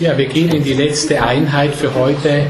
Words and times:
Ja, 0.00 0.18
wir 0.18 0.26
gehen 0.26 0.50
in 0.50 0.64
die 0.64 0.74
letzte 0.74 1.22
Einheit 1.22 1.74
für 1.74 1.94
heute. 1.94 2.46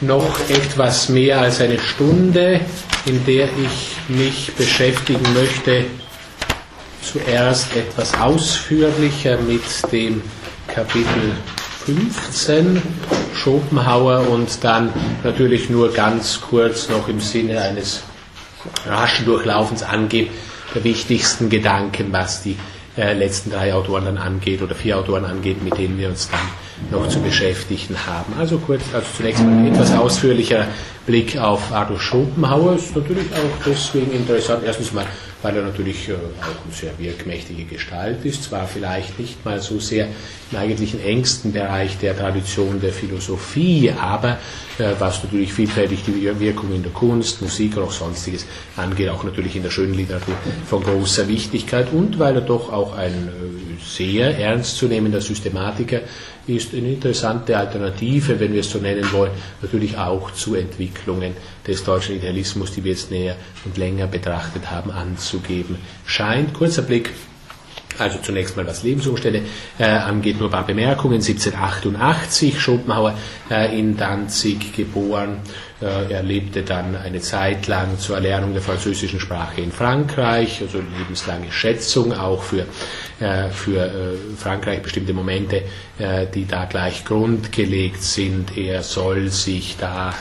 Noch 0.00 0.40
etwas 0.48 1.08
mehr 1.08 1.40
als 1.40 1.60
eine 1.60 1.78
Stunde, 1.78 2.60
in 3.06 3.24
der 3.26 3.46
ich 3.46 3.96
mich 4.08 4.52
beschäftigen 4.54 5.32
möchte, 5.34 5.84
zuerst 7.02 7.74
etwas 7.76 8.18
ausführlicher 8.18 9.38
mit 9.40 9.62
dem 9.92 10.22
Kapitel 10.68 11.32
15 11.84 12.82
Schopenhauer 13.34 14.28
und 14.28 14.64
dann 14.64 14.92
natürlich 15.22 15.70
nur 15.70 15.92
ganz 15.92 16.40
kurz 16.40 16.88
noch 16.88 17.08
im 17.08 17.20
Sinne 17.20 17.60
eines 17.60 18.02
raschen 18.86 19.26
Durchlaufens 19.26 19.82
angehen 19.82 20.28
der 20.74 20.82
wichtigsten 20.84 21.48
Gedanken, 21.48 22.08
was 22.10 22.42
die 22.42 22.56
äh, 22.96 23.12
letzten 23.12 23.50
drei 23.50 23.74
Autoren 23.74 24.04
dann 24.06 24.18
angeht 24.18 24.62
oder 24.62 24.74
vier 24.74 24.98
Autoren 24.98 25.24
angeht, 25.24 25.62
mit 25.62 25.76
denen 25.78 25.98
wir 25.98 26.08
uns 26.08 26.30
dann 26.30 26.40
noch 26.90 27.08
zu 27.08 27.20
beschäftigen 27.20 27.96
haben. 28.06 28.32
Also 28.38 28.58
kurz, 28.58 28.82
also 28.92 29.06
zunächst 29.16 29.42
mal 29.42 29.52
ein 29.52 29.72
etwas 29.72 29.92
ausführlicher 29.92 30.66
Blick 31.06 31.38
auf 31.38 31.72
Arthur 31.72 32.00
Schopenhauer 32.00 32.74
ist 32.76 32.94
natürlich 32.96 33.26
auch 33.32 33.64
deswegen 33.64 34.12
interessant. 34.12 34.62
Erstens 34.64 34.92
mal, 34.92 35.06
weil 35.42 35.56
er 35.56 35.62
natürlich 35.62 36.08
äh, 36.08 36.12
auch 36.14 36.64
eine 36.64 36.72
sehr 36.72 36.98
wirkmächtige 36.98 37.64
Gestalt 37.64 38.24
ist, 38.24 38.44
zwar 38.44 38.66
vielleicht 38.66 39.18
nicht 39.18 39.44
mal 39.44 39.60
so 39.60 39.78
sehr 39.78 40.08
im 40.50 40.58
eigentlichen 40.58 41.02
engsten 41.02 41.52
Bereich 41.52 41.98
der 41.98 42.16
Tradition 42.16 42.80
der 42.80 42.92
Philosophie, 42.92 43.92
aber 43.98 44.38
was 44.78 45.22
natürlich 45.22 45.52
vielfältig 45.52 46.04
die 46.04 46.38
Wirkung 46.40 46.74
in 46.74 46.82
der 46.82 46.92
Kunst, 46.92 47.40
Musik 47.42 47.76
oder 47.76 47.86
auch 47.86 47.92
sonstiges 47.92 48.46
angeht, 48.76 49.08
auch 49.08 49.24
natürlich 49.24 49.56
in 49.56 49.62
der 49.62 49.70
schönen 49.70 49.94
Literatur 49.94 50.34
von 50.68 50.82
großer 50.82 51.28
Wichtigkeit 51.28 51.92
und 51.92 52.18
weil 52.18 52.34
er 52.34 52.40
doch 52.42 52.72
auch 52.72 52.96
ein 52.96 53.12
äh, 53.12 53.82
sehr 53.82 54.38
ernstzunehmender 54.38 55.20
Systematiker 55.20 56.00
ist, 56.46 56.74
eine 56.74 56.90
interessante 56.90 57.56
Alternative, 57.56 58.38
wenn 58.38 58.52
wir 58.52 58.60
es 58.60 58.70
so 58.70 58.78
nennen 58.78 59.10
wollen, 59.12 59.32
natürlich 59.62 59.96
auch 59.98 60.30
zu 60.32 60.54
Entwicklungen 60.54 61.32
des 61.66 61.82
deutschen 61.82 62.16
Idealismus, 62.16 62.72
die 62.72 62.84
wir 62.84 62.92
jetzt 62.92 63.10
näher 63.10 63.36
und 63.64 63.76
länger 63.76 64.06
betrachtet 64.06 64.70
haben, 64.70 64.90
anzugeben 64.90 65.76
scheint. 66.04 66.54
Kurzer 66.54 66.82
Blick 66.82 67.10
also 67.98 68.18
zunächst 68.18 68.56
mal 68.56 68.66
was 68.66 68.82
Lebensumstände 68.82 69.42
äh, 69.78 69.84
angeht, 69.84 70.38
nur 70.38 70.48
ein 70.48 70.52
paar 70.52 70.66
Bemerkungen. 70.66 71.14
1788 71.16 72.60
Schopenhauer 72.60 73.14
äh, 73.50 73.78
in 73.78 73.96
Danzig 73.96 74.74
geboren. 74.74 75.38
Äh, 75.80 76.12
er 76.12 76.22
lebte 76.22 76.62
dann 76.62 76.96
eine 76.96 77.20
Zeit 77.20 77.66
lang 77.66 77.98
zur 77.98 78.16
Erlernung 78.16 78.52
der 78.54 78.62
französischen 78.62 79.20
Sprache 79.20 79.60
in 79.60 79.72
Frankreich, 79.72 80.62
also 80.62 80.78
lebenslange 80.78 81.52
Schätzung 81.52 82.12
auch 82.14 82.42
für, 82.42 82.64
äh, 83.20 83.50
für 83.50 83.84
äh, 83.84 84.16
Frankreich 84.38 84.80
bestimmte 84.82 85.12
Momente, 85.12 85.62
äh, 85.98 86.26
die 86.34 86.46
da 86.46 86.64
gleich 86.64 87.04
grundgelegt 87.04 88.02
sind. 88.02 88.56
Er 88.56 88.82
soll 88.82 89.28
sich 89.28 89.76
da 89.78 90.14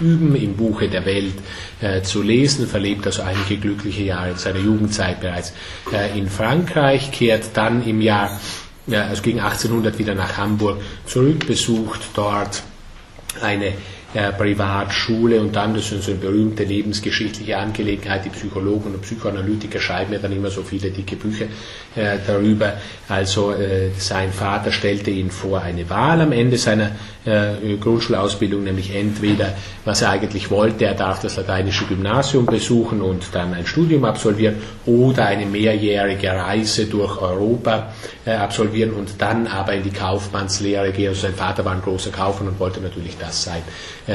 üben 0.00 0.34
im 0.36 0.56
Buche 0.56 0.88
der 0.88 1.04
Welt 1.06 1.34
äh, 1.80 2.02
zu 2.02 2.22
lesen, 2.22 2.66
verlebt 2.66 3.06
also 3.06 3.22
einige 3.22 3.56
glückliche 3.56 4.02
Jahre 4.02 4.30
in 4.30 4.36
seiner 4.36 4.60
Jugendzeit 4.60 5.20
bereits 5.20 5.52
äh, 5.92 6.18
in 6.18 6.28
Frankreich, 6.28 7.10
kehrt 7.12 7.50
dann 7.54 7.84
im 7.86 8.00
Jahr, 8.00 8.40
ja, 8.86 9.06
also 9.06 9.22
gegen 9.22 9.40
1800 9.40 9.98
wieder 9.98 10.14
nach 10.14 10.36
Hamburg 10.36 10.80
zurück, 11.06 11.46
besucht 11.46 12.00
dort 12.14 12.62
eine 13.42 13.72
äh, 14.16 14.32
Privatschule 14.32 15.40
und 15.42 15.54
dann, 15.54 15.74
das 15.74 15.92
ist 15.92 16.04
so 16.04 16.12
eine 16.12 16.20
berühmte 16.20 16.64
lebensgeschichtliche 16.64 17.58
Angelegenheit, 17.58 18.24
die 18.24 18.30
Psychologen 18.30 18.94
und 18.94 19.02
Psychoanalytiker 19.02 19.78
schreiben 19.78 20.14
ja 20.14 20.18
dann 20.18 20.32
immer 20.32 20.48
so 20.48 20.62
viele 20.62 20.90
dicke 20.90 21.16
Bücher 21.16 21.44
äh, 21.94 22.16
darüber. 22.26 22.72
Also 23.08 23.52
äh, 23.52 23.90
sein 23.98 24.32
Vater 24.32 24.72
stellte 24.72 25.10
ihn 25.10 25.30
vor 25.30 25.60
eine 25.60 25.88
Wahl 25.90 26.22
am 26.22 26.32
Ende 26.32 26.56
seiner 26.56 26.92
äh, 27.26 27.76
Grundschulausbildung, 27.78 28.64
nämlich 28.64 28.94
entweder, 28.94 29.52
was 29.84 30.00
er 30.00 30.10
eigentlich 30.10 30.50
wollte, 30.50 30.86
er 30.86 30.94
darf 30.94 31.20
das 31.20 31.36
lateinische 31.36 31.84
Gymnasium 31.84 32.46
besuchen 32.46 33.02
und 33.02 33.34
dann 33.34 33.52
ein 33.52 33.66
Studium 33.66 34.04
absolvieren 34.04 34.56
oder 34.86 35.26
eine 35.26 35.44
mehrjährige 35.44 36.30
Reise 36.30 36.86
durch 36.86 37.20
Europa 37.20 37.92
äh, 38.24 38.32
absolvieren 38.32 38.92
und 38.92 39.20
dann 39.20 39.46
aber 39.46 39.74
in 39.74 39.82
die 39.82 39.90
Kaufmannslehre 39.90 40.92
gehen. 40.92 41.08
Also 41.08 41.22
sein 41.22 41.34
Vater 41.34 41.64
war 41.64 41.72
ein 41.72 41.82
großer 41.82 42.10
Kaufmann 42.10 42.48
und 42.48 42.60
wollte 42.60 42.80
natürlich 42.80 43.16
das 43.18 43.42
sein, 43.42 43.62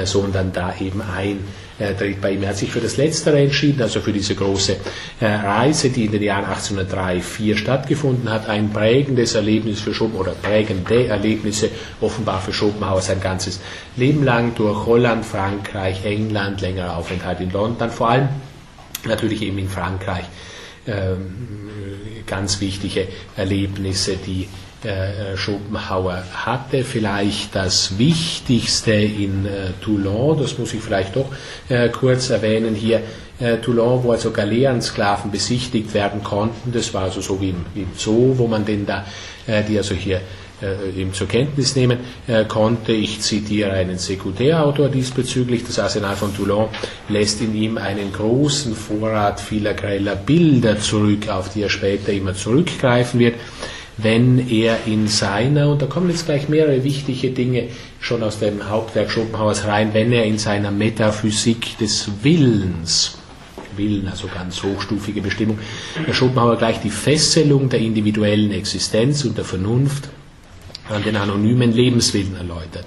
sondern 0.06 0.54
da 0.54 0.74
eben 0.80 1.02
ein 1.02 1.40
äh, 1.82 2.14
bei 2.22 2.32
ihm. 2.32 2.44
Er 2.44 2.50
hat 2.50 2.58
sich 2.58 2.72
für 2.72 2.80
das 2.80 2.98
Letztere 2.98 3.40
entschieden, 3.40 3.82
also 3.82 4.00
für 4.02 4.14
diese 4.14 4.36
große 4.36 4.78
äh, 5.20 5.26
Reise, 5.26 5.90
die 5.90 6.06
in 6.06 6.12
den 6.12 6.22
Jahren 6.22 6.46
1803-4 6.46 7.58
stattgefunden 7.58 8.30
hat. 8.30 8.48
Ein 8.48 8.72
prägendes 8.72 9.36
Erlebnis 9.36 9.82
für 9.82 9.94
Schopenhauer, 9.94 10.22
oder 10.22 10.32
prägende 10.34 11.08
Erlebnisse 11.08 11.70
offenbar 12.00 12.42
für 12.42 12.54
Schopenhauer 12.54 13.02
sein 13.02 13.20
ganzes 13.20 13.60
Leben 13.96 14.24
lang 14.24 14.54
durch 14.56 14.86
Holland, 14.86 15.26
Frankreich, 15.26 16.06
England, 16.06 16.62
längerer 16.62 16.98
Aufenthalt 16.98 17.40
in 17.40 17.52
London, 17.52 17.90
vor 17.90 18.10
allem 18.10 18.30
natürlich 19.06 19.42
eben 19.42 19.58
in 19.58 19.70
Frankreich. 19.70 20.26
Ähm, 20.88 21.36
ganz 22.28 22.60
wichtige 22.62 23.08
Erlebnisse, 23.36 24.18
die 24.18 24.44
äh, 24.44 24.48
Schopenhauer 25.36 26.24
hatte. 26.34 26.84
Vielleicht 26.84 27.56
das 27.56 27.98
Wichtigste 28.00 28.94
in 28.94 29.46
äh, 29.46 29.72
Toulon, 29.82 30.40
das 30.40 30.58
muss 30.58 30.74
ich 30.74 30.82
vielleicht 30.82 31.16
doch 31.16 31.28
äh, 31.70 31.90
kurz 31.90 32.30
erwähnen 32.30 32.74
hier. 32.74 33.02
Äh, 33.40 33.58
Toulon, 33.58 34.04
wo 34.04 34.12
also 34.12 34.32
Galeerensklaven 34.32 35.32
besichtigt 35.32 35.94
werden 35.94 36.24
konnten. 36.24 36.72
Das 36.72 36.94
war 36.94 37.04
also 37.04 37.22
so 37.22 37.40
wie 37.42 37.50
im, 37.50 37.66
im 37.76 37.88
Zoo, 37.96 38.38
wo 38.38 38.48
man 38.48 38.66
denn 38.66 38.86
da, 38.86 39.06
äh, 39.48 39.64
die 39.64 39.78
also 39.78 39.96
hier 39.96 40.22
äh, 40.62 41.00
eben 41.00 41.14
zur 41.14 41.28
Kenntnis 41.28 41.76
nehmen 41.76 42.00
konnte. 42.48 42.92
Ich 42.92 43.22
zitiere 43.22 43.72
einen 43.72 43.98
Sekundärautor 43.98 44.90
diesbezüglich. 44.90 45.64
Das 45.66 45.80
Arsenal 45.80 46.16
von 46.16 46.36
Toulon 46.36 46.70
lässt 47.10 47.42
in 47.42 47.56
ihm 47.56 47.78
einen 47.78 48.14
großen 48.14 48.76
Vorrat 48.76 49.40
vieler 49.40 49.74
greller 49.74 50.16
Bilder 50.16 50.80
zurück, 50.80 51.30
auf 51.30 51.50
die 51.50 51.64
er 51.64 51.70
später 51.70 52.12
immer 52.12 52.36
zurückgreifen 52.36 53.20
wird 53.20 53.36
wenn 54.02 54.50
er 54.50 54.80
in 54.86 55.08
seiner, 55.08 55.70
und 55.70 55.82
da 55.82 55.86
kommen 55.86 56.10
jetzt 56.10 56.26
gleich 56.26 56.50
mehrere 56.50 56.84
wichtige 56.84 57.32
Dinge 57.32 57.70
schon 58.00 58.24
aus 58.24 58.40
dem 58.40 58.70
Hauptwerk 58.70 59.12
Schopenhauers 59.12 59.66
rein, 59.66 59.94
wenn 59.94 60.12
er 60.12 60.26
in 60.26 60.38
seiner 60.38 60.72
Metaphysik 60.72 61.78
des 61.78 62.10
Willens, 62.24 63.18
Willen, 63.78 64.08
also 64.08 64.28
ganz 64.28 64.62
hochstufige 64.64 65.22
Bestimmung, 65.22 65.58
der 66.06 66.14
Schopenhauer 66.14 66.58
gleich 66.58 66.82
die 66.82 66.90
Fesselung 66.90 67.70
der 67.70 67.80
individuellen 67.80 68.52
Existenz 68.52 69.24
und 69.24 69.38
der 69.38 69.46
Vernunft 69.46 70.10
an 70.90 71.04
den 71.04 71.16
anonymen 71.16 71.72
Lebenswillen 71.72 72.36
erläutert. 72.36 72.86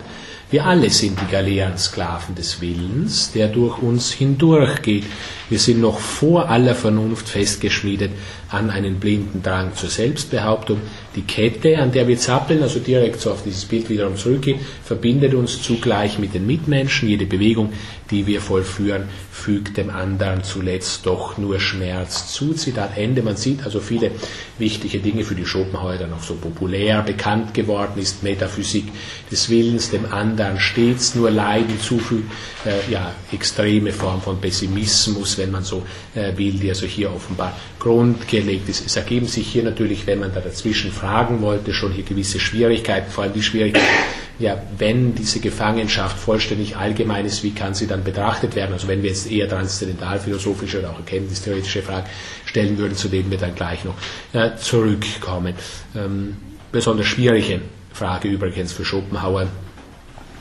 Wir 0.50 0.66
alle 0.66 0.90
sind 0.90 1.18
die 1.20 1.32
Galeerensklaven 1.32 2.34
des 2.34 2.60
Willens, 2.60 3.32
der 3.32 3.48
durch 3.48 3.78
uns 3.78 4.12
hindurchgeht. 4.12 5.04
Wir 5.48 5.58
sind 5.58 5.80
noch 5.80 5.98
vor 5.98 6.48
aller 6.48 6.74
Vernunft 6.74 7.28
festgeschmiedet 7.28 8.12
an 8.54 8.70
einen 8.70 9.00
blinden 9.00 9.42
Drang 9.42 9.74
zur 9.74 9.90
Selbstbehauptung. 9.90 10.80
Die 11.16 11.22
Kette, 11.22 11.78
an 11.78 11.92
der 11.92 12.08
wir 12.08 12.18
zappeln, 12.18 12.62
also 12.62 12.78
direkt 12.80 13.20
so 13.20 13.30
auf 13.30 13.42
dieses 13.42 13.64
Bild 13.64 13.88
wiederum 13.90 14.16
zurückgehen, 14.16 14.60
verbindet 14.84 15.34
uns 15.34 15.62
zugleich 15.62 16.18
mit 16.18 16.34
den 16.34 16.46
Mitmenschen. 16.46 17.08
Jede 17.08 17.26
Bewegung, 17.26 17.72
die 18.10 18.26
wir 18.26 18.40
vollführen, 18.40 19.08
fügt 19.30 19.76
dem 19.76 19.90
anderen 19.90 20.42
zuletzt 20.42 21.06
doch 21.06 21.38
nur 21.38 21.60
Schmerz 21.60 22.32
zu. 22.32 22.54
Zitat 22.54 22.96
Ende. 22.96 23.22
Man 23.22 23.36
sieht 23.36 23.64
also 23.64 23.80
viele 23.80 24.12
wichtige 24.58 24.98
Dinge, 24.98 25.24
für 25.24 25.34
die 25.34 25.46
Schopenhauer 25.46 26.06
noch 26.06 26.22
so 26.22 26.34
populär 26.34 27.02
bekannt 27.02 27.54
geworden 27.54 28.00
ist. 28.00 28.22
Metaphysik 28.22 28.86
des 29.30 29.50
Willens, 29.50 29.90
dem 29.90 30.12
anderen 30.12 30.58
stets 30.60 31.14
nur 31.14 31.30
Leiden 31.30 31.80
zufügt. 31.80 32.30
Äh, 32.64 32.90
ja, 32.90 33.12
extreme 33.32 33.92
Form 33.92 34.22
von 34.22 34.40
Pessimismus, 34.40 35.38
wenn 35.38 35.50
man 35.50 35.64
so 35.64 35.82
äh, 36.14 36.36
will, 36.36 36.52
die 36.52 36.68
also 36.68 36.86
hier 36.86 37.12
offenbar 37.12 37.56
grundgelegt 38.44 38.68
ist. 38.68 38.86
Es 38.86 38.96
ergeben 38.96 39.26
sich 39.26 39.46
hier 39.46 39.62
natürlich, 39.62 40.06
wenn 40.06 40.20
man 40.20 40.32
da 40.32 40.40
dazwischen 40.40 40.92
fragen 40.92 41.40
wollte, 41.40 41.72
schon 41.72 41.92
hier 41.92 42.04
gewisse 42.04 42.38
Schwierigkeiten, 42.38 43.10
vor 43.10 43.24
allem 43.24 43.32
die 43.32 43.42
Schwierigkeit, 43.42 43.82
ja, 44.38 44.60
wenn 44.78 45.14
diese 45.14 45.40
Gefangenschaft 45.40 46.18
vollständig 46.18 46.76
allgemein 46.76 47.24
ist, 47.24 47.42
wie 47.42 47.52
kann 47.52 47.74
sie 47.74 47.86
dann 47.86 48.02
betrachtet 48.02 48.56
werden? 48.56 48.72
Also 48.72 48.88
wenn 48.88 49.02
wir 49.02 49.10
jetzt 49.10 49.30
eher 49.30 49.48
transzendentalphilosophische 49.48 50.80
oder 50.80 50.90
auch 50.90 50.98
erkenntnistheoretische 50.98 51.82
Fragen 51.82 52.06
stellen 52.44 52.76
würden, 52.78 52.96
zu 52.96 53.08
denen 53.08 53.30
wir 53.30 53.38
dann 53.38 53.54
gleich 53.54 53.84
noch 53.84 53.94
äh, 54.32 54.56
zurückkommen. 54.56 55.54
Ähm, 55.96 56.36
besonders 56.72 57.06
schwierige 57.06 57.60
Frage 57.92 58.28
übrigens 58.28 58.72
für 58.72 58.84
Schopenhauer. 58.84 59.46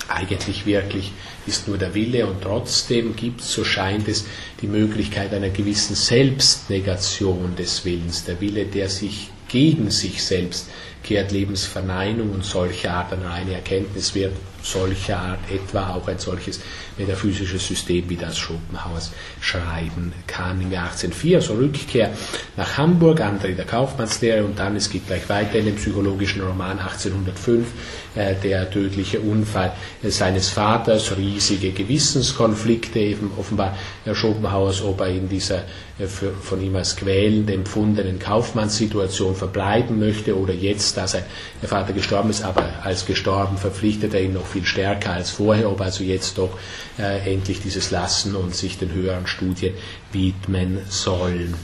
Eigentlich 0.08 0.66
wirklich 0.66 1.12
ist 1.48 1.68
nur 1.68 1.78
der 1.78 1.94
Wille 1.94 2.26
und 2.28 2.42
trotzdem 2.42 3.16
gibt 3.16 3.42
es, 3.42 3.54
so 3.54 3.64
scheint 3.64 4.08
es, 4.08 4.26
die 4.62 4.68
Möglichkeit 4.68 5.34
einer 5.34 5.50
gewissen 5.50 5.96
Selbstnegation 5.96 7.56
des 7.56 7.86
Willens. 7.86 8.26
Der 8.26 8.40
Wille, 8.42 8.66
der 8.66 8.90
sich 8.90 9.30
gegen 9.48 9.92
sich 9.92 10.24
selbst 10.24 10.68
kehrt 11.04 11.32
Lebensverneinung 11.32 12.32
und 12.32 12.46
solche 12.46 12.92
Art 12.92 13.14
an 13.14 13.22
reine 13.22 13.54
Erkenntnis 13.54 14.16
wird 14.16 14.34
solcher 14.64 15.20
Art 15.20 15.40
etwa 15.52 15.90
auch 15.94 16.08
ein 16.08 16.18
solches 16.18 16.62
metaphysisches 16.98 17.68
System 17.68 18.10
wie 18.10 18.16
das 18.16 18.38
Schopenhauers 18.38 19.12
schreiben 19.42 20.14
kann. 20.28 20.62
Im 20.62 20.72
Jahr 20.72 20.86
1804, 20.86 21.42
so 21.42 21.54
Rückkehr 21.56 22.12
nach 22.56 22.78
Hamburg, 22.78 23.22
Antritt 23.22 23.58
der 23.58 23.66
Kaufmannslehre 23.66 24.44
und 24.44 24.58
dann, 24.58 24.76
es 24.76 24.90
geht 24.90 25.08
gleich 25.08 25.28
weiter 25.30 25.60
in 25.60 25.66
dem 25.66 25.76
psychologischen 25.76 26.42
Roman 26.42 26.80
1805, 26.80 27.68
äh, 28.16 28.36
der 28.42 28.70
tödliche 28.70 29.20
Unfall 29.20 29.74
äh, 30.02 30.10
seines 30.10 30.50
Vaters, 30.50 31.16
riesige 31.18 31.72
Gewissenskonflikte 31.72 33.00
eben 33.00 33.32
offenbar 33.38 33.76
Herr 34.06 34.16
Schopenhauers, 34.16 34.82
ob 34.84 35.02
er 35.02 35.10
in 35.10 35.28
dieser 35.28 35.64
äh, 36.00 36.06
für, 36.06 36.32
von 36.32 36.62
ihm 36.62 36.76
als 36.76 36.96
quälend 36.96 37.50
empfundenen 37.50 38.20
Kaufmannssituation 38.20 39.36
verbleiben 39.36 40.00
möchte 40.00 40.38
oder 40.38 40.54
jetzt, 40.54 40.93
da 40.94 41.08
sein 41.08 41.24
Vater 41.62 41.94
gestorben 41.94 42.30
ist, 42.30 42.44
aber 42.44 42.64
als 42.84 43.06
gestorben 43.06 43.58
verpflichtet 43.58 44.14
er 44.14 44.22
ihn 44.22 44.34
noch 44.34 44.46
viel 44.46 44.66
stärker 44.66 45.14
als 45.14 45.30
vorher, 45.32 45.70
ob 45.70 45.82
also 45.82 46.04
jetzt 46.04 46.38
doch 46.38 46.58
äh, 47.00 47.32
endlich 47.34 47.62
dieses 47.62 47.92
Lassen 47.92 48.36
und 48.36 48.56
sich 48.56 48.78
den 48.78 48.92
höheren 48.92 49.28
Studien 49.28 49.74
widmen 50.12 50.80
sollen. 50.90 51.56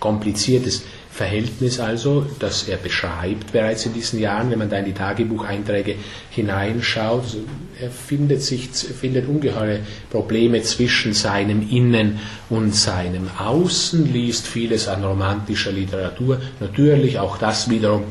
Kompliziertes 0.00 0.82
Verhältnis 1.14 1.78
also, 1.78 2.26
das 2.40 2.66
er 2.68 2.76
beschreibt 2.76 3.52
bereits 3.52 3.86
in 3.86 3.94
diesen 3.94 4.18
Jahren, 4.18 4.50
wenn 4.50 4.58
man 4.58 4.68
da 4.68 4.78
in 4.78 4.86
die 4.86 4.94
Tagebucheinträge 4.94 5.94
hineinschaut. 6.30 7.36
Er 7.84 7.90
findet, 7.90 8.40
sich, 8.40 8.70
findet 8.70 9.28
ungeheure 9.28 9.80
Probleme 10.10 10.62
zwischen 10.62 11.12
seinem 11.12 11.68
Innen 11.68 12.18
und 12.48 12.74
seinem 12.74 13.28
Außen, 13.38 14.10
liest 14.10 14.46
vieles 14.46 14.88
an 14.88 15.04
romantischer 15.04 15.70
Literatur. 15.70 16.40
Natürlich 16.60 17.18
auch 17.18 17.36
das 17.36 17.68
wiederum 17.68 18.04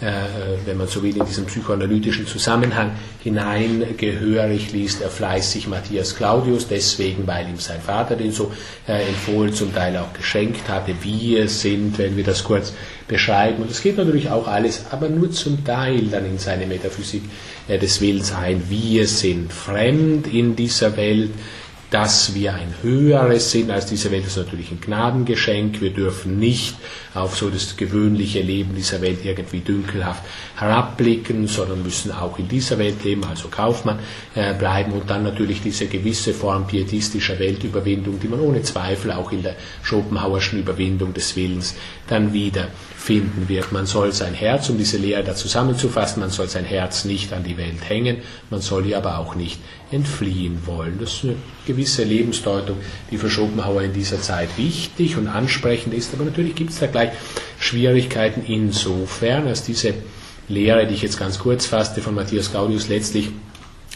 äh, 0.00 0.12
wenn 0.64 0.78
man 0.78 0.88
so 0.88 1.02
will, 1.02 1.16
in 1.16 1.24
diesen 1.26 1.46
psychoanalytischen 1.46 2.26
Zusammenhang 2.26 2.92
hineingehörig 3.22 4.72
liest 4.72 5.02
er 5.02 5.10
fleißig 5.10 5.68
Matthias 5.68 6.16
Claudius, 6.16 6.68
deswegen, 6.68 7.26
weil 7.26 7.48
ihm 7.48 7.58
sein 7.58 7.80
Vater 7.80 8.16
den 8.16 8.32
so 8.32 8.50
äh, 8.88 9.08
empfohlen, 9.08 9.52
zum 9.52 9.74
Teil 9.74 9.96
auch 9.98 10.12
geschenkt 10.14 10.68
hatte. 10.68 10.94
Wir 11.02 11.48
sind, 11.48 11.98
wenn 11.98 12.16
wir 12.16 12.24
das 12.24 12.44
kurz 12.44 12.72
beschreiben, 13.10 13.62
und 13.62 13.70
es 13.70 13.82
geht 13.82 13.98
natürlich 13.98 14.30
auch 14.30 14.46
alles, 14.46 14.86
aber 14.90 15.08
nur 15.08 15.30
zum 15.32 15.64
Teil 15.64 16.06
dann 16.06 16.24
in 16.24 16.38
seine 16.38 16.66
Metaphysik 16.66 17.22
äh, 17.68 17.78
des 17.78 18.00
Willens 18.00 18.32
ein. 18.32 18.62
Wir 18.70 19.06
sind 19.06 19.52
fremd 19.52 20.28
in 20.32 20.56
dieser 20.56 20.96
Welt 20.96 21.30
dass 21.90 22.34
wir 22.34 22.54
ein 22.54 22.72
höheres 22.82 23.50
sind 23.50 23.70
als 23.70 23.86
diese 23.86 24.12
Welt, 24.12 24.24
ist 24.24 24.36
natürlich 24.36 24.70
ein 24.70 24.80
Gnadengeschenk. 24.80 25.80
Wir 25.80 25.90
dürfen 25.90 26.38
nicht 26.38 26.76
auf 27.14 27.36
so 27.36 27.50
das 27.50 27.76
gewöhnliche 27.76 28.40
Leben 28.40 28.76
dieser 28.76 29.02
Welt 29.02 29.24
irgendwie 29.24 29.58
dünkelhaft 29.58 30.22
herabblicken, 30.56 31.48
sondern 31.48 31.82
müssen 31.82 32.12
auch 32.12 32.38
in 32.38 32.48
dieser 32.48 32.78
Welt 32.78 33.02
leben, 33.02 33.24
also 33.24 33.48
Kaufmann 33.48 33.98
äh, 34.36 34.54
bleiben 34.54 34.92
und 34.92 35.10
dann 35.10 35.24
natürlich 35.24 35.62
diese 35.62 35.86
gewisse 35.86 36.32
Form 36.32 36.66
pietistischer 36.66 37.38
Weltüberwindung, 37.40 38.20
die 38.20 38.28
man 38.28 38.40
ohne 38.40 38.62
Zweifel 38.62 39.10
auch 39.10 39.32
in 39.32 39.42
der 39.42 39.56
Schopenhauerschen 39.82 40.60
Überwindung 40.60 41.12
des 41.12 41.34
Willens 41.34 41.74
dann 42.06 42.32
wieder 42.32 42.68
finden 43.00 43.48
wird. 43.48 43.72
Man 43.72 43.86
soll 43.86 44.12
sein 44.12 44.34
Herz, 44.34 44.68
um 44.68 44.76
diese 44.76 44.98
Lehre 44.98 45.24
da 45.24 45.34
zusammenzufassen, 45.34 46.20
man 46.20 46.28
soll 46.28 46.48
sein 46.48 46.66
Herz 46.66 47.06
nicht 47.06 47.32
an 47.32 47.42
die 47.42 47.56
Welt 47.56 47.88
hängen, 47.88 48.18
man 48.50 48.60
soll 48.60 48.84
ihr 48.84 48.98
aber 48.98 49.18
auch 49.18 49.34
nicht 49.34 49.58
entfliehen 49.90 50.66
wollen. 50.66 50.98
Das 51.00 51.14
ist 51.14 51.24
eine 51.24 51.36
gewisse 51.66 52.04
Lebensdeutung, 52.04 52.76
die 53.10 53.16
für 53.16 53.30
Schopenhauer 53.30 53.82
in 53.82 53.94
dieser 53.94 54.20
Zeit 54.20 54.50
wichtig 54.58 55.16
und 55.16 55.28
ansprechend 55.28 55.94
ist, 55.94 56.12
aber 56.12 56.26
natürlich 56.26 56.54
gibt 56.54 56.70
es 56.70 56.78
da 56.78 56.88
gleich 56.88 57.12
Schwierigkeiten 57.58 58.44
insofern, 58.46 59.48
als 59.48 59.62
diese 59.64 59.94
Lehre, 60.48 60.86
die 60.86 60.94
ich 60.94 61.02
jetzt 61.02 61.18
ganz 61.18 61.38
kurz 61.38 61.64
fasste, 61.64 62.02
von 62.02 62.14
Matthias 62.14 62.52
Gaudius 62.52 62.88
letztlich 62.88 63.30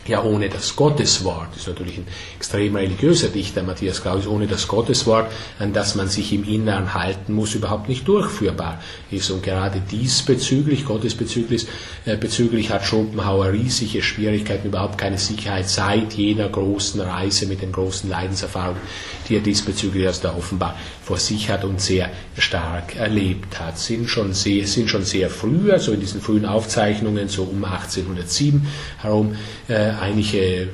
ja 0.07 0.23
ohne 0.23 0.49
das 0.49 0.77
Gotteswort, 0.77 1.49
das 1.53 1.63
ist 1.63 1.69
natürlich 1.69 1.99
ein 1.99 2.07
extrem 2.37 2.77
religiöser 2.77 3.29
Dichter, 3.29 3.63
Matthias 3.63 4.03
Claudius, 4.03 4.27
ohne 4.27 4.47
das 4.47 4.69
Gotteswort, 4.69 5.31
an 5.59 5.73
das 5.73 5.95
man 5.95 6.09
sich 6.09 6.33
im 6.33 6.45
Inneren 6.45 6.95
halten 6.95 7.33
muss, 7.33 7.55
überhaupt 7.55 7.89
nicht 7.89 8.07
durchführbar 8.07 8.81
ist. 9.11 9.31
Und 9.31 9.43
gerade 9.43 9.81
diesbezüglich, 9.81 10.85
Gottesbezüglich, 10.85 11.67
äh, 12.05 12.17
bezüglich 12.17 12.71
hat 12.71 12.85
Schopenhauer 12.85 13.53
riesige 13.53 14.03
Schwierigkeiten, 14.03 14.69
überhaupt 14.69 14.99
keine 14.99 15.19
Sicherheit 15.19 15.69
seit 15.69 16.15
jener 16.15 16.49
großen 16.49 17.01
Reise 17.01 17.47
mit 17.47 17.63
den 17.63 17.73
großen 17.73 18.09
Leidenserfahrungen, 18.09 18.81
die 19.29 19.37
er 19.37 19.41
diesbezüglich 19.41 20.07
also 20.07 20.23
da 20.23 20.35
offenbar 20.37 20.77
vor 21.05 21.19
sich 21.19 21.51
hat 21.51 21.65
und 21.65 21.81
sehr 21.83 22.09
stark 22.39 22.97
erlebt 22.97 23.61
hat. 23.61 23.79
Sind 23.79 24.09
schon 24.09 24.33
sehr, 24.33 24.67
sind 24.67 24.89
schon 24.89 25.05
sehr 25.05 25.29
früh, 25.29 25.71
also 25.71 25.93
in 25.93 26.01
diesen 26.01 26.23
frühen 26.23 26.47
Aufzeichnungen, 26.47 27.29
so 27.29 27.43
um 27.43 27.63
1807 27.63 28.67
herum, 29.03 29.37
äh, 29.69 29.75
einige 29.75 30.69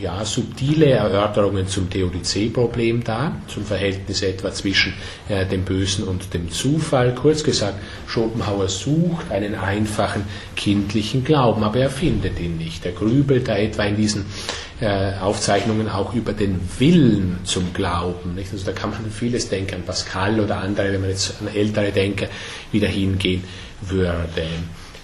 ja, 0.00 0.24
subtile 0.26 0.90
Erörterungen 0.90 1.68
zum 1.68 1.88
Theodizee-Problem 1.88 3.02
da, 3.02 3.36
zum 3.48 3.64
Verhältnis 3.64 4.20
etwa 4.22 4.52
zwischen 4.52 4.92
äh, 5.28 5.46
dem 5.46 5.62
Bösen 5.62 6.04
und 6.04 6.34
dem 6.34 6.50
Zufall. 6.50 7.14
Kurz 7.14 7.42
gesagt, 7.42 7.78
Schopenhauer 8.12 8.68
sucht 8.68 9.30
einen 9.30 9.54
einfachen 9.54 10.24
kindlichen 10.54 11.24
Glauben, 11.24 11.64
aber 11.64 11.78
er 11.78 11.90
findet 11.90 12.38
ihn 12.38 12.58
nicht. 12.58 12.84
Er 12.84 12.92
grübelt 12.92 13.48
da 13.48 13.56
etwa 13.56 13.84
in 13.84 13.96
diesen 13.96 14.26
äh, 14.80 15.14
Aufzeichnungen 15.18 15.88
auch 15.88 16.12
über 16.12 16.34
den 16.34 16.60
Willen 16.78 17.38
zum 17.44 17.72
Glauben. 17.72 18.34
Nicht? 18.34 18.52
Also 18.52 18.66
da 18.66 18.72
kann 18.72 18.90
man 18.90 19.10
vieles 19.10 19.48
denken, 19.48 19.76
an 19.76 19.82
Pascal 19.82 20.40
oder 20.40 20.58
andere, 20.58 20.92
wenn 20.92 21.00
man 21.00 21.10
jetzt 21.10 21.36
an 21.40 21.48
ältere 21.54 21.90
Denker 21.90 22.26
wieder 22.70 22.88
hingehen 22.88 23.44
würde. 23.80 24.42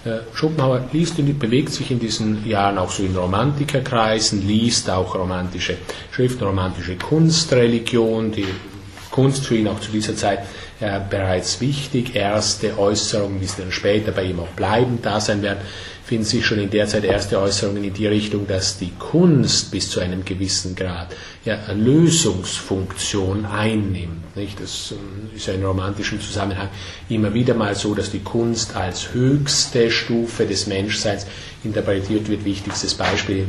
Äh, 0.05 0.19
Schopenhauer 0.33 0.87
liest 0.93 1.17
und 1.17 1.39
bewegt 1.39 1.73
sich 1.73 1.89
in 1.89 1.99
diesen 1.99 2.47
Jahren 2.47 2.77
auch 2.77 2.91
so 2.91 3.03
in 3.03 3.15
Romantikerkreisen, 3.15 4.47
liest 4.47 4.89
auch 4.89 5.15
romantische 5.15 5.77
Schriften, 6.11 6.43
romantische 6.43 6.95
Kunstreligion, 6.95 8.31
die 8.31 8.45
Kunst 9.19 9.45
für 9.45 9.57
ihn 9.57 9.67
auch 9.67 9.81
zu 9.81 9.91
dieser 9.91 10.15
Zeit 10.15 10.39
äh, 10.79 10.97
bereits 11.09 11.59
wichtig. 11.59 12.15
Erste 12.15 12.79
Äußerungen, 12.79 13.41
die 13.41 13.47
dann 13.57 13.69
später 13.69 14.13
bei 14.13 14.23
ihm 14.23 14.39
auch 14.39 14.47
bleibend 14.55 15.05
da 15.05 15.19
sein 15.19 15.41
werden, 15.41 15.59
finden 16.05 16.23
sich 16.23 16.45
schon 16.45 16.57
in 16.57 16.69
der 16.69 16.87
Zeit 16.87 17.03
erste 17.03 17.37
Äußerungen 17.37 17.83
in 17.83 17.93
die 17.93 18.07
Richtung, 18.07 18.47
dass 18.47 18.77
die 18.77 18.93
Kunst 18.97 19.71
bis 19.71 19.89
zu 19.89 19.99
einem 19.99 20.23
gewissen 20.23 20.73
Grad 20.73 21.09
ja, 21.43 21.57
Lösungsfunktion 21.73 23.45
einnimmt. 23.45 24.37
Nicht? 24.37 24.61
Das 24.61 24.93
ähm, 24.93 25.35
ist 25.35 25.47
ja 25.47 25.53
in 25.53 25.65
romantischen 25.65 26.21
Zusammenhang 26.21 26.69
immer 27.09 27.33
wieder 27.33 27.55
mal 27.55 27.75
so, 27.75 27.93
dass 27.93 28.11
die 28.11 28.23
Kunst 28.23 28.77
als 28.77 29.13
höchste 29.13 29.91
Stufe 29.91 30.45
des 30.45 30.65
Menschseins 30.65 31.27
interpretiert 31.65 32.29
wird. 32.29 32.45
Wichtigstes 32.45 32.93
Beispiel 32.93 33.47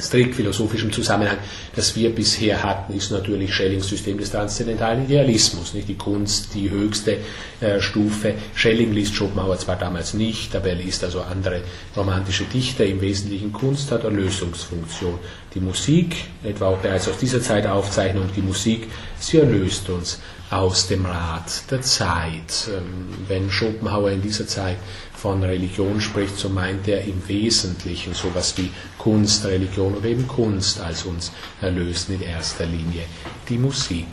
strikt 0.00 0.34
philosophischem 0.34 0.92
Zusammenhang, 0.92 1.38
das 1.76 1.94
wir 1.96 2.14
bisher 2.14 2.62
hatten, 2.62 2.94
ist 2.94 3.10
natürlich 3.10 3.54
Schellings 3.54 3.88
System 3.88 4.18
des 4.18 4.30
transzendentalen 4.30 5.04
Idealismus, 5.04 5.74
nicht 5.74 5.88
die 5.88 5.96
Kunst, 5.96 6.54
die 6.54 6.70
höchste 6.70 7.18
äh, 7.60 7.80
Stufe. 7.80 8.34
Schelling 8.54 8.92
liest 8.92 9.14
Schopenhauer 9.14 9.58
zwar 9.58 9.76
damals 9.76 10.14
nicht, 10.14 10.54
aber 10.56 10.68
er 10.68 10.74
liest 10.76 11.04
also 11.04 11.20
andere 11.20 11.62
romantische 11.96 12.44
Dichter, 12.44 12.84
im 12.84 13.00
Wesentlichen 13.00 13.52
Kunst 13.52 13.90
hat 13.92 14.04
eine 14.04 14.16
Lösungsfunktion. 14.16 15.18
Die 15.54 15.60
Musik, 15.60 16.16
etwa 16.44 16.68
auch 16.68 16.78
bereits 16.78 17.08
aus 17.08 17.18
dieser 17.18 17.40
Zeit 17.40 17.66
Aufzeichnung, 17.66 18.28
die 18.36 18.42
Musik, 18.42 18.88
sie 19.18 19.38
erlöst 19.38 19.88
uns 19.88 20.20
aus 20.50 20.88
dem 20.88 21.06
Rat 21.06 21.70
der 21.70 21.80
Zeit. 21.80 22.68
Ähm, 22.68 23.08
wenn 23.28 23.50
Schopenhauer 23.50 24.10
in 24.10 24.22
dieser 24.22 24.46
Zeit 24.46 24.76
von 25.20 25.42
Religion 25.42 26.00
spricht, 26.00 26.38
so 26.38 26.48
meint 26.48 26.88
er 26.88 27.04
im 27.04 27.28
Wesentlichen 27.28 28.14
sowas 28.14 28.56
wie 28.56 28.70
Kunst, 28.96 29.44
Religion 29.44 29.94
oder 29.94 30.06
eben 30.06 30.26
Kunst 30.26 30.80
als 30.80 31.04
uns 31.04 31.30
erlösen 31.60 32.14
in 32.14 32.22
erster 32.22 32.64
Linie 32.64 33.02
die 33.48 33.58
Musik. 33.58 34.06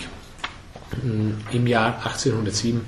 Im 1.51 1.67
Jahr 1.67 1.97
1807 2.05 2.81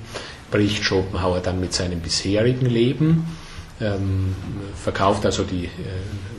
bricht 0.50 0.84
Schopenhauer 0.84 1.40
dann 1.40 1.60
mit 1.60 1.72
seinem 1.72 2.00
bisherigen 2.00 2.66
Leben, 2.66 3.26
ähm, 3.80 4.34
verkauft 4.74 5.24
also 5.24 5.44
die, 5.44 5.64
äh, 5.64 5.68
die 5.68 6.29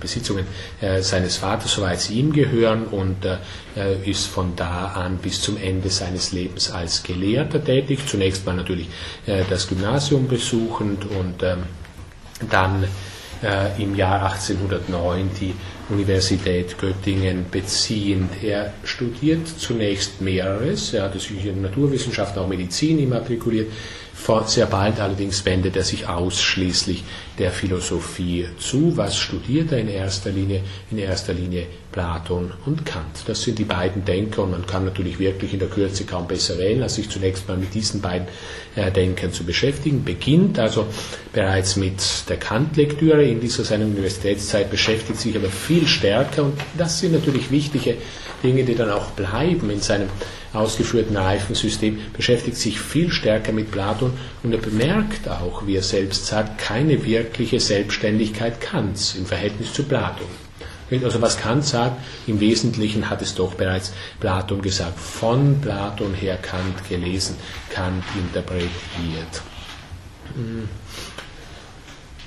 Besitzungen 0.00 0.46
äh, 0.80 1.02
seines 1.02 1.36
Vaters, 1.36 1.72
soweit 1.72 2.00
sie 2.00 2.14
ihm 2.14 2.32
gehören, 2.32 2.84
und 2.84 3.24
äh, 3.24 3.38
ist 4.04 4.26
von 4.26 4.56
da 4.56 4.86
an 4.86 5.18
bis 5.18 5.40
zum 5.40 5.56
Ende 5.56 5.90
seines 5.90 6.32
Lebens 6.32 6.70
als 6.70 7.02
Gelehrter 7.02 7.62
tätig. 7.62 8.00
Zunächst 8.06 8.46
mal 8.46 8.56
natürlich 8.56 8.88
äh, 9.26 9.44
das 9.48 9.68
Gymnasium 9.68 10.28
besuchend 10.28 11.04
und 11.04 11.42
ähm, 11.42 11.64
dann 12.48 12.84
äh, 13.42 13.82
im 13.82 13.94
Jahr 13.94 14.22
1809 14.22 15.30
die 15.40 15.54
Universität 15.88 16.78
Göttingen 16.78 17.46
beziehend. 17.50 18.42
Er 18.42 18.72
studiert 18.84 19.48
zunächst 19.48 20.20
mehreres, 20.20 20.94
er 20.94 21.04
hat 21.04 21.30
in 21.30 21.62
Naturwissenschaften, 21.62 22.42
auch 22.42 22.48
Medizin 22.48 22.98
immatrikuliert, 22.98 23.72
Sehr 24.46 24.66
bald 24.66 25.00
allerdings 25.00 25.44
wendet 25.44 25.76
er 25.76 25.82
sich 25.82 26.06
ausschließlich 26.06 27.04
der 27.38 27.50
Philosophie 27.50 28.46
zu. 28.58 28.96
Was 28.96 29.16
studiert 29.16 29.72
er 29.72 29.78
in 29.78 29.88
erster 29.88 30.30
Linie? 30.30 30.62
In 30.90 30.98
erster 30.98 31.32
Linie 31.32 31.66
Platon 31.90 32.52
und 32.66 32.86
Kant. 32.86 33.24
Das 33.26 33.42
sind 33.42 33.58
die 33.58 33.64
beiden 33.64 34.04
Denker 34.04 34.42
und 34.44 34.52
man 34.52 34.66
kann 34.66 34.84
natürlich 34.84 35.18
wirklich 35.18 35.52
in 35.52 35.58
der 35.58 35.68
Kürze 35.68 36.04
kaum 36.04 36.28
besser 36.28 36.58
wählen, 36.58 36.82
als 36.82 36.94
sich 36.94 37.10
zunächst 37.10 37.48
mal 37.48 37.56
mit 37.56 37.74
diesen 37.74 38.00
beiden 38.00 38.28
äh, 38.76 38.92
Denkern 38.92 39.32
zu 39.32 39.44
beschäftigen. 39.44 40.04
Beginnt 40.04 40.58
also 40.58 40.86
bereits 41.32 41.76
mit 41.76 42.00
der 42.28 42.36
Kant-Lektüre 42.36 43.24
in 43.24 43.40
dieser 43.40 43.64
seiner 43.64 43.86
Universitätszeit, 43.86 44.70
beschäftigt 44.70 45.18
sich 45.18 45.34
aber 45.36 45.48
viel 45.48 45.86
stärker 45.86 46.44
und 46.44 46.60
das 46.78 47.00
sind 47.00 47.12
natürlich 47.12 47.50
wichtige 47.50 47.96
Dinge, 48.42 48.64
die 48.64 48.74
dann 48.74 48.90
auch 48.90 49.10
bleiben 49.10 49.70
in 49.70 49.80
seinem 49.80 50.08
ausgeführten 50.52 51.16
Reifensystem, 51.16 51.98
beschäftigt 52.12 52.56
sich 52.56 52.80
viel 52.80 53.10
stärker 53.10 53.52
mit 53.52 53.70
Platon 53.70 54.12
und 54.42 54.52
er 54.52 54.58
bemerkt 54.58 55.28
auch, 55.28 55.66
wie 55.66 55.76
er 55.76 55.82
selbst 55.82 56.26
sagt, 56.26 56.58
keine 56.58 57.04
wirkliche 57.04 57.60
Selbstständigkeit 57.60 58.60
Kants 58.60 59.14
im 59.14 59.26
Verhältnis 59.26 59.72
zu 59.72 59.84
Platon. 59.84 60.26
Also 61.04 61.22
was 61.22 61.38
Kant 61.38 61.64
sagt, 61.64 62.00
im 62.26 62.40
Wesentlichen 62.40 63.08
hat 63.10 63.22
es 63.22 63.36
doch 63.36 63.54
bereits 63.54 63.92
Platon 64.18 64.60
gesagt, 64.60 64.98
von 64.98 65.60
Platon 65.60 66.14
her 66.14 66.36
Kant 66.36 66.88
gelesen, 66.88 67.36
Kant 67.68 68.02
interpretiert. 68.16 69.42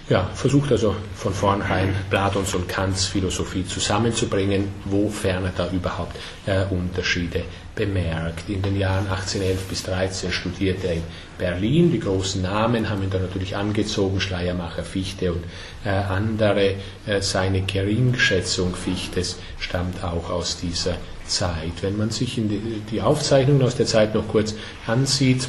Ja, 0.09 0.29
versucht 0.33 0.69
also 0.69 0.97
von 1.15 1.33
vornherein 1.33 1.95
Platons 2.09 2.53
und 2.55 2.67
Kants 2.67 3.05
Philosophie 3.05 3.65
zusammenzubringen, 3.65 4.67
wofern 4.83 5.45
er 5.45 5.53
da 5.55 5.69
überhaupt 5.71 6.17
äh, 6.45 6.65
Unterschiede 6.65 7.43
bemerkt. 7.73 8.49
In 8.49 8.61
den 8.61 8.77
Jahren 8.77 9.07
1811 9.07 9.63
bis 9.69 9.83
13 9.83 10.33
studierte 10.33 10.87
er 10.87 10.93
in 10.95 11.03
Berlin. 11.37 11.89
Die 11.93 12.01
großen 12.01 12.41
Namen 12.41 12.89
haben 12.89 13.01
ihn 13.01 13.11
da 13.11 13.17
natürlich 13.17 13.55
angezogen, 13.55 14.19
Schleiermacher 14.19 14.83
Fichte 14.83 15.31
und 15.31 15.45
äh, 15.85 15.89
andere. 15.89 16.75
Äh, 17.05 17.21
seine 17.21 17.61
Geringschätzung 17.61 18.75
Fichtes 18.75 19.39
stammt 19.57 20.03
auch 20.03 20.29
aus 20.29 20.57
dieser 20.57 20.97
Zeit. 21.25 21.81
Wenn 21.81 21.95
man 21.95 22.09
sich 22.09 22.35
die, 22.35 22.81
die 22.91 23.01
Aufzeichnungen 23.01 23.63
aus 23.63 23.75
der 23.75 23.85
Zeit 23.85 24.15
noch 24.15 24.27
kurz 24.27 24.53
ansieht, 24.85 25.47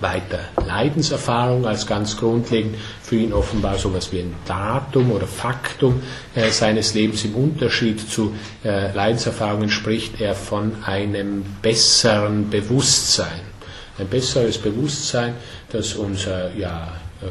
weiter 0.00 0.38
Leidenserfahrung 0.66 1.66
als 1.66 1.86
ganz 1.86 2.16
grundlegend, 2.16 2.76
für 3.02 3.16
ihn 3.16 3.32
offenbar 3.32 3.78
so 3.78 3.90
etwas 3.90 4.12
wie 4.12 4.20
ein 4.20 4.34
Datum 4.46 5.12
oder 5.12 5.26
Faktum 5.26 6.02
äh, 6.34 6.50
seines 6.50 6.94
Lebens. 6.94 7.24
Im 7.24 7.34
Unterschied 7.34 8.00
zu 8.08 8.34
äh, 8.64 8.92
Leidenserfahrungen 8.92 9.70
spricht 9.70 10.20
er 10.20 10.34
von 10.34 10.84
einem 10.84 11.44
besseren 11.62 12.50
Bewusstsein. 12.50 13.40
Ein 13.98 14.08
besseres 14.08 14.58
Bewusstsein, 14.58 15.34
das 15.70 15.94
unser 15.94 16.54
ja, 16.56 16.92
äh, 17.22 17.26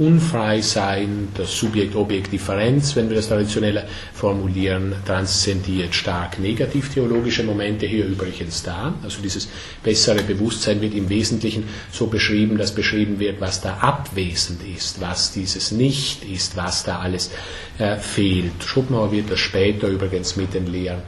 unfrei 0.00 0.62
sein, 0.62 1.28
das 1.34 1.56
Subjekt-Objekt-Differenz, 1.58 2.96
wenn 2.96 3.08
wir 3.10 3.16
das 3.16 3.28
traditioneller 3.28 3.84
formulieren, 4.14 4.94
transzendiert 5.06 5.94
stark 5.94 6.38
negativ-theologische 6.38 7.44
Momente 7.44 7.86
hier 7.86 8.06
übrigens 8.06 8.62
da. 8.62 8.94
Also 9.02 9.20
dieses 9.22 9.48
bessere 9.84 10.22
Bewusstsein 10.22 10.80
wird 10.80 10.94
im 10.94 11.08
Wesentlichen 11.10 11.64
so 11.92 12.06
beschrieben, 12.06 12.56
dass 12.56 12.74
beschrieben 12.74 13.18
wird, 13.20 13.40
was 13.40 13.60
da 13.60 13.74
abwesend 13.74 14.62
ist, 14.74 15.00
was 15.02 15.32
dieses 15.32 15.70
nicht 15.70 16.24
ist, 16.24 16.56
was 16.56 16.82
da 16.82 17.00
alles 17.00 17.30
äh, 17.78 17.96
fehlt. 17.96 18.64
Schopenhauer 18.64 19.12
wird 19.12 19.30
das 19.30 19.38
später 19.38 19.88
übrigens 19.88 20.34
mit 20.36 20.54
den 20.54 20.66
Lehren 20.66 21.02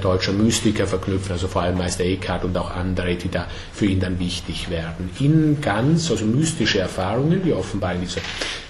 deutscher 0.00 0.32
Mystiker 0.32 0.86
verknüpfen, 0.86 1.32
also 1.32 1.48
vor 1.48 1.62
allem 1.62 1.78
Meister 1.78 2.04
Eckhart 2.04 2.44
und 2.44 2.56
auch 2.56 2.70
andere, 2.70 3.16
die 3.16 3.28
da 3.28 3.46
für 3.72 3.86
ihn 3.86 4.00
dann 4.00 4.18
wichtig 4.18 4.70
werden. 4.70 5.10
In 5.18 5.60
ganz, 5.60 6.10
also 6.10 6.24
mystische 6.24 6.78
Erfahrungen, 6.78 7.42
die 7.44 7.52
offenbar 7.52 7.94
in 7.94 8.02
dieser 8.02 8.20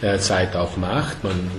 äh, 0.01 0.19
Zeit 0.19 0.57
auch 0.57 0.77
macht, 0.77 1.23
man 1.23 1.51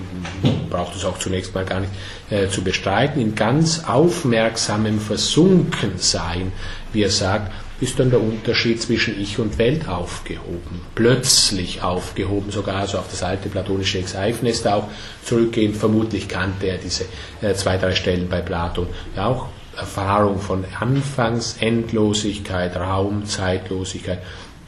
braucht 0.69 0.95
es 0.95 1.05
auch 1.05 1.19
zunächst 1.19 1.53
mal 1.53 1.65
gar 1.65 1.81
nicht 1.81 1.91
äh, 2.29 2.47
zu 2.49 2.63
bestreiten, 2.63 3.21
in 3.21 3.35
ganz 3.35 3.83
aufmerksamem 3.85 4.99
Versunkensein, 4.99 6.51
wie 6.93 7.03
er 7.03 7.09
sagt, 7.09 7.51
ist 7.81 7.99
dann 7.99 8.11
der 8.11 8.21
Unterschied 8.21 8.81
zwischen 8.81 9.19
Ich 9.19 9.39
und 9.39 9.57
Welt 9.57 9.87
aufgehoben, 9.89 10.81
plötzlich 10.95 11.81
aufgehoben, 11.81 12.51
sogar 12.51 12.87
so 12.87 12.97
auf 12.97 13.09
das 13.09 13.23
alte 13.23 13.49
platonische 13.49 13.99
Exeifnest 13.99 14.67
auch 14.67 14.87
zurückgehend. 15.25 15.75
Vermutlich 15.75 16.27
kannte 16.27 16.67
er 16.67 16.77
diese 16.77 17.05
äh, 17.41 17.53
zwei, 17.55 17.77
drei 17.77 17.93
Stellen 17.93 18.29
bei 18.29 18.41
Platon 18.41 18.87
ja 19.15 19.27
auch. 19.27 19.47
Erfahrung 19.75 20.39
von 20.39 20.65
Anfangs, 20.79 21.57
Endlosigkeit, 21.59 22.75
Raum, 22.75 23.25
Zeitlosigkeit. 23.25 24.19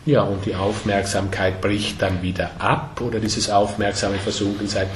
Ja, 0.08 0.24
und 0.24 0.46
die 0.48 0.56
Aufmerksamkeit 0.56 1.62
bricht 1.62 2.02
dann 2.02 2.24
wieder 2.24 2.52
ab 2.60 3.02
oder 3.02 3.20
dieses 3.20 3.52
aufmerksame 3.52 4.18
Versunkensein 4.18 4.88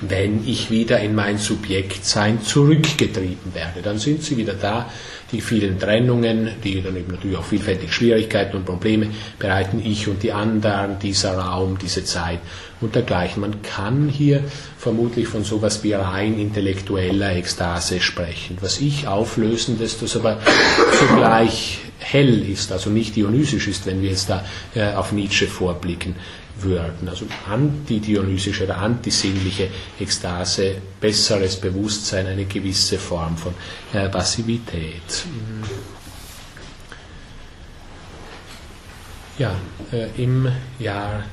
wenn 0.00 0.46
ich 0.46 0.70
wieder 0.70 1.00
in 1.00 1.14
mein 1.14 1.38
Subjektsein 1.38 2.42
zurückgetrieben 2.42 3.54
werde. 3.54 3.82
Dann 3.82 3.98
sind 3.98 4.22
sie 4.22 4.36
wieder 4.36 4.54
da, 4.54 4.90
die 5.32 5.40
vielen 5.40 5.78
Trennungen, 5.78 6.50
die 6.62 6.80
dann 6.82 6.96
eben 6.96 7.12
natürlich 7.12 7.36
auch 7.36 7.44
vielfältige 7.44 7.92
Schwierigkeiten 7.92 8.56
und 8.56 8.64
Probleme 8.64 9.08
bereiten, 9.38 9.82
ich 9.84 10.06
und 10.08 10.22
die 10.22 10.32
anderen, 10.32 10.98
dieser 10.98 11.36
Raum, 11.38 11.78
diese 11.78 12.04
Zeit 12.04 12.38
und 12.80 12.94
dergleichen. 12.94 13.40
Man 13.40 13.62
kann 13.62 14.08
hier 14.08 14.44
vermutlich 14.78 15.26
von 15.26 15.42
sowas 15.42 15.82
wie 15.82 15.94
rein 15.94 16.38
intellektueller 16.38 17.34
Ekstase 17.34 18.00
sprechen. 18.00 18.58
Was 18.60 18.80
ich 18.80 19.08
auflösendes, 19.08 19.98
das 19.98 20.16
aber 20.16 20.38
zugleich 20.98 21.78
hell 21.98 22.48
ist, 22.48 22.70
also 22.70 22.90
nicht 22.90 23.16
dionysisch 23.16 23.66
ist, 23.66 23.86
wenn 23.86 24.02
wir 24.02 24.10
jetzt 24.10 24.30
da 24.30 24.44
äh, 24.74 24.92
auf 24.92 25.12
Nietzsche 25.12 25.46
vorblicken 25.46 26.14
würden. 26.60 27.08
Also 27.08 27.26
antidionyysische 27.48 28.64
oder 28.64 28.78
antisinnliche 28.78 29.68
Ekstase, 30.00 30.76
besseres 31.00 31.56
Bewusstsein, 31.60 32.26
eine 32.26 32.44
gewisse 32.44 32.98
Form 32.98 33.36
von 33.36 33.54
äh, 33.92 34.08
Passivität. 34.08 35.24
Ja, 39.38 39.54
äh, 39.92 40.08
im 40.22 40.48
Jahr 40.78 41.24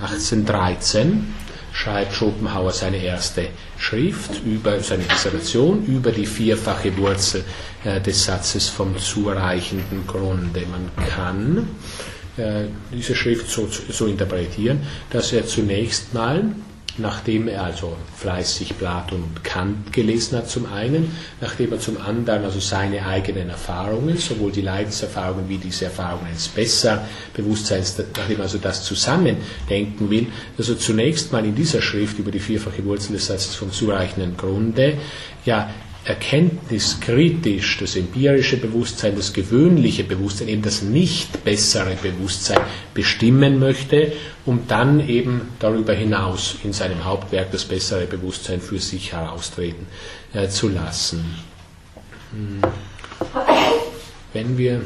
1813 0.00 1.34
schreibt 1.72 2.14
Schopenhauer 2.14 2.72
seine 2.72 2.96
erste 2.96 3.48
Schrift 3.78 4.42
über 4.44 4.80
seine 4.80 5.04
Dissertation 5.04 5.84
über 5.86 6.10
die 6.10 6.26
vierfache 6.26 6.96
Wurzel 6.96 7.44
äh, 7.84 8.00
des 8.00 8.24
Satzes 8.24 8.68
vom 8.68 8.98
zureichenden 8.98 10.06
Grunde. 10.06 10.62
Man 10.66 10.90
kann 11.08 11.68
diese 12.92 13.14
Schrift 13.14 13.48
so, 13.48 13.66
so 13.66 14.06
interpretieren, 14.06 14.80
dass 15.10 15.32
er 15.32 15.46
zunächst 15.46 16.12
mal 16.12 16.44
nachdem 16.98 17.48
er 17.48 17.64
also 17.64 17.96
fleißig 18.16 18.78
Platon 18.78 19.22
und 19.22 19.44
Kant 19.44 19.92
gelesen 19.92 20.38
hat 20.38 20.48
zum 20.48 20.66
einen, 20.66 21.14
nachdem 21.40 21.72
er 21.72 21.78
zum 21.78 21.98
anderen 22.00 22.44
also 22.44 22.60
seine 22.60 23.04
eigenen 23.06 23.50
Erfahrungen, 23.50 24.16
sowohl 24.16 24.52
die 24.52 24.62
Leidenserfahrungen 24.62 25.48
wie 25.48 25.58
diese 25.58 25.86
Erfahrungen 25.86 26.26
eines 26.26 26.48
besseren 26.48 27.00
Bewusstseins, 27.34 27.96
nachdem 27.98 28.38
er 28.38 28.44
also 28.44 28.58
das 28.58 28.84
zusammendenken 28.84 30.10
will, 30.10 30.28
also 30.56 30.74
zunächst 30.74 31.32
mal 31.32 31.44
in 31.44 31.54
dieser 31.54 31.82
Schrift 31.82 32.18
über 32.18 32.30
die 32.30 32.40
vierfache 32.40 32.84
Wurzel 32.84 33.12
des 33.12 33.26
Satzes 33.26 33.54
vom 33.54 33.72
zureichenden 33.72 34.36
Grunde 34.36 34.94
ja 35.44 35.70
erkenntniskritisch 36.06 37.78
das 37.78 37.96
empirische 37.96 38.56
Bewusstsein, 38.56 39.16
das 39.16 39.32
gewöhnliche 39.32 40.04
Bewusstsein, 40.04 40.48
eben 40.48 40.62
das 40.62 40.82
nicht 40.82 41.44
bessere 41.44 41.96
Bewusstsein 41.96 42.60
bestimmen 42.94 43.58
möchte, 43.58 44.12
um 44.44 44.68
dann 44.68 45.06
eben 45.08 45.48
darüber 45.58 45.94
hinaus 45.94 46.56
in 46.62 46.72
seinem 46.72 47.04
Hauptwerk 47.04 47.50
das 47.50 47.64
bessere 47.64 48.06
Bewusstsein 48.06 48.60
für 48.60 48.78
sich 48.78 49.12
heraustreten 49.12 49.86
äh, 50.32 50.48
zu 50.48 50.68
lassen. 50.68 51.24
Hm. 52.30 52.62
Wenn 54.32 54.56
wir 54.56 54.82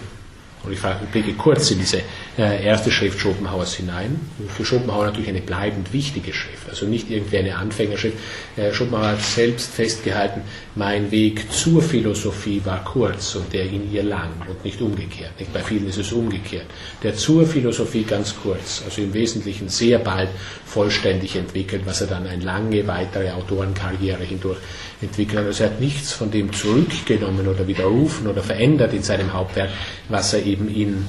und 0.62 0.72
ich 0.72 0.80
blicke 1.12 1.32
kurz 1.34 1.70
in 1.70 1.78
diese 1.78 2.02
äh, 2.38 2.64
erste 2.64 2.90
Schrift 2.90 3.18
Schopenhauers 3.18 3.74
hinein. 3.74 4.20
Für 4.54 4.64
Schopenhauer 4.64 5.06
natürlich 5.06 5.28
eine 5.28 5.40
bleibend 5.40 5.92
wichtige 5.92 6.32
Schrift, 6.32 6.68
also 6.68 6.86
nicht 6.86 7.10
irgendwie 7.10 7.38
eine 7.38 7.56
Anfängerschrift. 7.56 8.16
Äh, 8.56 8.72
Schopenhauer 8.72 9.08
hat 9.08 9.22
selbst 9.22 9.72
festgehalten, 9.72 10.42
mein 10.74 11.10
Weg 11.10 11.50
zur 11.50 11.82
Philosophie 11.82 12.60
war 12.64 12.84
kurz 12.84 13.34
und 13.34 13.52
der 13.52 13.64
in 13.64 13.90
ihr 13.92 14.02
lang 14.02 14.30
und 14.48 14.64
nicht 14.64 14.80
umgekehrt. 14.82 15.38
Nicht? 15.38 15.52
Bei 15.52 15.60
vielen 15.60 15.88
ist 15.88 15.98
es 15.98 16.12
umgekehrt. 16.12 16.66
Der 17.02 17.14
zur 17.14 17.46
Philosophie 17.46 18.04
ganz 18.04 18.34
kurz, 18.42 18.82
also 18.84 19.00
im 19.00 19.14
Wesentlichen 19.14 19.68
sehr 19.68 19.98
bald 19.98 20.28
vollständig 20.66 21.36
entwickelt, 21.36 21.82
was 21.84 22.02
er 22.02 22.06
dann 22.06 22.26
eine 22.26 22.44
lange 22.44 22.86
weitere 22.86 23.30
Autorenkarriere 23.30 24.24
hindurch 24.24 24.58
entwickelt 25.00 25.38
hat. 25.38 25.46
Also 25.46 25.64
er 25.64 25.70
hat 25.70 25.80
nichts 25.80 26.12
von 26.12 26.30
dem 26.30 26.52
zurückgenommen 26.52 27.46
oder 27.48 27.66
widerrufen 27.66 28.26
oder 28.26 28.42
verändert 28.42 28.92
in 28.92 29.02
seinem 29.02 29.32
Hauptwerk, 29.32 29.70
was 30.08 30.32
er 30.32 30.44
eben 30.44 30.68
in 30.68 31.06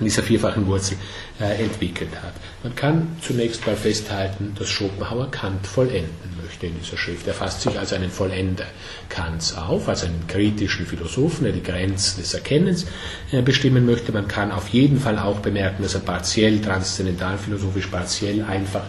in 0.00 0.06
dieser 0.06 0.22
vierfachen 0.22 0.66
Wurzel 0.66 0.96
äh, 1.40 1.62
entwickelt 1.62 2.10
hat. 2.20 2.32
Man 2.62 2.74
kann 2.74 3.16
zunächst 3.20 3.64
mal 3.66 3.76
festhalten, 3.76 4.52
dass 4.58 4.68
Schopenhauer 4.68 5.30
Kant 5.30 5.66
vollenden 5.66 6.36
möchte 6.42 6.66
in 6.66 6.78
dieser 6.80 6.96
Schrift. 6.96 7.26
Er 7.28 7.34
fasst 7.34 7.62
sich 7.62 7.78
als 7.78 7.92
einen 7.92 8.10
Vollender 8.10 8.66
Kants 9.08 9.56
auf, 9.56 9.88
als 9.88 10.04
einen 10.04 10.26
kritischen 10.26 10.86
Philosophen, 10.86 11.44
der 11.44 11.52
die 11.52 11.62
Grenzen 11.62 12.20
des 12.20 12.34
Erkennens 12.34 12.86
äh, 13.30 13.42
bestimmen 13.42 13.86
möchte. 13.86 14.10
Man 14.10 14.26
kann 14.26 14.50
auf 14.50 14.68
jeden 14.68 14.98
Fall 14.98 15.18
auch 15.18 15.38
bemerken, 15.38 15.84
dass 15.84 15.94
er 15.94 16.00
partiell 16.00 16.60
transzendental 16.60 17.38
philosophisch, 17.38 17.86
partiell 17.86 18.42
einfach 18.42 18.86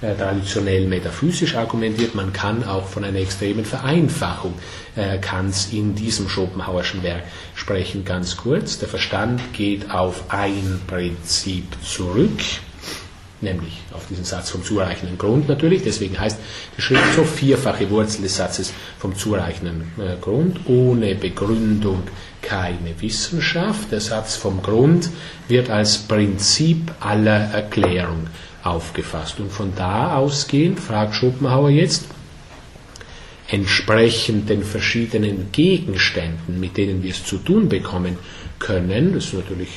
äh, 0.00 0.14
traditionell 0.14 0.86
metaphysisch 0.86 1.56
argumentiert. 1.56 2.14
Man 2.14 2.32
kann 2.32 2.62
auch 2.64 2.86
von 2.86 3.04
einer 3.04 3.18
extremen 3.18 3.64
Vereinfachung 3.64 4.54
äh, 4.94 5.18
Kants 5.18 5.70
in 5.72 5.94
diesem 5.94 6.28
Schopenhauerschen 6.28 7.02
Werk 7.02 7.24
sprechen. 7.54 8.04
Ganz 8.04 8.36
kurz, 8.36 8.78
der 8.78 8.88
Verstand 8.88 9.40
geht 9.52 9.90
auf 9.90 10.24
ein 10.28 10.80
Prinzip 10.86 11.64
zurück, 11.82 12.40
nämlich 13.40 13.78
auf 13.92 14.06
diesen 14.08 14.24
Satz 14.24 14.50
vom 14.50 14.62
zureichenden 14.62 15.18
Grund 15.18 15.48
natürlich. 15.48 15.82
Deswegen 15.82 16.18
heißt 16.18 16.38
die 16.76 16.82
Schrift 16.82 17.14
so 17.16 17.24
vierfache 17.24 17.90
Wurzel 17.90 18.22
des 18.22 18.36
Satzes 18.36 18.72
vom 18.98 19.16
zureichenden 19.16 19.92
äh, 19.98 20.16
Grund, 20.20 20.60
ohne 20.66 21.16
Begründung 21.16 22.04
keine 22.40 23.00
Wissenschaft. 23.00 23.90
Der 23.90 24.00
Satz 24.00 24.36
vom 24.36 24.62
Grund 24.62 25.10
wird 25.48 25.70
als 25.70 25.98
Prinzip 25.98 26.92
aller 27.00 27.50
Erklärung 27.52 28.28
aufgefasst. 28.62 29.40
Und 29.40 29.52
von 29.52 29.72
da 29.76 30.16
ausgehend, 30.16 30.80
fragt 30.80 31.14
Schopenhauer 31.14 31.70
jetzt, 31.70 32.06
entsprechend 33.48 34.50
den 34.50 34.62
verschiedenen 34.62 35.50
Gegenständen, 35.52 36.60
mit 36.60 36.76
denen 36.76 37.02
wir 37.02 37.10
es 37.10 37.24
zu 37.24 37.38
tun 37.38 37.68
bekommen 37.68 38.18
können, 38.58 39.14
das 39.14 39.26
ist 39.26 39.34
natürlich 39.34 39.70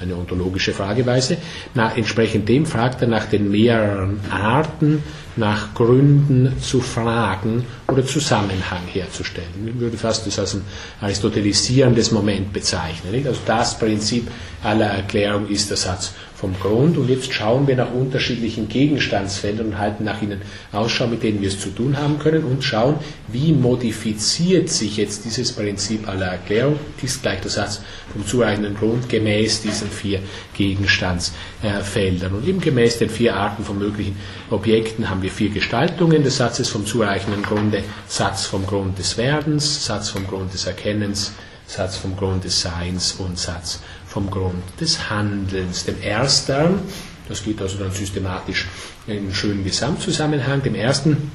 eine 0.00 0.16
ontologische 0.16 0.72
Frageweise, 0.72 1.38
na, 1.74 1.92
entsprechend 1.96 2.48
dem 2.48 2.66
fragt 2.66 3.02
er 3.02 3.08
nach 3.08 3.26
den 3.26 3.50
mehreren 3.50 4.20
Arten, 4.30 5.02
nach 5.38 5.74
Gründen 5.74 6.52
zu 6.60 6.80
fragen 6.80 7.64
oder 7.86 8.04
Zusammenhang 8.04 8.82
herzustellen. 8.92 9.48
Ich 9.66 9.80
würde 9.80 9.96
fast 9.96 10.26
das 10.26 10.38
als 10.38 10.54
ein 10.54 10.62
aristotelisierendes 11.00 12.10
Moment 12.10 12.52
bezeichnen. 12.52 13.12
Nicht? 13.12 13.26
Also 13.26 13.40
das 13.46 13.78
Prinzip 13.78 14.28
aller 14.62 14.86
Erklärung 14.86 15.48
ist 15.48 15.70
der 15.70 15.76
Satz 15.76 16.12
vom 16.38 16.54
Grund. 16.60 16.96
Und 16.96 17.08
jetzt 17.08 17.32
schauen 17.32 17.66
wir 17.66 17.74
nach 17.74 17.92
unterschiedlichen 17.92 18.68
Gegenstandsfeldern 18.68 19.68
und 19.68 19.78
halten 19.78 20.04
nach 20.04 20.22
ihnen 20.22 20.40
Ausschau, 20.72 21.08
mit 21.08 21.22
denen 21.24 21.40
wir 21.40 21.48
es 21.48 21.58
zu 21.58 21.70
tun 21.70 21.96
haben 21.96 22.18
können 22.20 22.44
und 22.44 22.62
schauen, 22.62 22.96
wie 23.26 23.52
modifiziert 23.52 24.68
sich 24.68 24.96
jetzt 24.96 25.24
dieses 25.24 25.52
Prinzip 25.52 26.08
aller 26.08 26.26
Erklärung, 26.26 26.78
dies 27.02 27.20
gleich 27.20 27.40
der 27.40 27.50
Satz 27.50 27.80
vom 28.12 28.24
zureichenden 28.24 28.76
Grund, 28.76 29.08
gemäß 29.08 29.62
diesen 29.62 29.90
vier 29.90 30.20
Gegenstandsfeldern. 30.54 32.32
Und 32.32 32.46
eben 32.46 32.60
gemäß 32.60 32.98
den 32.98 33.10
vier 33.10 33.34
Arten 33.34 33.64
von 33.64 33.78
möglichen 33.78 34.16
Objekten 34.50 35.10
haben 35.10 35.22
wir 35.22 35.27
vier 35.30 35.50
Gestaltungen. 35.50 36.22
Des 36.22 36.36
Satzes 36.36 36.68
vom 36.68 36.86
zureichenden 36.86 37.42
Grunde, 37.42 37.82
Satz 38.06 38.46
vom 38.46 38.66
Grund 38.66 38.98
des 38.98 39.16
Werdens, 39.16 39.84
Satz 39.84 40.10
vom 40.10 40.26
Grund 40.26 40.52
des 40.52 40.66
Erkennens, 40.66 41.32
Satz 41.66 41.96
vom 41.96 42.16
Grund 42.16 42.44
des 42.44 42.60
Seins 42.60 43.12
und 43.12 43.38
Satz 43.38 43.80
vom 44.06 44.30
Grund 44.30 44.62
des 44.80 45.10
Handelns. 45.10 45.84
Dem 45.84 46.00
ersten, 46.00 46.80
das 47.28 47.44
geht 47.44 47.60
also 47.60 47.78
dann 47.78 47.92
systematisch 47.92 48.66
in 49.06 49.18
einen 49.18 49.34
schönen 49.34 49.64
Gesamtzusammenhang, 49.64 50.62
dem 50.62 50.74
ersten, 50.74 51.30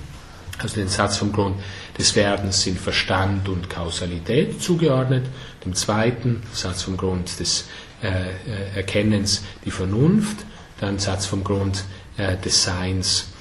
also 0.60 0.76
den 0.76 0.88
Satz 0.88 1.18
vom 1.18 1.32
Grund 1.32 1.58
des 1.98 2.16
Werdens 2.16 2.62
sind 2.62 2.80
Verstand 2.80 3.50
und 3.50 3.70
Kausalität 3.70 4.62
zugeordnet, 4.62 5.26
dem 5.66 5.74
zweiten 5.76 6.42
Satz 6.52 6.84
vom 6.84 6.98
Grund 6.98 7.40
des 7.40 7.66
äh, 8.02 8.08
äh 8.08 8.76
Erkennens 8.76 9.44
die 9.66 9.72
Vernunft, 9.72 10.38
dann 10.80 11.00
Satz 11.00 11.26
vom 11.26 11.44
Grund 11.44 11.84
äh, 12.18 12.38
des 12.38 12.64
Seins 12.64 13.33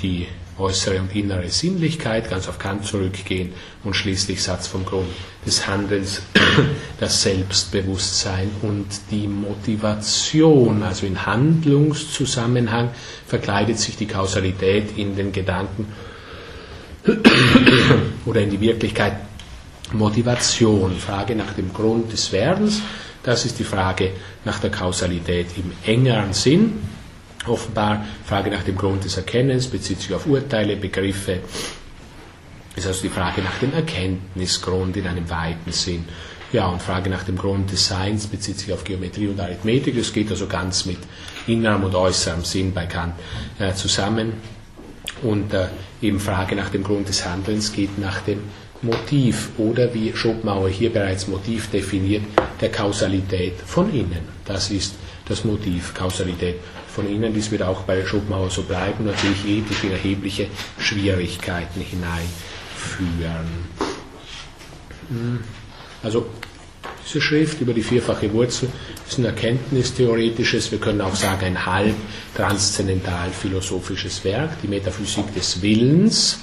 die 0.00 0.26
äußere 0.58 1.00
und 1.00 1.14
innere 1.14 1.48
Sinnlichkeit, 1.48 2.30
ganz 2.30 2.48
auf 2.48 2.58
Kant 2.58 2.84
zurückgehen 2.84 3.52
und 3.84 3.94
schließlich 3.94 4.42
Satz 4.42 4.66
vom 4.66 4.84
Grund 4.84 5.08
des 5.44 5.66
Handelns, 5.66 6.22
das 7.00 7.22
Selbstbewusstsein 7.22 8.50
und 8.62 8.86
die 9.10 9.28
Motivation. 9.28 10.82
Also 10.82 11.06
in 11.06 11.26
Handlungszusammenhang 11.26 12.90
verkleidet 13.26 13.78
sich 13.78 13.96
die 13.96 14.06
Kausalität 14.06 14.96
in 14.96 15.14
den 15.14 15.32
Gedanken 15.32 15.92
oder 18.24 18.40
in 18.40 18.50
die 18.50 18.60
Wirklichkeit. 18.60 19.16
Motivation, 19.92 20.96
Frage 20.96 21.36
nach 21.36 21.52
dem 21.52 21.72
Grund 21.72 22.12
des 22.12 22.32
Werdens, 22.32 22.82
das 23.22 23.44
ist 23.44 23.60
die 23.60 23.64
Frage 23.64 24.10
nach 24.44 24.58
der 24.58 24.70
Kausalität 24.70 25.46
im 25.56 25.70
engeren 25.84 26.32
Sinn 26.32 26.72
Offenbar 27.46 28.04
Frage 28.24 28.50
nach 28.50 28.62
dem 28.62 28.76
Grund 28.76 29.04
des 29.04 29.16
Erkennens 29.16 29.68
bezieht 29.68 30.00
sich 30.00 30.14
auf 30.14 30.26
Urteile, 30.26 30.76
Begriffe. 30.76 31.40
Ist 32.74 32.86
also 32.86 33.02
die 33.02 33.08
Frage 33.08 33.40
nach 33.40 33.58
dem 33.58 33.72
Erkenntnisgrund 33.72 34.96
in 34.96 35.06
einem 35.06 35.28
weiten 35.30 35.72
Sinn. 35.72 36.04
Ja, 36.52 36.68
und 36.68 36.80
Frage 36.80 37.10
nach 37.10 37.24
dem 37.24 37.36
Grund 37.36 37.72
des 37.72 37.86
Seins 37.88 38.26
bezieht 38.26 38.58
sich 38.58 38.72
auf 38.72 38.84
Geometrie 38.84 39.28
und 39.28 39.40
Arithmetik. 39.40 39.96
Das 39.96 40.12
geht 40.12 40.30
also 40.30 40.46
ganz 40.46 40.86
mit 40.86 40.98
innerem 41.46 41.84
und 41.84 41.94
äußerem 41.94 42.44
Sinn 42.44 42.72
bei 42.72 42.86
Kant 42.86 43.14
äh, 43.58 43.72
zusammen. 43.74 44.34
Und 45.22 45.52
äh, 45.54 45.68
eben 46.02 46.20
Frage 46.20 46.54
nach 46.54 46.68
dem 46.68 46.84
Grund 46.84 47.08
des 47.08 47.24
Handelns 47.24 47.72
geht 47.72 47.98
nach 47.98 48.20
dem 48.20 48.40
Motiv 48.82 49.50
oder 49.56 49.92
wie 49.94 50.14
Schopenhauer 50.14 50.68
hier 50.68 50.92
bereits 50.92 51.26
Motiv 51.28 51.70
definiert, 51.70 52.22
der 52.60 52.70
Kausalität 52.70 53.54
von 53.64 53.92
innen. 53.92 54.28
Das 54.44 54.70
ist 54.70 54.94
das 55.28 55.44
Motiv, 55.44 55.94
Kausalität 55.94 56.56
von 56.96 57.08
Ihnen, 57.10 57.34
dies 57.34 57.50
wird 57.50 57.62
auch 57.62 57.82
bei 57.82 58.04
Schopenhauer 58.06 58.48
so 58.50 58.62
bleiben, 58.62 59.04
natürlich 59.04 59.46
ethisch 59.46 59.84
in 59.84 59.92
erhebliche 59.92 60.46
Schwierigkeiten 60.78 61.82
hineinführen. 61.82 63.46
Hm. 65.10 65.40
Also 66.02 66.26
diese 67.04 67.20
Schrift 67.20 67.60
über 67.60 67.74
die 67.74 67.82
vierfache 67.82 68.32
Wurzel 68.32 68.70
ist 69.06 69.18
ein 69.18 69.26
erkenntnistheoretisches, 69.26 70.72
wir 70.72 70.78
können 70.78 71.02
auch 71.02 71.14
sagen 71.14 71.44
ein 71.44 71.66
halb 71.66 71.94
transzendental 72.34 73.30
philosophisches 73.30 74.24
Werk, 74.24 74.50
die 74.62 74.68
Metaphysik 74.68 75.34
des 75.34 75.60
Willens, 75.60 76.38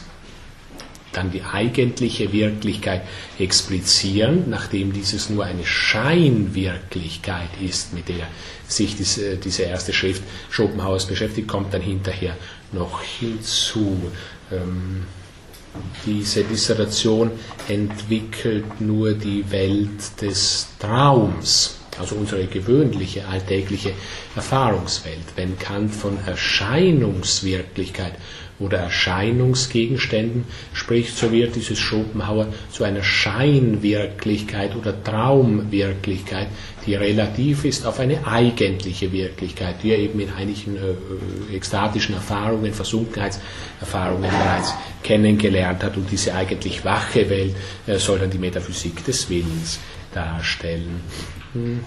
dann 1.14 1.32
die 1.32 1.44
eigentliche 1.44 2.32
Wirklichkeit 2.34 3.04
explizieren, 3.40 4.50
nachdem 4.50 4.94
dieses 4.94 5.30
nur 5.30 5.46
eine 5.46 5.66
Scheinwirklichkeit 5.66 7.50
ist, 7.62 7.94
mit 7.94 8.10
der 8.10 8.28
sich 8.68 8.96
diese, 8.96 9.38
diese 9.38 9.64
erste 9.64 9.94
Schrift 9.94 10.24
Schopenhauers 10.50 11.06
beschäftigt, 11.06 11.48
kommt 11.48 11.74
dann 11.74 11.82
hinterher 11.82 12.36
noch 12.72 13.02
hinzu. 13.02 14.12
Ähm, 14.52 15.06
diese 16.06 16.44
Dissertation 16.44 17.32
entwickelt 17.68 18.80
nur 18.80 19.14
die 19.14 19.50
Welt 19.52 20.22
des 20.22 20.68
Traums, 20.80 21.80
also 22.00 22.16
unsere 22.16 22.46
gewöhnliche, 22.46 23.28
alltägliche 23.28 23.94
Erfahrungswelt. 24.36 25.24
Wenn 25.36 25.58
Kant 25.60 25.94
von 25.94 26.18
Erscheinungswirklichkeit 26.26 28.14
oder 28.60 28.78
Erscheinungsgegenständen 28.80 30.46
spricht, 30.74 31.18
so 31.18 31.32
wird 31.32 31.56
dieses 31.56 31.80
Schopenhauer 31.80 32.48
zu 32.72 32.84
einer 32.84 33.04
Scheinwirklichkeit 33.04 34.76
oder 34.76 35.02
Traumwirklichkeit, 35.04 36.48
die 36.86 36.96
relativ 36.96 37.66
ist 37.66 37.86
auf 37.86 38.00
eine 38.00 38.26
eigentliche 38.28 39.12
Wirklichkeit, 39.12 39.76
die 39.84 39.92
er 39.92 39.98
eben 40.00 40.20
in 40.20 40.32
einigen 40.32 40.76
äh, 40.78 41.56
ekstatischen 41.56 42.16
Erfahrungen, 42.16 42.74
Versunkenheitserfahrungen 42.74 44.30
bereits 44.30 44.74
kennengelernt 45.02 45.84
hat. 45.84 45.98
Und 45.98 46.10
diese 46.12 46.34
eigentlich 46.36 46.84
wache 46.86 47.30
Welt 47.30 47.56
äh, 47.88 47.98
soll 47.98 48.20
dann 48.20 48.30
die 48.30 48.38
Metaphysik 48.38 49.04
des 49.06 49.30
Willens 49.30 49.80
darstellen. 50.14 51.02
Hm. 51.54 51.80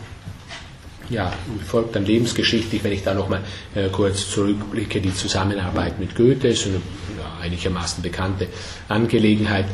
Ja, 1.09 1.33
folgt 1.65 1.95
dann 1.95 2.05
lebensgeschichtlich, 2.05 2.83
wenn 2.83 2.93
ich 2.93 3.05
da 3.05 3.15
nochmal 3.15 3.45
äh, 3.75 3.89
kurz 3.91 4.29
zurückblicke, 4.29 5.01
die 5.01 5.15
Zusammenarbeit 5.15 6.01
mit 6.01 6.17
Goethe 6.17 6.49
ist 6.49 6.67
eine 6.67 6.77
ja, 6.77 7.43
einigermaßen 7.43 8.03
bekannte 8.03 8.49
Angelegenheit. 8.89 9.67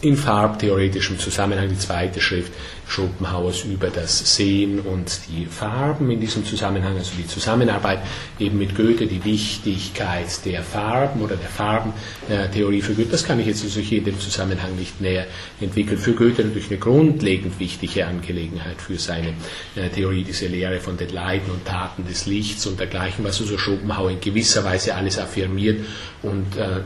In 0.00 0.16
farbtheoretischem 0.16 1.18
Zusammenhang 1.18 1.70
die 1.70 1.78
zweite 1.78 2.20
Schrift 2.20 2.52
Schopenhauers 2.86 3.64
über 3.64 3.88
das 3.88 4.36
Sehen 4.36 4.80
und 4.80 5.20
die 5.28 5.46
Farben 5.46 6.10
in 6.10 6.20
diesem 6.20 6.44
Zusammenhang, 6.44 6.96
also 6.96 7.12
die 7.16 7.26
Zusammenarbeit 7.26 8.00
eben 8.38 8.58
mit 8.58 8.74
Goethe, 8.76 9.06
die 9.06 9.24
Wichtigkeit 9.24 10.44
der 10.44 10.62
Farben 10.62 11.22
oder 11.22 11.36
der 11.36 11.48
Farbentheorie 11.48 12.82
für 12.82 12.94
Goethe, 12.94 13.10
das 13.10 13.24
kann 13.24 13.40
ich 13.40 13.46
jetzt 13.46 13.64
also 13.64 13.80
hier 13.80 13.98
in 13.98 14.04
dem 14.04 14.20
Zusammenhang 14.20 14.76
nicht 14.76 15.00
näher 15.00 15.26
entwickeln. 15.60 15.98
Für 15.98 16.12
Goethe 16.12 16.44
natürlich 16.44 16.70
eine 16.70 16.78
grundlegend 16.78 17.58
wichtige 17.58 18.06
Angelegenheit 18.06 18.80
für 18.80 18.98
seine 18.98 19.34
äh, 19.76 19.88
Theorie, 19.88 20.24
diese 20.24 20.46
Lehre 20.46 20.80
von 20.80 20.96
den 20.96 21.10
Leiden 21.10 21.50
und 21.50 21.64
Taten 21.64 22.06
des 22.06 22.26
Lichts 22.26 22.66
und 22.66 22.78
dergleichen, 22.78 23.24
was 23.24 23.40
also 23.40 23.58
Schopenhauer 23.58 24.10
in 24.10 24.20
gewisser 24.20 24.64
Weise 24.64 24.94
alles 24.94 25.18
affirmiert 25.18 25.80
und 26.22 26.56
äh, 26.56 26.80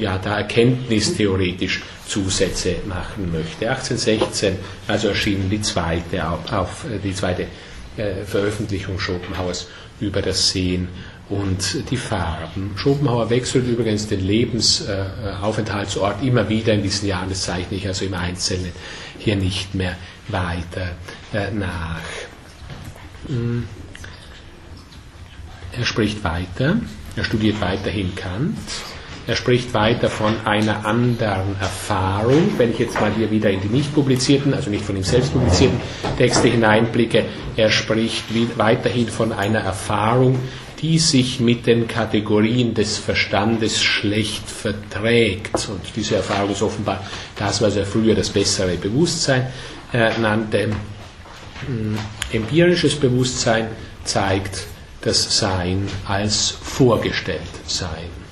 ja, 0.00 0.18
da 0.18 0.38
erkenntnistheoretisch 0.38 1.82
Zusätze 2.06 2.76
machen 2.86 3.32
möchte. 3.32 3.70
1816 3.70 4.56
also 4.88 5.08
erschienen 5.08 5.50
die 5.50 5.60
zweite, 5.60 6.28
auf, 6.28 6.52
auf, 6.52 6.84
die 7.02 7.14
zweite 7.14 7.46
äh, 7.96 8.24
Veröffentlichung 8.24 8.98
Schopenhauers 8.98 9.68
über 10.00 10.22
das 10.22 10.50
Sehen 10.50 10.88
und 11.28 11.90
die 11.90 11.96
Farben. 11.96 12.72
Schopenhauer 12.76 13.30
wechselt 13.30 13.66
übrigens 13.66 14.06
den 14.06 14.20
Lebensaufenthaltsort 14.20 16.22
immer 16.22 16.48
wieder 16.48 16.74
in 16.74 16.82
diesen 16.82 17.08
Jahren, 17.08 17.30
das 17.30 17.42
zeichne 17.42 17.76
ich 17.76 17.86
also 17.86 18.04
im 18.04 18.14
Einzelnen 18.14 18.72
hier 19.18 19.36
nicht 19.36 19.74
mehr 19.74 19.96
weiter 20.28 20.92
äh, 21.32 21.50
nach. 21.50 22.00
Hm. 23.26 23.66
Er 25.72 25.84
spricht 25.84 26.22
weiter, 26.22 26.76
er 27.16 27.24
studiert 27.24 27.60
weiterhin 27.60 28.14
Kant, 28.14 28.58
er 29.26 29.36
spricht 29.36 29.72
weiter 29.72 30.10
von 30.10 30.34
einer 30.44 30.84
anderen 30.84 31.58
Erfahrung. 31.58 32.52
Wenn 32.58 32.72
ich 32.72 32.78
jetzt 32.78 33.00
mal 33.00 33.12
hier 33.16 33.30
wieder 33.30 33.50
in 33.50 33.60
die 33.60 33.68
nicht 33.68 33.94
publizierten, 33.94 34.52
also 34.52 34.68
nicht 34.68 34.84
von 34.84 34.96
ihm 34.96 35.02
selbst 35.02 35.32
publizierten 35.32 35.80
Texte 36.18 36.48
hineinblicke, 36.48 37.24
er 37.56 37.70
spricht 37.70 38.24
weiterhin 38.58 39.08
von 39.08 39.32
einer 39.32 39.60
Erfahrung, 39.60 40.38
die 40.80 40.98
sich 40.98 41.40
mit 41.40 41.66
den 41.66 41.88
Kategorien 41.88 42.74
des 42.74 42.98
Verstandes 42.98 43.82
schlecht 43.82 44.46
verträgt. 44.46 45.68
Und 45.70 45.80
diese 45.96 46.16
Erfahrung 46.16 46.50
ist 46.50 46.60
offenbar 46.60 47.02
das, 47.36 47.62
was 47.62 47.76
er 47.76 47.86
früher 47.86 48.14
das 48.14 48.28
bessere 48.28 48.76
Bewusstsein 48.76 49.46
äh, 49.94 50.10
nannte. 50.18 50.68
Ähm, 51.66 51.98
empirisches 52.30 52.96
Bewusstsein 52.96 53.68
zeigt 54.04 54.66
das 55.00 55.38
Sein 55.38 55.88
als 56.06 56.50
vorgestellt 56.50 57.40
Sein. 57.66 58.23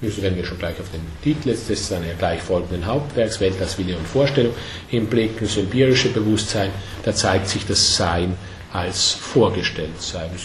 Müssen 0.00 0.22
werden 0.22 0.36
wir 0.36 0.44
schon 0.44 0.58
gleich 0.58 0.78
auf 0.78 0.90
den 0.92 1.00
Titel 1.22 1.48
des 1.48 1.88
dann 1.88 2.04
gleich 2.18 2.40
folgenden 2.40 2.86
Hauptwerks, 2.86 3.40
Welt 3.40 3.60
als 3.60 3.78
Wille 3.78 3.96
und 3.96 4.06
Vorstellung, 4.06 4.54
hinblicken. 4.88 5.48
Empirische 5.48 6.10
Bewusstsein, 6.10 6.70
da 7.04 7.12
zeigt 7.12 7.48
sich 7.48 7.66
das 7.66 7.96
Sein 7.96 8.36
als 8.72 9.12
vorgestellt 9.12 10.00
sein. 10.00 10.30
Das 10.32 10.44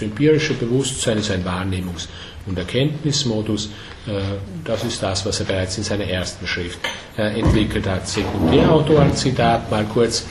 Bewusstsein 0.57 1.17
ist 1.19 1.29
ein 1.29 1.45
Wahrnehmungs- 1.45 2.07
und 2.45 2.57
Erkenntnismodus. 2.57 3.69
Äh, 4.07 4.21
das 4.63 4.83
ist 4.83 5.03
das, 5.03 5.25
was 5.25 5.39
er 5.39 5.45
bereits 5.45 5.77
in 5.77 5.83
seiner 5.83 6.05
ersten 6.05 6.47
Schrift 6.47 6.79
äh, 7.17 7.39
entwickelt 7.39 7.85
hat. 7.87 8.07
Sekundärautoren-Zitat 8.07 9.69
mal 9.69 9.85
kurz. 9.85 10.25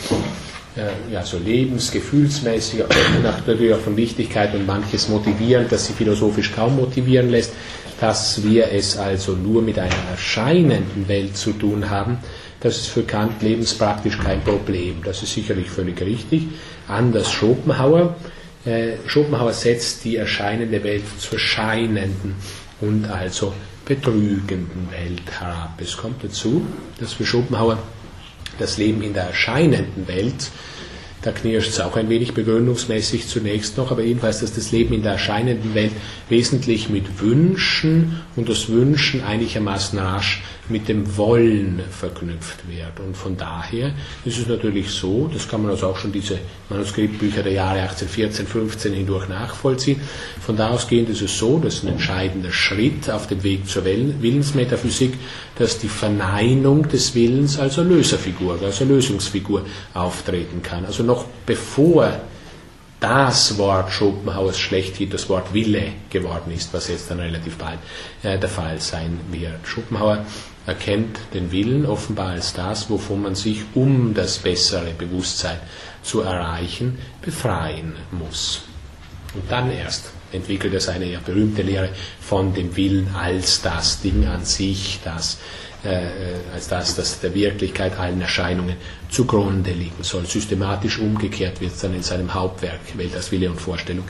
Äh, 0.74 1.12
ja, 1.12 1.22
so 1.22 1.38
lebensgefühlsmäßig, 1.38 2.84
natürlich 3.22 3.74
auch 3.74 3.80
von 3.80 3.94
Wichtigkeit 3.94 4.54
und 4.54 4.66
manches 4.66 5.06
motivierend, 5.10 5.70
das 5.70 5.86
sie 5.86 5.92
philosophisch 5.92 6.50
kaum 6.54 6.76
motivieren 6.76 7.30
lässt, 7.30 7.52
dass 8.02 8.42
wir 8.42 8.72
es 8.72 8.96
also 8.96 9.34
nur 9.34 9.62
mit 9.62 9.78
einer 9.78 9.94
erscheinenden 10.10 11.06
Welt 11.06 11.36
zu 11.36 11.52
tun 11.52 11.88
haben, 11.88 12.18
das 12.58 12.78
ist 12.78 12.86
für 12.88 13.04
Kant 13.04 13.40
lebenspraktisch 13.42 14.18
kein 14.18 14.40
Problem. 14.42 15.02
Das 15.04 15.22
ist 15.22 15.34
sicherlich 15.34 15.70
völlig 15.70 16.00
richtig. 16.00 16.48
Anders 16.88 17.30
Schopenhauer. 17.30 18.16
Äh, 18.64 18.94
Schopenhauer 19.06 19.52
setzt 19.52 20.04
die 20.04 20.16
erscheinende 20.16 20.82
Welt 20.82 21.04
zur 21.18 21.38
scheinenden 21.38 22.34
und 22.80 23.04
also 23.04 23.52
betrügenden 23.84 24.88
Welt 24.90 25.22
herab. 25.38 25.80
Es 25.80 25.96
kommt 25.96 26.24
dazu, 26.24 26.66
dass 26.98 27.12
für 27.12 27.24
Schopenhauer 27.24 27.78
das 28.58 28.78
Leben 28.78 29.02
in 29.02 29.14
der 29.14 29.28
erscheinenden 29.28 30.08
Welt 30.08 30.50
da 31.22 31.30
knirscht 31.30 31.70
es 31.70 31.80
auch 31.80 31.96
ein 31.96 32.08
wenig 32.08 32.34
begründungsmäßig 32.34 33.28
zunächst 33.28 33.78
noch, 33.78 33.90
aber 33.92 34.02
jedenfalls, 34.02 34.40
dass 34.40 34.52
das 34.52 34.72
Leben 34.72 34.92
in 34.92 35.02
der 35.02 35.12
erscheinenden 35.12 35.74
Welt 35.74 35.92
wesentlich 36.28 36.88
mit 36.88 37.20
Wünschen 37.20 38.20
und 38.34 38.48
das 38.48 38.68
Wünschen 38.68 39.22
einigermaßen 39.22 39.98
rasch 39.98 40.42
mit 40.68 40.88
dem 40.88 41.16
Wollen 41.16 41.82
verknüpft 41.90 42.68
wird. 42.68 43.00
Und 43.04 43.16
von 43.16 43.36
daher 43.36 43.92
ist 44.24 44.38
es 44.38 44.46
natürlich 44.46 44.90
so, 44.90 45.28
das 45.32 45.48
kann 45.48 45.62
man 45.62 45.72
also 45.72 45.88
auch 45.88 45.96
schon 45.96 46.12
diese 46.12 46.38
Manuskriptbücher 46.70 47.42
der 47.42 47.52
Jahre 47.52 47.80
1814, 47.80 48.46
15 48.46 48.92
hindurch 48.92 49.28
nachvollziehen, 49.28 50.00
von 50.40 50.56
da 50.56 50.70
ausgehend 50.70 51.08
ist 51.08 51.22
es 51.22 51.36
so, 51.36 51.58
dass 51.58 51.82
ein 51.82 51.88
entscheidender 51.88 52.52
Schritt 52.52 53.10
auf 53.10 53.26
dem 53.26 53.42
Weg 53.42 53.68
zur 53.68 53.84
Willensmetaphysik, 53.84 55.14
dass 55.58 55.78
die 55.78 55.88
Verneinung 55.88 56.88
des 56.88 57.14
Willens 57.14 57.58
als 57.58 57.78
Erlöserfigur, 57.78 58.58
als 58.62 58.80
Erlösungsfigur 58.80 59.66
auftreten 59.94 60.62
kann. 60.62 60.86
Also 60.86 61.02
noch 61.02 61.26
bevor 61.44 62.20
das 63.02 63.58
Wort 63.58 63.92
Schopenhauers 63.92 64.60
schlechthin 64.60 65.10
das 65.10 65.28
Wort 65.28 65.52
Wille 65.52 65.86
geworden 66.08 66.52
ist, 66.52 66.72
was 66.72 66.86
jetzt 66.86 67.10
dann 67.10 67.18
relativ 67.18 67.58
bald 67.58 67.80
äh, 68.22 68.38
der 68.38 68.48
Fall 68.48 68.80
sein 68.80 69.18
wird. 69.32 69.66
Schopenhauer 69.66 70.24
erkennt 70.66 71.18
den 71.34 71.50
Willen 71.50 71.86
offenbar 71.86 72.30
als 72.30 72.52
das, 72.52 72.88
wovon 72.88 73.22
man 73.22 73.34
sich, 73.34 73.62
um 73.74 74.14
das 74.14 74.38
bessere 74.38 74.92
Bewusstsein 74.96 75.58
zu 76.02 76.20
erreichen, 76.20 76.98
befreien 77.20 77.94
muss. 78.10 78.62
Und 79.34 79.50
dann 79.50 79.70
erst 79.70 80.10
entwickelt 80.32 80.74
er 80.74 80.80
seine 80.80 81.06
ja 81.06 81.20
berühmte 81.24 81.62
Lehre 81.62 81.90
von 82.20 82.54
dem 82.54 82.76
Willen 82.76 83.14
als 83.14 83.62
das 83.62 84.00
Ding 84.00 84.26
an 84.26 84.44
sich, 84.44 85.00
das, 85.04 85.38
äh, 85.84 85.98
als 86.54 86.68
das, 86.68 86.94
das 86.94 87.20
der 87.20 87.34
Wirklichkeit 87.34 87.98
allen 87.98 88.20
Erscheinungen 88.20 88.76
zugrunde 89.10 89.72
liegen 89.72 90.02
soll. 90.02 90.26
Systematisch 90.26 90.98
umgekehrt 90.98 91.60
wird 91.60 91.72
es 91.72 91.80
dann 91.80 91.94
in 91.94 92.02
seinem 92.02 92.32
Hauptwerk 92.32 92.80
Welt 92.96 93.14
als 93.14 93.30
Wille 93.32 93.50
und 93.50 93.60
Vorstellung 93.60 94.04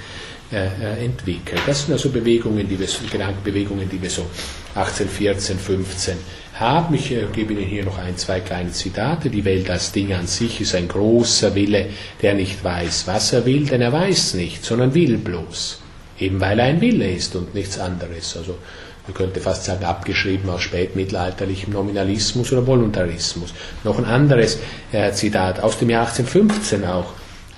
äh, 0.53 0.67
äh, 0.67 1.05
entwickelt. 1.05 1.63
Das 1.67 1.85
sind 1.85 1.93
also 1.93 2.11
Bewegungen, 2.11 2.69
die 2.69 2.79
wir, 2.79 2.89
Gedankenbewegungen, 3.11 3.89
die 3.89 4.01
wir 4.01 4.11
so 4.11 4.27
18, 4.75 5.09
14, 5.09 5.59
15 5.59 6.17
haben. 6.55 6.95
Ich 6.95 7.15
gebe 7.33 7.53
Ihnen 7.53 7.65
hier 7.65 7.85
noch 7.85 7.99
ein, 7.99 8.17
zwei 8.17 8.41
kleine 8.41 8.73
Zitate. 8.73 9.31
Die 9.31 9.45
Welt 9.45 9.71
als 9.71 9.93
Ding 9.93 10.13
an 10.13 10.27
sich 10.27 10.61
ist 10.61 10.75
ein 10.75 10.89
großer 10.89 11.55
Wille, 11.55 11.87
der 12.21 12.35
nicht 12.35 12.63
weiß, 12.63 13.07
was 13.07 13.33
er 13.33 13.45
will, 13.45 13.67
denn 13.67 13.81
er 13.81 13.93
weiß 13.93 14.35
nicht, 14.35 14.65
sondern 14.65 14.95
will 14.95 15.19
bloß. 15.19 15.81
Eben 16.19 16.41
weil 16.41 16.59
er 16.59 16.67
ein 16.67 16.81
Wille 16.81 17.11
ist 17.11 17.35
und 17.37 17.55
nichts 17.55 17.79
anderes. 17.79 18.37
Also 18.37 18.59
man 19.07 19.15
könnte 19.15 19.41
fast 19.41 19.65
sagen, 19.65 19.85
abgeschrieben 19.85 20.49
aus 20.49 20.63
spätmittelalterlichem 20.63 21.73
Nominalismus 21.73 22.53
oder 22.53 22.67
Voluntarismus. 22.67 23.53
Noch 23.83 23.99
ein 23.99 24.05
anderes 24.05 24.59
äh, 24.93 25.13
Zitat 25.13 25.61
aus 25.61 25.79
dem 25.79 25.91
Jahr 25.91 26.07
1815 26.07 26.85
auch. 26.85 27.15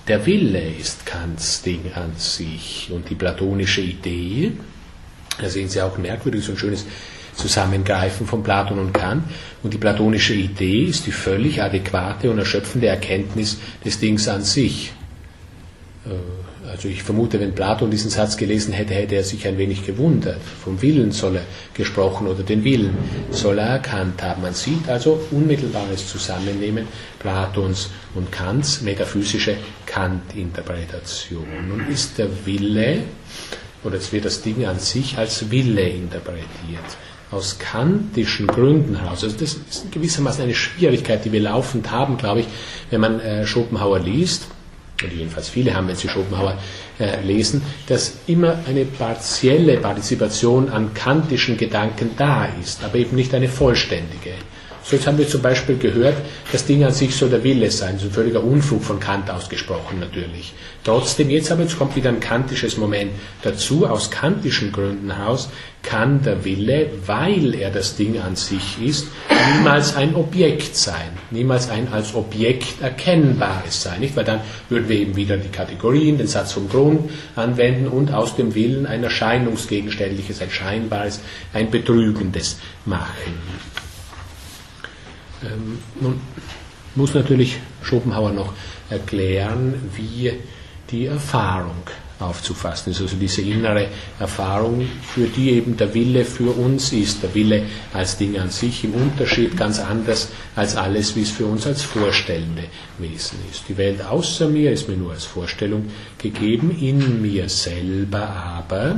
Der 0.09 0.25
Wille 0.27 0.63
ist 0.81 1.07
Kants 1.07 1.63
Ding 1.63 1.93
an 1.95 2.13
sich 2.17 2.91
und 2.93 3.09
die 3.09 3.15
platonische 3.15 3.81
Idee, 3.81 4.53
da 5.41 5.49
sehen 5.49 5.69
Sie 5.69 5.81
auch 5.83 5.99
merkwürdig 5.99 6.45
so 6.45 6.53
ein 6.53 6.59
schönes 6.59 6.87
Zusammengreifen 7.35 8.27
von 8.27 8.43
Platon 8.43 8.79
und 8.79 8.93
Kant. 8.93 9.25
Und 9.63 9.75
die 9.75 9.79
platonische 9.79 10.35
Idee 10.35 10.85
ist 10.85 11.07
die 11.07 11.13
völlig 11.13 11.63
adäquate 11.63 12.31
und 12.31 12.39
erschöpfende 12.39 12.87
Erkenntnis 12.87 13.59
des 13.85 13.99
Dings 13.99 14.29
an 14.29 14.43
sich. 14.43 14.93
Äh, 16.07 16.11
also 16.69 16.89
ich 16.89 17.03
vermute, 17.03 17.39
wenn 17.41 17.55
Platon 17.55 17.91
diesen 17.91 18.11
Satz 18.11 18.37
gelesen 18.37 18.73
hätte, 18.73 18.95
hätte 18.95 19.15
er 19.15 19.23
sich 19.23 19.47
ein 19.47 19.59
wenig 19.59 19.85
gewundert. 19.85 20.41
Vom 20.43 20.81
Willen 20.81 21.13
soll 21.13 21.37
er 21.37 21.43
gesprochen 21.75 22.27
oder 22.27 22.43
den 22.43 22.65
Willen 22.65 22.97
soll 23.31 23.59
er 23.59 23.67
erkannt 23.67 24.23
haben. 24.23 24.43
Man 24.43 24.55
sieht 24.55 24.89
also 24.89 25.21
unmittelbares 25.31 26.09
Zusammennehmen 26.09 26.89
Platons 27.19 27.91
und 28.15 28.33
Kants 28.33 28.81
metaphysische 28.81 29.57
Kant-Interpretation. 29.87 31.47
Nun 31.69 31.87
ist 31.89 32.19
der 32.19 32.29
Wille, 32.47 33.01
oder 33.85 33.97
es 33.97 34.13
wird 34.13 34.25
das 34.25 34.43
Ding 34.43 34.65
an 34.67 34.79
sich 34.79 35.19
als 35.19 35.51
Wille 35.51 35.89
interpretiert 35.89 36.97
aus 37.31 37.59
kantischen 37.59 38.47
Gründen 38.47 39.01
heraus. 39.01 39.25
Also 39.25 39.37
das 39.37 39.55
ist 39.55 39.93
gewissermaßen 39.93 40.45
eine 40.45 40.55
Schwierigkeit, 40.55 41.25
die 41.25 41.33
wir 41.33 41.41
laufend 41.41 41.91
haben, 41.91 42.17
glaube 42.17 42.41
ich, 42.41 42.47
wenn 42.91 43.01
man 43.01 43.21
äh, 43.21 43.47
Schopenhauer 43.47 43.99
liest, 43.99 44.47
oder 45.03 45.13
jedenfalls 45.13 45.49
viele 45.49 45.75
haben, 45.75 45.89
wenn 45.89 45.97
sie 45.97 46.09
Schopenhauer 46.09 46.57
äh, 47.01 47.21
lesen, 47.23 47.63
dass 47.89 48.15
immer 48.27 48.59
eine 48.69 48.85
partielle 48.85 49.79
Partizipation 49.79 50.69
an 50.69 50.95
kantischen 50.95 51.57
Gedanken 51.57 52.11
da 52.17 52.47
ist, 52.63 52.85
aber 52.85 52.97
eben 52.97 53.17
nicht 53.17 53.35
eine 53.35 53.49
vollständige. 53.49 54.35
So 54.87 54.97
jetzt 54.97 55.07
haben 55.07 55.17
wir 55.17 55.27
zum 55.27 55.41
Beispiel 55.41 55.79
gehört, 55.79 56.17
das 56.53 56.67
Ding 56.67 56.85
an 56.85 56.93
sich 56.93 57.17
soll 57.17 57.31
der 57.31 57.43
Wille 57.43 57.71
sein. 57.71 57.97
Ist 57.97 58.05
ein 58.05 58.11
völliger 58.11 58.45
Unfug 58.45 58.85
von 58.85 59.01
Kant 59.01 59.31
ausgesprochen 59.31 59.99
natürlich. 59.99 60.53
Trotzdem, 60.85 61.31
jetzt 61.31 61.51
aber 61.51 61.63
jetzt 61.63 61.79
kommt 61.79 61.97
wieder 61.97 62.11
ein 62.11 62.21
kantisches 62.21 62.77
Moment 62.77 63.13
dazu. 63.41 63.87
Aus 63.87 64.11
kantischen 64.11 64.73
Gründen 64.73 65.17
heraus 65.17 65.49
kann 65.83 66.23
der 66.23 66.45
Wille, 66.45 66.91
weil 67.07 67.55
er 67.55 67.71
das 67.71 67.97
Ding 67.97 68.21
an 68.21 68.37
sich 68.37 68.77
ist, 68.83 69.07
niemals 69.57 69.97
ein 69.97 70.17
Objekt 70.17 70.77
sein. 70.77 71.17
Niemals 71.31 71.71
ein 71.71 71.89
als 71.91 72.15
Objekt 72.15 72.83
erkennbares 72.83 73.83
sein. 73.83 74.01
Nicht? 74.01 74.17
Weil 74.17 74.25
dann 74.25 74.41
würden 74.69 74.91
wir 74.91 74.97
eben 74.97 75.17
wieder 75.17 75.39
die 75.39 75.49
Kategorien, 75.49 76.19
den 76.19 76.27
Satz 76.27 76.53
vom 76.53 76.69
Grund 76.69 77.11
anwenden 77.37 77.89
und 77.89 78.13
aus 78.13 78.37
dem 78.37 78.55
Willen 78.55 78.85
ein 78.85 79.03
erscheinungsgegenständliches, 79.03 80.43
ein 80.43 80.51
scheinbares, 80.51 81.21
ein 81.55 81.71
betrügendes 81.71 82.59
machen. 82.85 83.33
Ähm, 85.45 85.79
nun 86.01 86.21
muss 86.95 87.15
natürlich 87.15 87.59
Schopenhauer 87.83 88.33
noch 88.33 88.53
erklären, 88.91 89.75
wie 89.97 90.33
die 90.91 91.07
Erfahrung 91.07 91.83
aufzufassen 92.21 92.93
ist. 92.93 93.01
Also 93.01 93.17
diese 93.17 93.43
innere 93.43 93.89
Erfahrung, 94.19 94.87
für 95.03 95.27
die 95.27 95.51
eben 95.51 95.77
der 95.77 95.93
Wille 95.95 96.25
für 96.25 96.51
uns 96.51 96.93
ist, 96.93 97.23
der 97.23 97.35
Wille 97.35 97.63
als 97.93 98.17
Ding 98.17 98.39
an 98.39 98.51
sich, 98.51 98.85
im 98.85 98.95
Unterschied 98.95 99.57
ganz 99.57 99.81
anders 99.81 100.29
als 100.55 100.77
alles, 100.77 101.17
wie 101.17 101.23
es 101.23 101.31
für 101.31 101.47
uns 101.47 101.67
als 101.67 101.83
vorstellende 101.83 102.65
Wesen 102.99 103.39
ist. 103.51 103.65
Die 103.69 103.77
Welt 103.77 104.05
außer 104.05 104.49
mir 104.49 104.71
ist 104.71 104.89
mir 104.89 104.97
nur 104.97 105.13
als 105.13 105.25
Vorstellung 105.25 105.87
gegeben, 106.19 106.71
in 106.81 107.21
mir 107.21 107.49
selber 107.49 108.29
aber, 108.29 108.97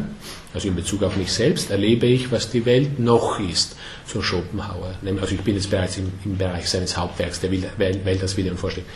also 0.57 0.69
in 0.69 0.75
Bezug 0.75 1.03
auf 1.03 1.17
mich 1.19 1.31
selbst, 1.31 1.71
erlebe 1.71 2.07
ich, 2.07 2.33
was 2.33 2.51
die 2.51 2.65
Welt 2.65 2.99
noch 2.99 3.39
ist, 3.39 3.77
so 4.07 4.23
Schopenhauer. 4.23 4.95
Also 5.21 5.35
ich 5.35 5.43
bin 5.43 5.55
jetzt 5.55 5.69
bereits 5.71 5.99
im, 5.99 6.11
im 6.25 6.39
Bereich 6.39 6.67
seines 6.71 6.97
Hauptwerks, 6.97 7.41
der 7.41 7.51
Welt 7.53 8.23
als 8.23 8.39
und 8.39 8.57
Vorstellung. 8.57 8.89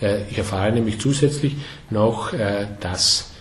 Äh, 0.00 0.22
ich 0.30 0.38
erfahre 0.38 0.70
nämlich 0.70 1.00
zusätzlich 1.00 1.56
noch, 1.90 2.32
äh, 2.32 2.68
dass 2.78 3.32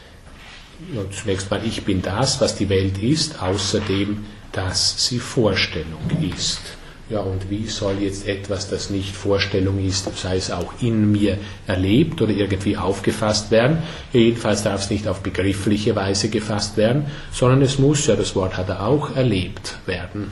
zunächst 1.11 1.51
mal, 1.51 1.61
ich 1.63 1.83
bin 1.85 2.01
das, 2.01 2.41
was 2.41 2.55
die 2.55 2.67
Welt 2.69 2.97
ist, 2.97 3.43
außerdem, 3.43 4.25
dass 4.51 5.07
sie 5.07 5.19
Vorstellung 5.19 6.01
ist. 6.35 6.76
Ja, 7.09 7.21
und 7.21 7.49
wie 7.49 7.67
soll 7.67 7.99
jetzt 8.01 8.27
etwas, 8.27 8.69
das 8.69 8.89
nicht 8.89 9.15
Vorstellung 9.15 9.79
ist, 9.85 10.09
sei 10.17 10.35
es 10.35 10.51
auch 10.51 10.73
in 10.81 11.09
mir 11.09 11.37
erlebt 11.65 12.21
oder 12.21 12.33
irgendwie 12.33 12.75
aufgefasst 12.75 13.49
werden? 13.49 13.77
Jedenfalls 14.11 14.63
darf 14.63 14.81
es 14.81 14.89
nicht 14.89 15.07
auf 15.07 15.21
begriffliche 15.21 15.95
Weise 15.95 16.27
gefasst 16.27 16.75
werden, 16.75 17.05
sondern 17.31 17.61
es 17.61 17.79
muss, 17.79 18.05
ja, 18.07 18.17
das 18.17 18.35
Wort 18.35 18.57
hat 18.57 18.67
er 18.67 18.85
auch, 18.85 19.15
erlebt 19.15 19.77
werden. 19.85 20.31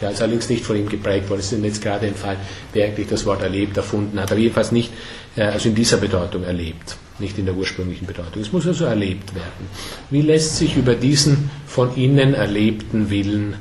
Ja, 0.00 0.10
ist 0.10 0.20
allerdings 0.20 0.48
nicht 0.48 0.64
von 0.64 0.76
ihm 0.76 0.88
geprägt 0.88 1.30
worden. 1.30 1.38
Es 1.38 1.52
ist 1.52 1.62
jetzt 1.62 1.80
gerade 1.80 2.08
ein 2.08 2.16
Fall, 2.16 2.36
der 2.74 2.86
eigentlich 2.86 3.06
das 3.06 3.24
Wort 3.24 3.42
erlebt 3.42 3.76
erfunden 3.76 4.18
hat, 4.18 4.32
aber 4.32 4.40
jedenfalls 4.40 4.72
nicht, 4.72 4.92
äh, 5.36 5.42
also 5.42 5.68
in 5.68 5.76
dieser 5.76 5.98
Bedeutung 5.98 6.42
erlebt 6.42 6.96
nicht 7.18 7.38
in 7.38 7.46
der 7.46 7.54
ursprünglichen 7.54 8.06
Bedeutung. 8.06 8.42
Es 8.42 8.52
muss 8.52 8.66
also 8.66 8.84
erlebt 8.84 9.34
werden. 9.34 9.68
Wie 10.10 10.22
lässt 10.22 10.56
sich 10.56 10.76
über 10.76 10.94
diesen 10.94 11.50
von 11.66 11.94
innen 11.96 12.34
erlebten 12.34 13.10
Willen 13.10 13.56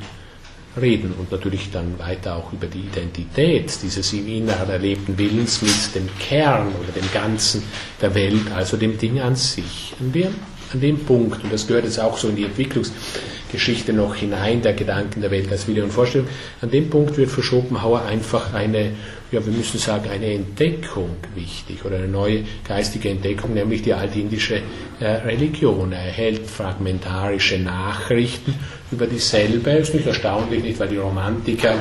reden 0.80 1.14
und 1.20 1.32
natürlich 1.32 1.70
dann 1.72 2.00
weiter 2.00 2.36
auch 2.36 2.52
über 2.52 2.68
die 2.68 2.80
Identität 2.80 3.72
dieses 3.84 4.12
im 4.14 4.28
Inneren 4.28 4.70
erlebten 4.70 5.18
Willens 5.18 5.62
mit 5.62 5.96
dem 5.96 6.10
Kern 6.20 6.70
oder 6.70 6.92
dem 7.00 7.12
Ganzen 7.14 7.64
der 8.02 8.16
Welt, 8.16 8.52
also 8.56 8.78
dem 8.78 8.98
Ding 8.98 9.20
an 9.20 9.36
sich. 9.36 9.94
An 10.00 10.12
dem, 10.12 10.34
an 10.74 10.82
dem 10.82 11.00
Punkt, 11.00 11.44
und 11.44 11.54
das 11.54 11.68
gehört 11.68 11.86
jetzt 11.86 12.00
auch 12.00 12.18
so 12.18 12.30
in 12.30 12.36
die 12.36 12.46
Entwicklungsgeschichte 12.46 13.94
noch 13.94 14.16
hinein, 14.16 14.62
der 14.64 14.74
Gedanken 14.74 15.22
der 15.22 15.30
Welt 15.30 15.52
als 15.52 15.68
Wille 15.68 15.84
und 15.84 15.92
Vorstellung, 15.92 16.28
an 16.62 16.72
dem 16.72 16.90
Punkt 16.90 17.18
wird 17.18 17.30
für 17.30 17.44
Schopenhauer 17.44 18.04
einfach 18.06 18.54
eine 18.54 18.94
ja, 19.34 19.44
wir 19.44 19.52
müssen 19.52 19.80
sagen, 19.80 20.10
eine 20.12 20.32
Entdeckung 20.32 21.10
wichtig 21.34 21.84
oder 21.84 21.98
eine 21.98 22.08
neue 22.08 22.44
geistige 22.68 23.10
Entdeckung, 23.10 23.56
nämlich 23.56 23.82
die 23.82 23.94
altindische 23.94 24.62
äh, 25.00 25.06
Religion. 25.06 25.92
Er 25.92 26.04
erhält 26.04 26.48
fragmentarische 26.48 27.58
Nachrichten 27.58 28.54
über 28.92 29.08
dieselbe. 29.08 29.72
Ist 29.72 29.96
nicht 29.96 30.06
erstaunlich, 30.06 30.62
nicht, 30.62 30.80
weil 30.80 30.90
die 30.90 30.98
Romantiker, 30.98 31.76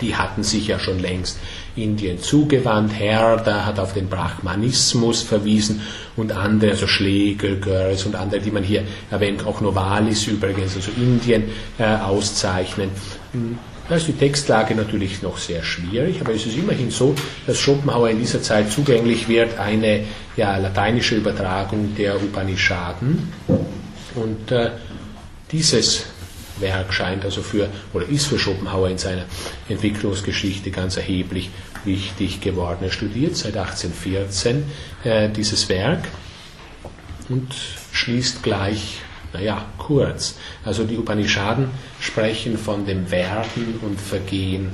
die 0.00 0.16
hatten 0.16 0.42
sich 0.42 0.66
ja 0.66 0.80
schon 0.80 0.98
längst 0.98 1.38
Indien 1.76 2.18
zugewandt. 2.18 2.98
Herder 2.98 3.64
hat 3.64 3.78
auf 3.78 3.92
den 3.94 4.08
Brahmanismus 4.08 5.22
verwiesen 5.22 5.82
und 6.16 6.32
andere, 6.32 6.72
also 6.72 6.88
Schlegel, 6.88 7.60
Görres 7.60 8.06
und 8.06 8.16
andere, 8.16 8.40
die 8.40 8.50
man 8.50 8.64
hier 8.64 8.82
erwähnt, 9.08 9.46
auch 9.46 9.60
Novalis 9.60 10.26
übrigens, 10.26 10.74
also 10.74 10.90
Indien 10.96 11.44
äh, 11.78 11.84
auszeichnen. 11.84 12.90
Da 13.88 13.94
ist 13.94 14.08
die 14.08 14.12
Textlage 14.12 14.74
natürlich 14.74 15.22
noch 15.22 15.38
sehr 15.38 15.62
schwierig, 15.62 16.20
aber 16.20 16.34
es 16.34 16.44
ist 16.44 16.56
immerhin 16.56 16.90
so, 16.90 17.14
dass 17.46 17.58
Schopenhauer 17.58 18.10
in 18.10 18.18
dieser 18.18 18.42
Zeit 18.42 18.72
zugänglich 18.72 19.28
wird, 19.28 19.58
eine 19.58 20.04
ja, 20.36 20.56
lateinische 20.56 21.14
Übertragung 21.14 21.94
der 21.94 22.16
Upanishaden. 22.16 23.32
Und 24.16 24.50
äh, 24.50 24.70
dieses 25.52 26.06
Werk 26.58 26.92
scheint 26.92 27.24
also 27.24 27.42
für, 27.42 27.68
oder 27.92 28.08
ist 28.08 28.26
für 28.26 28.38
Schopenhauer 28.38 28.88
in 28.88 28.98
seiner 28.98 29.24
Entwicklungsgeschichte 29.68 30.70
ganz 30.72 30.96
erheblich 30.96 31.50
wichtig 31.84 32.40
geworden. 32.40 32.78
Er 32.82 32.90
studiert 32.90 33.36
seit 33.36 33.56
1814 33.56 34.64
äh, 35.04 35.28
dieses 35.28 35.68
Werk 35.68 36.08
und 37.28 37.54
schließt 37.92 38.42
gleich 38.42 39.00
naja, 39.36 39.64
kurz. 39.78 40.36
Also 40.64 40.84
die 40.84 40.96
Upanishaden 40.96 41.68
sprechen 42.00 42.56
von 42.58 42.86
dem 42.86 43.10
Werden 43.10 43.78
und 43.82 44.00
Vergehen 44.00 44.70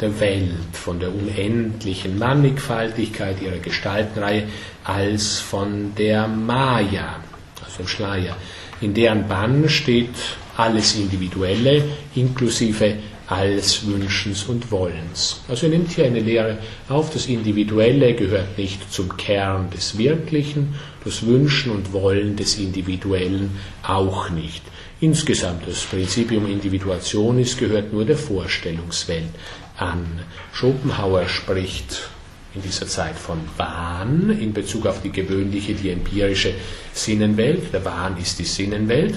der 0.00 0.20
Welt, 0.20 0.72
von 0.72 1.00
der 1.00 1.14
unendlichen 1.14 2.18
Mannigfaltigkeit 2.18 3.40
ihrer 3.40 3.58
Gestaltenreihe, 3.58 4.44
als 4.84 5.38
von 5.38 5.94
der 5.96 6.28
Maya, 6.28 7.20
also 7.64 7.78
dem 7.78 7.88
Schleier. 7.88 8.36
In 8.80 8.92
deren 8.92 9.26
Bann 9.26 9.68
steht 9.68 10.14
alles 10.56 10.96
Individuelle, 10.96 11.82
inklusive 12.14 12.94
alles 13.28 13.86
Wünschens 13.86 14.44
und 14.44 14.70
Wollens. 14.70 15.40
Also 15.48 15.66
er 15.66 15.70
nimmt 15.70 15.90
hier 15.90 16.06
eine 16.06 16.20
Lehre 16.20 16.58
auf, 16.88 17.10
das 17.10 17.26
Individuelle 17.26 18.14
gehört 18.14 18.56
nicht 18.56 18.92
zum 18.92 19.16
Kern 19.16 19.70
des 19.70 19.98
Wirklichen, 19.98 20.74
das 21.04 21.26
Wünschen 21.26 21.72
und 21.72 21.92
Wollen 21.92 22.36
des 22.36 22.58
Individuellen 22.58 23.50
auch 23.82 24.30
nicht. 24.30 24.62
Insgesamt 25.00 25.66
das 25.66 25.82
Prinzipium 25.84 26.50
Individuationis 26.50 27.56
gehört 27.56 27.92
nur 27.92 28.04
der 28.04 28.16
Vorstellungswelt 28.16 29.28
an. 29.76 30.06
Schopenhauer 30.52 31.28
spricht 31.28 32.08
in 32.54 32.62
dieser 32.62 32.86
Zeit 32.86 33.16
von 33.16 33.38
Wahn 33.58 34.30
in 34.40 34.54
Bezug 34.54 34.86
auf 34.86 35.02
die 35.02 35.12
gewöhnliche, 35.12 35.74
die 35.74 35.90
empirische 35.90 36.54
Sinnenwelt. 36.94 37.72
Der 37.72 37.84
Wahn 37.84 38.16
ist 38.16 38.38
die 38.38 38.44
Sinnenwelt. 38.44 39.16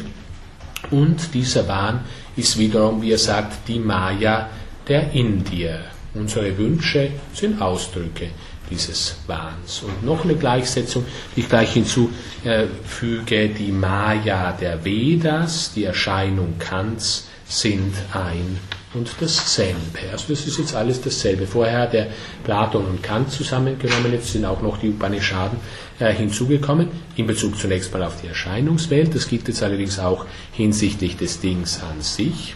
Und 0.92 1.34
dieser 1.34 1.68
Wahn 1.68 2.02
ist 2.36 2.58
wiederum, 2.58 3.02
wie 3.02 3.12
er 3.12 3.18
sagt, 3.18 3.68
die 3.68 3.80
Maya 3.80 4.50
der 4.88 5.12
Indier. 5.12 5.80
Unsere 6.14 6.58
Wünsche 6.58 7.12
sind 7.34 7.62
Ausdrücke 7.62 8.30
dieses 8.70 9.16
Wahns. 9.28 9.84
Und 9.84 10.04
noch 10.04 10.24
eine 10.24 10.36
Gleichsetzung, 10.36 11.06
die 11.36 11.42
ich 11.42 11.50
gleich 11.50 11.74
hinzufüge, 11.74 13.50
die 13.50 13.72
Maya 13.72 14.52
der 14.54 14.84
Vedas, 14.84 15.74
die 15.76 15.86
Erscheinung 15.86 16.56
Kants, 16.60 17.29
sind 17.50 17.94
ein 18.14 18.60
und 18.94 19.10
dasselbe. 19.20 19.80
Also 20.12 20.26
das 20.30 20.46
ist 20.48 20.58
jetzt 20.58 20.76
alles 20.76 21.02
dasselbe. 21.02 21.46
Vorher 21.46 21.80
hat 21.80 21.94
er 21.94 22.08
Platon 22.44 22.86
und 22.86 23.04
Kant 23.04 23.32
zusammengenommen, 23.32 24.14
jetzt 24.14 24.32
sind 24.32 24.46
auch 24.46 24.62
noch 24.62 24.78
die 24.78 24.90
Upanishaden 24.90 25.60
äh, 26.00 26.14
hinzugekommen, 26.14 26.88
in 27.16 27.28
Bezug 27.28 27.58
zunächst 27.58 27.92
mal 27.92 28.04
auf 28.04 28.22
die 28.22 28.28
Erscheinungswelt. 28.28 29.14
Das 29.14 29.28
gilt 29.28 29.48
jetzt 29.48 29.64
allerdings 29.64 30.00
auch 30.00 30.26
hinsichtlich 30.54 31.18
des 31.18 31.40
Dings 31.40 31.82
an 31.82 32.02
sich. 32.02 32.56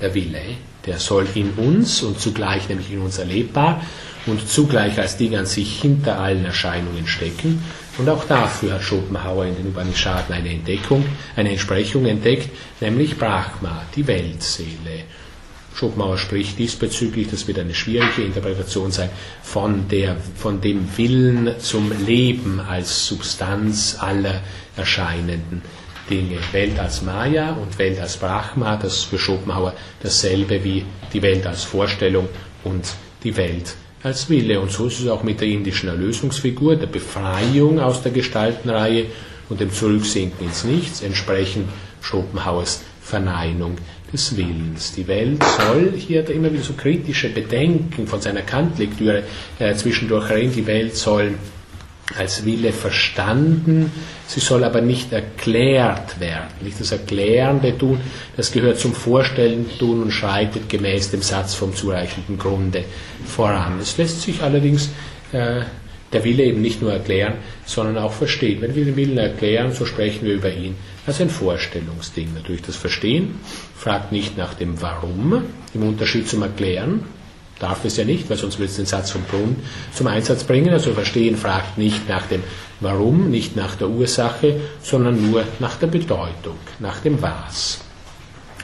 Der 0.00 0.14
Wille, 0.14 0.42
der 0.84 0.98
soll 0.98 1.26
in 1.34 1.50
uns 1.52 2.02
und 2.02 2.20
zugleich 2.20 2.68
nämlich 2.68 2.92
in 2.92 3.00
uns 3.00 3.18
erlebbar 3.18 3.80
und 4.26 4.46
zugleich 4.46 4.98
als 4.98 5.16
Ding 5.16 5.36
an 5.36 5.46
sich 5.46 5.80
hinter 5.80 6.18
allen 6.18 6.44
Erscheinungen 6.44 7.06
stecken. 7.06 7.62
Und 7.98 8.08
auch 8.10 8.24
dafür 8.24 8.74
hat 8.74 8.82
Schopenhauer 8.82 9.46
in 9.46 9.56
den 9.56 9.68
Upanishaden 9.68 10.34
eine 10.34 10.50
Entdeckung, 10.50 11.04
eine 11.34 11.50
Entsprechung 11.50 12.04
entdeckt, 12.04 12.50
nämlich 12.80 13.16
Brahma, 13.16 13.82
die 13.94 14.06
Weltseele. 14.06 15.04
Schopenhauer 15.74 16.18
spricht 16.18 16.58
diesbezüglich, 16.58 17.28
das 17.30 17.46
wird 17.46 17.58
eine 17.58 17.74
schwierige 17.74 18.22
Interpretation 18.22 18.90
sein, 18.90 19.10
von, 19.42 19.88
der, 19.88 20.16
von 20.36 20.60
dem 20.60 20.88
Willen 20.96 21.58
zum 21.58 21.92
Leben 22.06 22.60
als 22.60 23.06
Substanz 23.06 23.96
aller 23.98 24.40
erscheinenden 24.76 25.62
Dinge. 26.08 26.38
Welt 26.52 26.78
als 26.78 27.02
Maya 27.02 27.52
und 27.52 27.78
Welt 27.78 28.00
als 28.00 28.16
Brahma, 28.16 28.76
das 28.76 28.96
ist 28.96 29.04
für 29.04 29.18
Schopenhauer 29.18 29.74
dasselbe 30.02 30.62
wie 30.64 30.84
die 31.12 31.22
Welt 31.22 31.46
als 31.46 31.64
Vorstellung 31.64 32.28
und 32.64 32.86
die 33.22 33.36
Welt 33.36 33.74
als 34.06 34.30
Wille. 34.30 34.60
Und 34.60 34.70
so 34.70 34.86
ist 34.86 35.00
es 35.00 35.08
auch 35.08 35.24
mit 35.24 35.40
der 35.40 35.48
indischen 35.48 35.88
Erlösungsfigur, 35.88 36.76
der 36.76 36.86
Befreiung 36.86 37.80
aus 37.80 38.02
der 38.02 38.12
Gestaltenreihe 38.12 39.06
und 39.48 39.60
dem 39.60 39.72
Zurücksinken 39.72 40.46
ins 40.46 40.64
Nichts, 40.64 41.02
entsprechend 41.02 41.68
Schopenhauers 42.00 42.82
Verneinung 43.02 43.76
des 44.12 44.36
Willens. 44.36 44.92
Die 44.92 45.06
Welt 45.08 45.42
soll, 45.42 45.92
hier 45.96 46.20
hat 46.20 46.28
er 46.28 46.36
immer 46.36 46.52
wieder 46.52 46.62
so 46.62 46.74
kritische 46.74 47.28
Bedenken 47.28 48.06
von 48.06 48.20
seiner 48.20 48.42
Kantlektüre 48.42 49.24
äh, 49.58 49.74
zwischendurch 49.74 50.30
rein, 50.30 50.52
die 50.54 50.66
Welt 50.66 50.96
soll 50.96 51.34
als 52.14 52.44
Wille 52.44 52.72
verstanden, 52.72 53.90
sie 54.28 54.40
soll 54.40 54.62
aber 54.62 54.80
nicht 54.80 55.12
erklärt 55.12 56.20
werden. 56.20 56.46
Nicht 56.60 56.80
das 56.80 56.92
Erklärende 56.92 57.76
tun, 57.76 58.00
das 58.36 58.52
gehört 58.52 58.78
zum 58.78 58.94
Vorstellen 58.94 59.66
tun 59.78 60.02
und 60.02 60.12
schreitet 60.12 60.68
gemäß 60.68 61.10
dem 61.10 61.22
Satz 61.22 61.54
vom 61.54 61.74
zureichenden 61.74 62.38
Grunde 62.38 62.84
voran. 63.26 63.80
Es 63.80 63.98
lässt 63.98 64.22
sich 64.22 64.40
allerdings 64.40 64.90
äh, 65.32 65.62
der 66.12 66.24
Wille 66.24 66.44
eben 66.44 66.62
nicht 66.62 66.80
nur 66.80 66.92
erklären, 66.92 67.34
sondern 67.64 67.98
auch 67.98 68.12
verstehen. 68.12 68.60
Wenn 68.60 68.76
wir 68.76 68.84
den 68.84 68.96
Willen 68.96 69.18
erklären, 69.18 69.72
so 69.72 69.84
sprechen 69.84 70.24
wir 70.24 70.34
über 70.34 70.52
ihn 70.52 70.76
als 71.06 71.20
ein 71.20 71.30
Vorstellungsding. 71.30 72.32
Natürlich 72.34 72.62
das 72.62 72.76
Verstehen 72.76 73.40
fragt 73.76 74.12
nicht 74.12 74.38
nach 74.38 74.54
dem 74.54 74.80
Warum, 74.80 75.42
im 75.74 75.82
Unterschied 75.82 76.28
zum 76.28 76.42
Erklären. 76.42 77.04
Darf 77.58 77.84
es 77.84 77.96
ja 77.96 78.04
nicht, 78.04 78.28
weil 78.28 78.36
sonst 78.36 78.58
würde 78.58 78.70
es 78.70 78.76
den 78.76 78.86
Satz 78.86 79.10
vom 79.10 79.22
Brunn 79.22 79.56
zum 79.92 80.06
Einsatz 80.06 80.44
bringen. 80.44 80.70
Also 80.70 80.92
Verstehen 80.92 81.36
fragt 81.36 81.78
nicht 81.78 82.08
nach 82.08 82.26
dem 82.26 82.42
Warum, 82.80 83.30
nicht 83.30 83.56
nach 83.56 83.74
der 83.76 83.88
Ursache, 83.88 84.60
sondern 84.82 85.30
nur 85.30 85.44
nach 85.60 85.76
der 85.76 85.86
Bedeutung, 85.86 86.56
nach 86.78 87.00
dem 87.00 87.20
Was. 87.22 87.80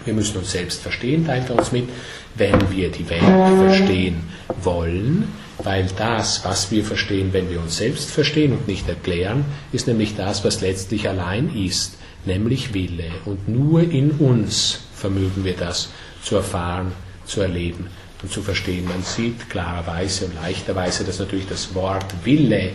Wir 0.04 0.14
müssen 0.14 0.38
uns 0.38 0.52
selbst 0.52 0.82
verstehen, 0.82 1.26
teilt 1.26 1.48
er 1.48 1.56
uns 1.56 1.72
mit, 1.72 1.88
wenn 2.34 2.70
wir 2.70 2.90
die 2.90 3.08
Welt 3.08 3.22
verstehen 3.22 4.24
wollen, 4.62 5.28
weil 5.62 5.86
das, 5.96 6.44
was 6.44 6.70
wir 6.70 6.84
verstehen, 6.84 7.32
wenn 7.32 7.48
wir 7.48 7.60
uns 7.60 7.76
selbst 7.76 8.10
verstehen 8.10 8.52
und 8.52 8.66
nicht 8.66 8.88
erklären, 8.88 9.44
ist 9.70 9.86
nämlich 9.86 10.16
das, 10.16 10.44
was 10.44 10.60
letztlich 10.60 11.08
allein 11.08 11.54
ist, 11.54 11.98
nämlich 12.24 12.74
Wille. 12.74 13.10
Und 13.24 13.48
nur 13.48 13.82
in 13.82 14.10
uns 14.12 14.80
vermögen 14.94 15.44
wir 15.44 15.54
das 15.54 15.90
zu 16.22 16.36
erfahren, 16.36 16.92
zu 17.24 17.40
erleben 17.40 17.86
und 18.22 18.32
zu 18.32 18.42
verstehen. 18.42 18.84
Man 18.84 19.02
sieht 19.02 19.50
klarerweise 19.50 20.26
und 20.26 20.34
leichterweise, 20.34 21.04
dass 21.04 21.18
natürlich 21.18 21.48
das 21.48 21.74
Wort 21.74 22.06
Wille 22.24 22.70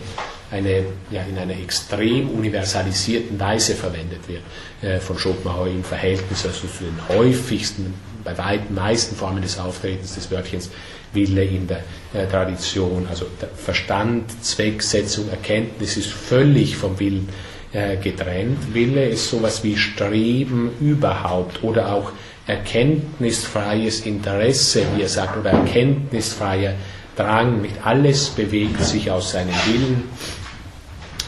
eine, 0.50 0.86
ja, 1.10 1.22
in 1.22 1.36
einer 1.38 1.58
extrem 1.58 2.30
universalisierten 2.30 3.38
Weise 3.38 3.74
verwendet 3.74 4.20
wird 4.28 4.42
äh, 4.82 4.98
von 4.98 5.18
Schopenhauer 5.18 5.66
im 5.68 5.84
Verhältnis 5.84 6.46
also 6.46 6.66
zu 6.66 6.84
den 6.84 7.08
häufigsten, 7.08 7.94
bei 8.24 8.36
weitem 8.36 8.74
meisten 8.74 9.14
Formen 9.14 9.42
des 9.42 9.58
Auftretens 9.58 10.14
des 10.14 10.30
Wörtchens 10.30 10.70
Wille 11.12 11.44
in 11.44 11.66
der 11.66 11.82
äh, 12.14 12.26
Tradition. 12.26 13.06
Also 13.08 13.26
der 13.40 13.48
Verstand, 13.48 14.44
Zwecksetzung, 14.44 15.28
Erkenntnis 15.30 15.96
ist 15.96 16.08
völlig 16.08 16.76
vom 16.76 16.98
Willen 16.98 17.28
äh, 17.72 17.96
getrennt. 17.96 18.74
Wille 18.74 19.06
ist 19.06 19.28
sowas 19.28 19.64
wie 19.64 19.76
Streben 19.76 20.70
überhaupt 20.80 21.62
oder 21.62 21.92
auch 21.92 22.12
erkenntnisfreies 22.48 24.00
Interesse, 24.00 24.82
wie 24.96 25.02
er 25.02 25.08
sagt, 25.08 25.36
oder 25.36 25.50
erkenntnisfreier 25.50 26.74
Drang. 27.14 27.62
Nicht 27.62 27.76
alles 27.84 28.30
bewegt 28.30 28.82
sich 28.82 29.10
aus 29.10 29.32
seinem 29.32 29.54
Willen. 29.66 30.04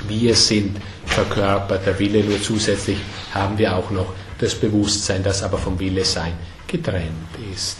Wir 0.09 0.35
sind 0.35 0.78
verkörpert 1.04 1.87
der 1.87 1.98
Wille, 1.98 2.24
nur 2.24 2.42
zusätzlich 2.42 2.98
haben 3.35 3.59
wir 3.59 3.76
auch 3.76 3.90
noch 3.90 4.12
das 4.38 4.54
Bewusstsein, 4.54 5.22
das 5.22 5.42
aber 5.42 5.59
vom 5.59 5.78
Wille 5.78 6.04
sein 6.04 6.33
getrennt 6.66 7.28
ist. 7.52 7.76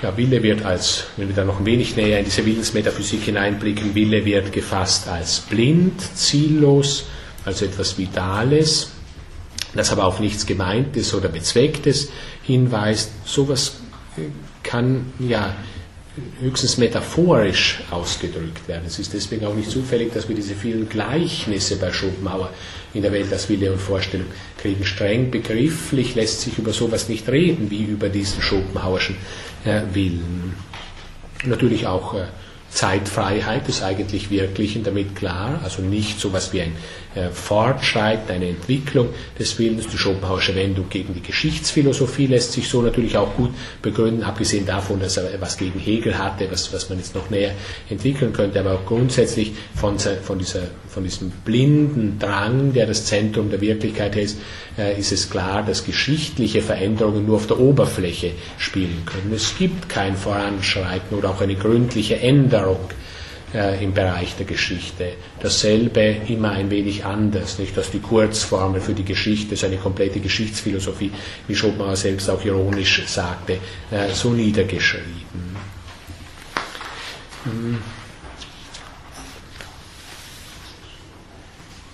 Ja, 0.00 0.16
Wille 0.16 0.42
wird 0.42 0.64
als, 0.64 1.06
wenn 1.16 1.28
wir 1.28 1.34
da 1.34 1.44
noch 1.44 1.58
ein 1.58 1.66
wenig 1.66 1.96
näher 1.96 2.20
in 2.20 2.24
diese 2.24 2.46
Willensmetaphysik 2.46 3.24
hineinblicken, 3.24 3.94
Wille 3.94 4.24
wird 4.24 4.52
gefasst 4.52 5.08
als 5.08 5.40
blind, 5.40 6.00
ziellos, 6.16 7.06
also 7.44 7.64
etwas 7.64 7.98
Vitales, 7.98 8.92
das 9.74 9.90
aber 9.92 10.04
auf 10.04 10.20
nichts 10.20 10.46
Gemeintes 10.46 11.14
oder 11.14 11.28
Bezwecktes 11.28 12.10
hinweist. 12.42 13.10
Sowas 13.24 13.76
kann 14.62 15.12
ja 15.18 15.54
höchstens 16.40 16.78
metaphorisch 16.78 17.80
ausgedrückt 17.90 18.66
werden. 18.66 18.84
Es 18.86 18.98
ist 18.98 19.12
deswegen 19.12 19.46
auch 19.46 19.54
nicht 19.54 19.70
zufällig, 19.70 20.12
dass 20.12 20.28
wir 20.28 20.34
diese 20.34 20.54
vielen 20.54 20.88
Gleichnisse 20.88 21.76
bei 21.76 21.92
Schopenhauer 21.92 22.50
in 22.94 23.02
der 23.02 23.12
Welt 23.12 23.32
als 23.32 23.48
Wille 23.48 23.72
und 23.72 23.78
Vorstellung 23.78 24.26
kriegen. 24.60 24.84
Streng 24.84 25.30
begrifflich 25.30 26.14
lässt 26.14 26.40
sich 26.40 26.58
über 26.58 26.72
sowas 26.72 27.08
nicht 27.08 27.28
reden, 27.28 27.70
wie 27.70 27.84
über 27.84 28.08
diesen 28.08 28.42
Schopenhauerschen 28.42 29.16
äh, 29.64 29.82
Willen. 29.92 30.54
Natürlich 31.44 31.86
auch 31.86 32.14
äh, 32.14 32.24
Zeitfreiheit 32.70 33.66
des 33.68 33.82
eigentlich 33.82 34.30
Wirklichen 34.30 34.82
damit 34.82 35.16
klar, 35.16 35.60
also 35.62 35.82
nicht 35.82 36.20
so 36.20 36.28
etwas 36.28 36.52
wie 36.52 36.62
ein 36.62 36.72
äh, 37.14 37.30
Fortschreiten, 37.30 38.30
eine 38.30 38.48
Entwicklung 38.48 39.08
des 39.38 39.58
Willens. 39.58 39.88
Die 39.88 39.98
Schopenhauerische 39.98 40.54
Wendung 40.54 40.88
gegen 40.88 41.14
die 41.14 41.22
Geschichtsphilosophie 41.22 42.26
lässt 42.26 42.52
sich 42.52 42.68
so 42.68 42.82
natürlich 42.82 43.16
auch 43.16 43.34
gut 43.34 43.50
begründen, 43.82 44.22
abgesehen 44.22 44.66
davon, 44.66 45.00
dass 45.00 45.16
er 45.16 45.40
was 45.40 45.56
gegen 45.56 45.78
Hegel 45.78 46.18
hatte, 46.18 46.50
was, 46.50 46.72
was 46.72 46.88
man 46.88 46.98
jetzt 46.98 47.14
noch 47.14 47.30
näher 47.30 47.52
entwickeln 47.88 48.32
könnte, 48.32 48.60
aber 48.60 48.74
auch 48.74 48.86
grundsätzlich 48.86 49.52
von, 49.74 49.98
von, 49.98 50.38
dieser, 50.38 50.62
von 50.88 51.04
diesem 51.04 51.30
blinden 51.44 52.18
Drang, 52.18 52.72
der 52.72 52.86
das 52.86 53.06
Zentrum 53.06 53.50
der 53.50 53.60
Wirklichkeit 53.60 54.16
ist, 54.16 54.38
äh, 54.76 54.98
ist 54.98 55.12
es 55.12 55.30
klar, 55.30 55.62
dass 55.62 55.84
geschichtliche 55.84 56.62
Veränderungen 56.62 57.26
nur 57.26 57.36
auf 57.36 57.46
der 57.46 57.58
Oberfläche 57.58 58.32
spielen 58.58 59.02
können. 59.06 59.32
Es 59.34 59.56
gibt 59.58 59.88
kein 59.88 60.16
Voranschreiten 60.16 61.16
oder 61.16 61.30
auch 61.30 61.40
eine 61.40 61.54
gründliche 61.54 62.18
Änderung 62.20 62.90
äh, 63.54 63.82
im 63.82 63.94
Bereich 63.94 64.36
der 64.36 64.46
Geschichte. 64.46 65.12
Dasselbe 65.40 66.16
immer 66.28 66.52
ein 66.52 66.70
wenig 66.70 67.04
anders, 67.04 67.58
nicht, 67.58 67.76
dass 67.76 67.90
die 67.90 68.00
Kurzformel 68.00 68.80
für 68.80 68.94
die 68.94 69.04
Geschichte, 69.04 69.56
so 69.56 69.66
eine 69.66 69.76
komplette 69.76 70.20
Geschichtsphilosophie, 70.20 71.10
wie 71.46 71.54
Schopenhauer 71.54 71.96
selbst 71.96 72.28
auch 72.28 72.44
ironisch 72.44 73.02
sagte, 73.06 73.54
äh, 73.90 74.12
so 74.12 74.30
niedergeschrieben. 74.30 75.56
Hm. 77.44 77.78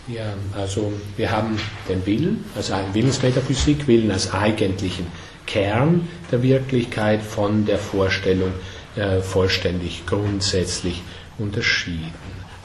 Ja, 0.06 0.34
also 0.54 0.92
wir 1.16 1.30
haben 1.30 1.58
den 1.88 2.04
Willen, 2.04 2.44
also 2.54 2.74
Willensmetaphysik, 2.92 3.86
Willen 3.86 4.10
als 4.10 4.34
eigentlichen 4.34 5.06
Kern 5.46 6.08
der 6.30 6.42
Wirklichkeit 6.42 7.22
von 7.22 7.64
der 7.64 7.78
Vorstellung 7.78 8.52
äh, 8.96 9.20
vollständig 9.20 10.04
grundsätzlich 10.06 11.02
unterschieden. 11.38 12.12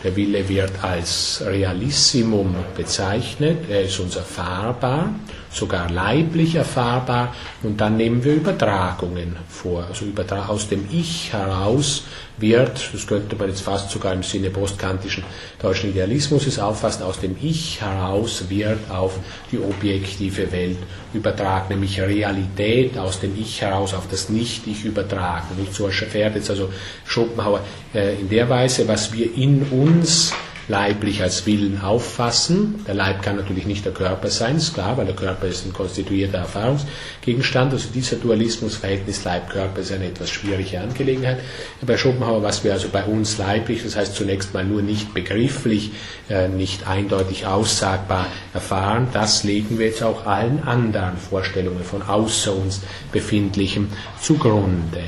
Der 0.04 0.16
Wille 0.16 0.48
wird 0.48 0.84
als 0.84 1.44
Realissimum 1.46 2.56
bezeichnet, 2.78 3.70
er 3.70 3.82
ist 3.82 4.00
uns 4.00 4.16
erfahrbar, 4.16 5.14
sogar 5.52 5.90
leiblich 5.90 6.56
erfahrbar 6.56 7.34
und 7.64 7.82
dann 7.82 7.98
nehmen 7.98 8.24
wir 8.24 8.34
Übertragungen 8.34 9.36
vor. 9.48 9.86
Also 9.88 10.06
aus 10.48 10.68
dem 10.68 10.86
Ich 10.92 11.34
heraus 11.34 12.04
wird, 12.38 12.90
das 12.94 13.08
könnte 13.08 13.36
man 13.36 13.50
jetzt 13.50 13.62
fast 13.62 13.90
sogar 13.90 14.14
im 14.14 14.24
Sinne 14.24 14.50
postkantischen 14.50 15.24
deutschen 15.62 15.90
Idealismus 15.90 16.60
auffassen, 16.60 17.04
aus 17.04 17.20
dem 17.20 17.36
Ich 17.42 17.82
heraus 17.82 18.46
wird 18.50 18.90
auf 18.90 19.20
die 19.52 19.60
objektive 19.60 20.52
Welt 20.52 20.78
übertragen, 21.14 21.70
nämlich 21.70 22.00
Realität 22.00 22.98
aus 22.98 23.20
dem 23.20 23.40
Ich 23.40 23.62
heraus 23.62 23.94
auf 23.94 24.08
das 24.10 24.30
Nicht-Ich 24.30 24.86
übertragen. 24.86 25.48
Nicht 25.58 25.74
so 25.74 25.88
erfährt 25.88 26.36
jetzt 26.36 26.50
also 26.50 26.70
Schopenhauer 27.06 27.62
äh, 27.94 28.16
in 28.20 28.30
der 28.30 28.50
Weise, 28.50 28.88
was 28.88 29.12
wir 29.12 29.36
in 29.36 29.64
uns 29.64 30.34
leiblich 30.70 31.22
als 31.24 31.46
Willen 31.46 31.82
auffassen. 31.82 32.84
Der 32.88 32.94
Leib 32.94 33.24
kann 33.24 33.36
natürlich 33.36 33.66
nicht 33.66 33.84
der 33.86 33.92
Körper 33.92 34.30
sein, 34.30 34.56
ist 34.56 34.76
klar, 34.76 34.96
weil 34.98 35.08
der 35.08 35.16
Körper 35.16 35.48
ist 35.48 35.66
ein 35.66 35.74
konstituierter 35.74 36.38
Erfahrungsgegenstand. 36.38 37.74
Also 37.74 37.90
dieser 37.94 38.18
Dualismusverhältnis 38.18 39.24
Leib-Körper 39.24 39.82
ist 39.82 39.92
eine 39.92 40.06
etwas 40.06 40.30
schwierige 40.30 40.80
Angelegenheit. 40.80 41.40
Bei 41.82 41.98
Schopenhauer, 41.98 42.44
was 42.44 42.64
wir 42.64 42.72
also 42.72 42.88
bei 42.90 43.04
uns 43.04 43.38
leiblich, 43.40 43.84
das 43.84 43.96
heißt 43.96 44.16
zunächst 44.16 44.54
mal 44.54 44.64
nur 44.64 44.84
nicht 44.84 45.14
begrifflich, 45.14 45.92
äh, 46.30 46.48
nicht 46.48 46.88
eindeutig 46.88 47.48
aussagbar 47.48 48.28
erfahren, 48.54 49.08
das 49.12 49.44
legen 49.44 49.80
wir 49.80 49.88
jetzt 49.88 50.04
auch 50.04 50.28
allen 50.28 50.62
anderen 50.64 51.18
Vorstellungen 51.18 51.84
von 51.84 52.04
außer 52.04 52.56
uns 52.56 52.82
befindlichem 53.12 53.90
zugrunde. 54.22 55.02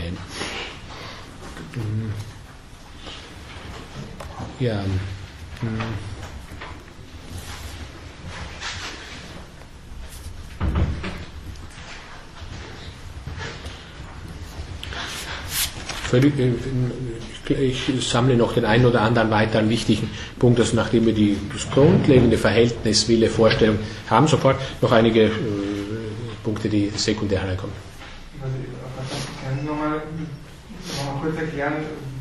Ja, 4.59 4.83
ich 17.49 18.07
sammle 18.09 18.35
noch 18.35 18.53
den 18.53 18.65
einen 18.65 18.85
oder 18.85 19.01
anderen 19.01 19.29
weiteren 19.29 19.69
wichtigen 19.69 20.09
Punkt, 20.39 20.59
dass 20.59 20.73
nachdem 20.73 21.05
wir 21.05 21.13
die, 21.13 21.37
das 21.53 21.69
grundlegende 21.69 22.37
Verhältnis 22.37 23.07
Wille, 23.07 23.29
Vorstellung 23.29 23.77
haben, 24.09 24.27
sofort 24.27 24.57
noch 24.81 24.91
einige 24.91 25.25
äh, 25.25 25.31
Punkte, 26.43 26.69
die 26.69 26.89
sekundär 26.95 27.43
reinkommen. 27.43 27.75
Also, 28.41 28.55
können 29.45 29.59
Sie 29.61 29.67
nochmal 29.67 30.01
noch 31.05 31.21
kurz 31.21 31.37
erklären, 31.37 31.73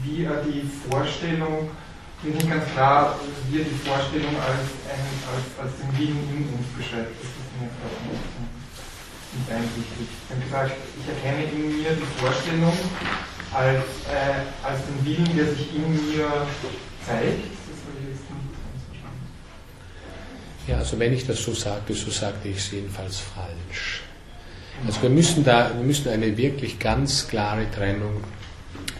wie 0.04 0.28
die 0.52 0.62
Vorstellung 0.90 1.70
mir 2.22 2.34
nicht 2.34 2.50
ganz 2.50 2.64
klar, 2.72 3.18
wie 3.50 3.58
die 3.58 3.88
Vorstellung 3.88 4.36
als, 4.36 4.68
ein, 4.88 5.08
als, 5.32 5.46
als 5.58 5.72
den 5.80 5.90
Willen 5.98 6.20
in 6.36 6.54
uns 6.54 6.66
beschreibt. 6.76 7.16
Das 7.16 7.30
ist 7.30 7.50
mir 7.56 7.70
nicht 9.32 9.50
einsichtig. 9.50 10.08
Ich 10.10 10.30
habe 10.30 10.42
gesagt, 10.44 10.72
ich 11.00 11.06
erkenne 11.08 11.44
in 11.50 11.82
mir 11.82 11.90
die 11.92 12.20
Vorstellung 12.20 12.76
als, 13.52 13.84
äh, 14.10 14.66
als 14.66 14.80
den 14.86 15.04
Willen, 15.06 15.36
der 15.36 15.46
sich 15.54 15.74
in 15.74 15.90
mir 15.90 16.46
zeigt. 17.06 17.44
Ja, 20.66 20.78
also 20.78 20.98
wenn 20.98 21.12
ich 21.12 21.26
das 21.26 21.42
so 21.42 21.52
sagte, 21.52 21.94
so 21.94 22.10
sagte 22.10 22.48
ich 22.48 22.58
es 22.58 22.70
jedenfalls 22.70 23.18
falsch. 23.18 24.02
Also 24.86 25.02
wir 25.02 25.10
müssen 25.10 25.42
da, 25.42 25.72
wir 25.74 25.82
müssen 25.82 26.08
eine 26.10 26.36
wirklich 26.36 26.78
ganz 26.78 27.26
klare 27.26 27.70
Trennung 27.70 28.22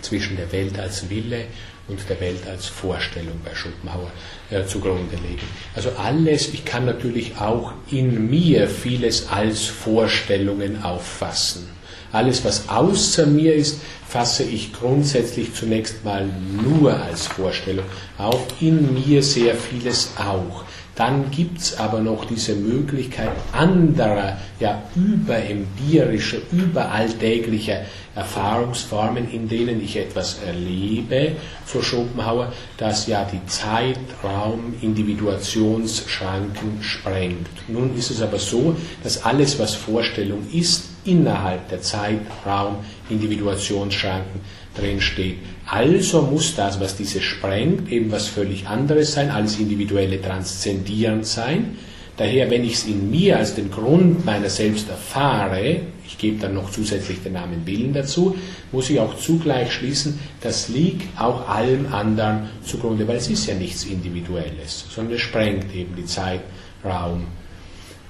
zwischen 0.01 0.37
der 0.37 0.51
Welt 0.53 0.79
als 0.79 1.09
Wille 1.09 1.45
und 1.91 2.09
der 2.09 2.21
Welt 2.21 2.47
als 2.49 2.67
Vorstellung 2.67 3.41
bei 3.45 3.55
Schopenhauer 3.55 4.11
äh, 4.51 4.65
zugrunde 4.65 5.17
legen. 5.17 5.47
Also 5.75 5.91
alles, 5.99 6.55
ich 6.55 6.65
kann 6.65 6.87
natürlich 6.87 7.37
auch 7.39 7.73
in 7.91 8.31
mir 8.31 8.69
vieles 8.69 9.29
als 9.29 9.67
Vorstellungen 9.67 10.83
auffassen. 10.83 11.69
alles, 12.13 12.45
was 12.45 12.69
außer 12.69 13.27
mir 13.27 13.55
ist, 13.55 13.81
fasse 14.09 14.43
ich 14.43 14.73
grundsätzlich 14.73 15.55
zunächst 15.55 16.05
mal 16.05 16.29
nur 16.65 17.01
als 17.01 17.29
Vorstellung 17.29 17.85
auf, 18.19 18.47
in 18.61 18.95
mir 18.95 19.23
sehr 19.23 19.55
vieles 19.55 20.11
auch. 20.19 20.65
Dann 21.01 21.31
gibt 21.31 21.61
es 21.61 21.79
aber 21.79 22.01
noch 22.01 22.27
diese 22.27 22.55
Möglichkeit 22.55 23.31
anderer, 23.53 24.37
ja 24.59 24.83
überempirischer, 24.95 26.37
überalltäglicher 26.53 27.87
Erfahrungsformen, 28.15 29.31
in 29.31 29.49
denen 29.49 29.83
ich 29.83 29.97
etwas 29.97 30.41
erlebe, 30.47 31.37
so 31.65 31.81
Schopenhauer, 31.81 32.53
das 32.77 33.07
ja 33.07 33.25
die 33.25 33.41
Zeitraum, 33.47 34.75
Individuationsschranken 34.83 36.83
sprengt. 36.83 37.49
Nun 37.67 37.97
ist 37.97 38.11
es 38.11 38.21
aber 38.21 38.39
so, 38.39 38.77
dass 39.03 39.25
alles, 39.25 39.59
was 39.59 39.75
Vorstellung 39.75 40.47
ist, 40.53 40.85
innerhalb 41.07 41.67
der 41.71 41.81
Zeitraum, 41.81 42.77
Individuationsschranken 43.09 44.43
drinsteht. 44.77 45.39
Also 45.73 46.23
muss 46.23 46.57
das, 46.57 46.81
was 46.81 46.97
diese 46.97 47.21
sprengt, 47.21 47.93
eben 47.93 48.11
was 48.11 48.27
völlig 48.27 48.67
anderes 48.67 49.13
sein, 49.13 49.31
alles 49.31 49.61
individuelle 49.61 50.21
transzendierend 50.21 51.25
sein. 51.25 51.79
Daher, 52.17 52.51
wenn 52.51 52.65
ich 52.65 52.75
es 52.75 52.87
in 52.87 53.09
mir 53.09 53.39
als 53.39 53.55
den 53.55 53.71
Grund 53.71 54.25
meiner 54.25 54.51
selbst 54.51 54.89
erfahre, 54.89 55.81
ich 56.05 56.19
gebe 56.19 56.41
dann 56.41 56.55
noch 56.55 56.73
zusätzlich 56.73 57.23
den 57.23 57.35
Namen 57.35 57.65
Willen 57.67 57.93
dazu, 57.93 58.37
muss 58.73 58.91
ich 58.91 58.99
auch 58.99 59.17
zugleich 59.17 59.73
schließen, 59.73 60.19
das 60.41 60.69
liegt 60.69 61.21
auch 61.21 61.49
allem 61.49 61.93
anderen 61.93 62.49
zugrunde, 62.65 63.07
weil 63.07 63.19
es 63.19 63.31
ist 63.31 63.47
ja 63.47 63.55
nichts 63.55 63.85
Individuelles, 63.85 64.87
sondern 64.91 65.15
es 65.15 65.21
sprengt 65.21 65.73
eben 65.73 65.95
die 65.95 66.05
Zeitraum 66.05 67.27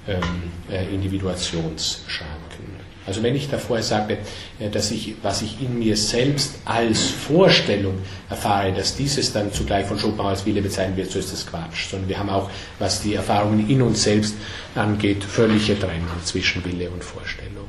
ähm, 0.09 0.19
äh. 0.71 0.87
Also 3.11 3.25
wenn 3.25 3.35
ich 3.35 3.51
davor 3.51 3.83
sagte, 3.83 4.19
äh, 4.61 4.71
dass 4.71 4.93
ich, 4.93 5.17
was 5.21 5.43
ich 5.43 5.61
in 5.61 5.81
mir 5.81 5.97
selbst 5.97 6.61
als 6.65 7.09
Vorstellung 7.09 7.99
erfahre, 8.29 8.73
dass 8.73 8.95
dieses 8.95 9.33
dann 9.33 9.53
zugleich 9.53 9.87
von 9.87 9.99
Schopenhauer 9.99 10.31
als 10.31 10.47
Wille 10.47 10.63
bezeichnet 10.63 10.97
wird, 10.97 11.11
so 11.11 11.19
ist 11.19 11.33
das 11.33 11.45
Quatsch. 11.45 11.89
Sondern 11.91 12.09
wir 12.09 12.21
haben 12.21 12.31
auch, 12.31 12.49
was 12.79 13.03
die 13.03 13.15
Erfahrungen 13.15 13.69
in 13.69 13.83
uns 13.83 14.05
selbst 14.05 14.37
angeht, 14.77 15.25
völlige 15.25 15.77
Trennung 15.77 16.07
zwischen 16.25 16.65
Wille 16.65 16.89
und 16.89 17.03
Vorstellung. 17.03 17.67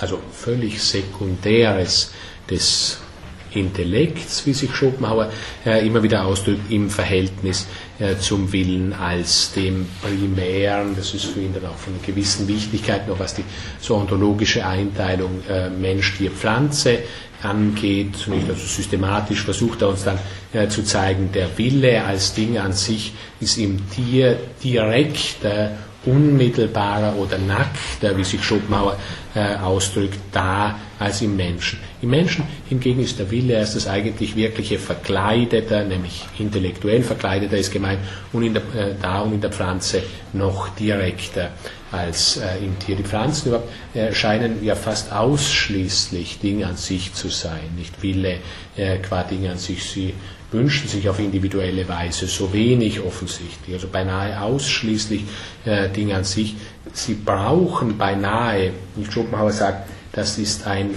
Also 0.00 0.20
völlig 0.32 0.82
Sekundäres 0.82 2.12
des 2.48 2.98
Intellekts, 3.54 4.46
wie 4.46 4.54
sich 4.54 4.74
Schopenhauer 4.74 5.30
äh, 5.66 5.86
immer 5.86 6.02
wieder 6.02 6.24
ausdrückt, 6.24 6.70
im 6.70 6.88
Verhältnis 6.88 7.66
äh, 8.02 8.18
zum 8.18 8.52
Willen 8.52 8.92
als 8.92 9.52
dem 9.52 9.86
Primären. 10.02 10.96
Das 10.96 11.14
ist 11.14 11.26
für 11.26 11.40
ihn 11.40 11.54
dann 11.54 11.66
auch 11.66 11.76
von 11.76 11.94
einer 11.94 12.02
gewissen 12.02 12.48
Wichtigkeit, 12.48 13.06
noch 13.06 13.20
was 13.20 13.34
die 13.34 13.44
so 13.80 13.94
ontologische 13.94 14.66
Einteilung 14.66 15.42
äh, 15.48 15.70
Mensch, 15.70 16.16
Tier, 16.18 16.32
Pflanze 16.32 16.98
angeht. 17.42 18.26
Nicht? 18.26 18.48
Also 18.48 18.66
systematisch 18.66 19.42
versucht 19.42 19.82
er 19.82 19.90
uns 19.90 20.02
dann 20.02 20.18
äh, 20.52 20.66
zu 20.68 20.82
zeigen, 20.82 21.30
der 21.32 21.56
Wille 21.56 22.04
als 22.04 22.34
Ding 22.34 22.58
an 22.58 22.72
sich 22.72 23.12
ist 23.40 23.56
im 23.58 23.88
Tier 23.90 24.36
direkter 24.62 25.72
unmittelbarer 26.04 27.14
oder 27.16 27.38
nackter, 27.38 28.16
wie 28.16 28.24
sich 28.24 28.42
Schopenhauer 28.42 28.96
äh, 29.36 29.54
ausdrückt, 29.56 30.18
da 30.32 30.76
als 31.02 31.22
im 31.22 31.36
Menschen. 31.36 31.78
Im 32.00 32.10
Menschen 32.10 32.44
hingegen 32.68 33.00
ist 33.00 33.18
der 33.18 33.30
Wille 33.30 33.54
erst 33.54 33.76
das 33.76 33.86
eigentlich 33.86 34.36
wirkliche 34.36 34.78
Verkleideter, 34.78 35.84
nämlich 35.84 36.24
intellektuell 36.38 37.02
Verkleideter 37.02 37.56
ist 37.58 37.72
gemeint, 37.72 38.00
und 38.32 38.42
in 38.42 38.54
der, 38.54 38.62
äh, 38.74 38.94
da 39.00 39.20
und 39.20 39.34
in 39.34 39.40
der 39.40 39.50
Pflanze 39.50 40.02
noch 40.32 40.68
direkter 40.76 41.50
als 41.90 42.38
äh, 42.38 42.64
im 42.64 42.78
Tier. 42.78 42.96
Die 42.96 43.02
Pflanzen 43.02 43.48
überhaupt 43.48 43.68
äh, 43.94 44.12
scheinen 44.14 44.64
ja 44.64 44.74
fast 44.74 45.12
ausschließlich 45.12 46.38
Ding 46.40 46.64
an 46.64 46.76
sich 46.76 47.12
zu 47.12 47.28
sein, 47.28 47.74
nicht 47.76 48.02
Wille 48.02 48.38
äh, 48.76 48.98
qua 48.98 49.22
Ding 49.22 49.46
an 49.46 49.58
sich. 49.58 49.84
Sie 49.84 50.14
wünschen 50.52 50.88
sich 50.88 51.08
auf 51.08 51.18
individuelle 51.18 51.88
Weise 51.88 52.26
so 52.26 52.52
wenig 52.52 53.00
offensichtlich, 53.00 53.74
also 53.74 53.88
beinahe 53.88 54.40
ausschließlich 54.40 55.22
äh, 55.64 55.88
Dinge 55.88 56.16
an 56.16 56.24
sich. 56.24 56.56
Sie 56.92 57.14
brauchen 57.14 57.96
beinahe, 57.96 58.72
wie 58.96 59.10
Schopenhauer 59.10 59.52
sagt, 59.52 59.88
das 60.12 60.38
ist 60.38 60.66
ein, 60.66 60.90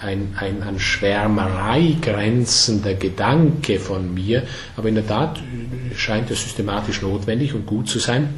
ein, 0.00 0.34
ein 0.38 0.62
an 0.62 0.80
Schwärmerei 0.80 1.96
grenzender 2.00 2.94
Gedanke 2.94 3.78
von 3.78 4.14
mir, 4.14 4.44
aber 4.76 4.88
in 4.88 4.94
der 4.94 5.06
Tat 5.06 5.42
scheint 5.94 6.30
es 6.30 6.42
systematisch 6.42 7.02
notwendig 7.02 7.54
und 7.54 7.66
gut 7.66 7.88
zu 7.88 7.98
sein, 7.98 8.30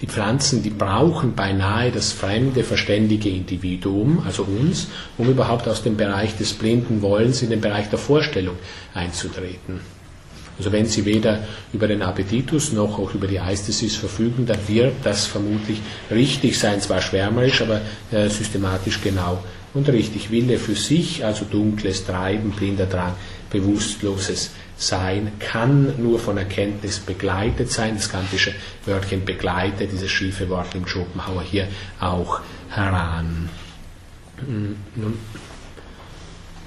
die 0.00 0.08
Pflanzen, 0.08 0.62
die 0.62 0.70
brauchen 0.70 1.34
beinahe 1.34 1.92
das 1.92 2.12
fremde, 2.12 2.64
verständige 2.64 3.30
Individuum, 3.30 4.22
also 4.26 4.42
uns, 4.42 4.88
um 5.16 5.30
überhaupt 5.30 5.68
aus 5.68 5.82
dem 5.82 5.96
Bereich 5.96 6.36
des 6.36 6.52
blinden 6.52 7.00
Wollens 7.00 7.42
in 7.42 7.50
den 7.50 7.60
Bereich 7.60 7.88
der 7.90 7.98
Vorstellung 7.98 8.56
einzutreten. 8.92 9.80
Also 10.56 10.70
wenn 10.70 10.86
sie 10.86 11.04
weder 11.04 11.44
über 11.72 11.88
den 11.88 12.02
Appetitus 12.02 12.72
noch 12.72 12.98
auch 12.98 13.14
über 13.14 13.26
die 13.26 13.40
Eistesis 13.40 13.96
verfügen, 13.96 14.46
dann 14.46 14.58
wird 14.68 14.94
das 15.02 15.26
vermutlich 15.26 15.80
richtig 16.10 16.58
sein, 16.58 16.80
zwar 16.80 17.00
schwärmerisch, 17.00 17.60
aber 17.62 17.80
äh, 18.12 18.28
systematisch 18.28 19.00
genau 19.02 19.42
und 19.74 19.88
richtig. 19.88 20.30
Wille 20.30 20.58
für 20.58 20.76
sich, 20.76 21.24
also 21.24 21.44
dunkles 21.44 22.04
Treiben, 22.04 22.52
blinder 22.52 22.86
Drang, 22.86 23.14
bewusstloses 23.50 24.50
sein 24.76 25.32
kann 25.38 25.94
nur 26.02 26.18
von 26.18 26.36
Erkenntnis 26.36 26.98
begleitet 26.98 27.70
sein. 27.70 27.94
Das 27.94 28.08
kantische 28.08 28.54
Wörtchen 28.86 29.24
begleitet, 29.24 29.92
dieses 29.92 30.10
schiefe 30.10 30.48
Wort 30.48 30.74
im 30.74 30.86
Schopenhauer 30.86 31.42
hier 31.42 31.68
auch 32.00 32.40
heran. 32.70 33.48
Hm, 34.38 34.76
nun 34.96 35.18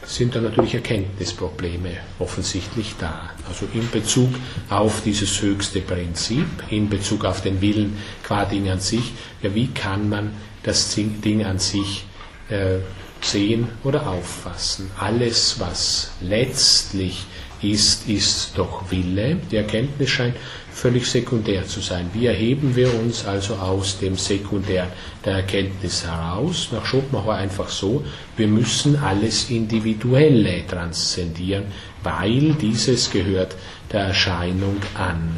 sind 0.08 0.36
da 0.36 0.42
natürlich 0.42 0.74
Erkenntnisprobleme 0.74 1.92
offensichtlich 2.18 2.96
da. 2.98 3.30
Also 3.48 3.68
in 3.74 3.90
Bezug 3.92 4.30
auf 4.70 5.02
dieses 5.04 5.42
höchste 5.42 5.82
Prinzip, 5.82 6.48
in 6.70 6.90
Bezug 6.90 7.26
auf 7.26 7.42
den 7.42 7.62
Willen 7.62 7.98
qua 8.24 8.46
Ding 8.46 8.70
an 8.70 8.80
sich, 8.80 9.12
ja, 9.42 9.54
wie 9.54 9.68
kann 9.68 10.08
man 10.10 10.32
das 10.64 10.96
Ding 10.96 11.44
an 11.44 11.60
sich 11.60 12.06
äh, 12.50 12.78
sehen 13.22 13.68
oder 13.84 14.08
auffassen? 14.08 14.90
Alles, 14.98 15.60
was 15.60 16.12
letztlich 16.22 17.26
ist, 17.62 18.08
ist 18.08 18.58
doch 18.58 18.90
Wille. 18.90 19.38
Die 19.52 19.58
Erkenntnis 19.58 20.10
scheint 20.10 20.36
völlig 20.78 21.08
sekundär 21.08 21.66
zu 21.66 21.80
sein. 21.82 22.12
Wie 22.14 22.28
erheben 22.28 22.76
wir 22.76 22.94
uns 22.94 23.26
also 23.26 23.56
aus 23.56 23.98
dem 23.98 24.16
Sekundär 24.16 24.88
der 25.26 25.38
Erkenntnis 25.38 26.06
heraus? 26.06 26.70
Nach 26.72 26.86
Schopenhauer 26.86 27.34
einfach 27.34 27.68
so, 27.70 28.06
wir 28.36 28.48
müssen 28.48 28.96
alles 28.96 29.50
Individuelle 29.50 30.68
transzendieren, 30.68 31.66
weil 32.04 32.54
dieses 32.62 33.10
gehört 33.10 33.56
der 33.92 34.02
Erscheinung 34.02 34.78
an. 34.94 35.38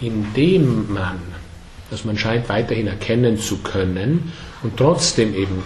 Indem 0.00 0.90
man, 0.90 1.20
dass 1.90 2.06
man 2.06 2.16
scheint 2.16 2.48
weiterhin 2.48 2.86
erkennen 2.86 3.38
zu 3.38 3.58
können 3.58 4.32
und 4.62 4.78
trotzdem 4.78 5.34
eben 5.34 5.62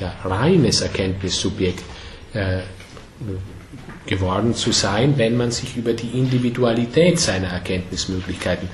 ja, 0.00 0.12
reines 0.22 0.82
Erkenntnissubjekt 0.82 1.82
äh, 2.34 2.60
geworden 4.06 4.54
zu 4.54 4.72
sein, 4.72 5.14
wenn 5.16 5.36
man 5.36 5.50
sich 5.50 5.76
über 5.76 5.92
die 5.92 6.18
Individualität 6.18 7.20
seiner 7.20 7.48
Erkenntnismöglichkeiten 7.48 8.68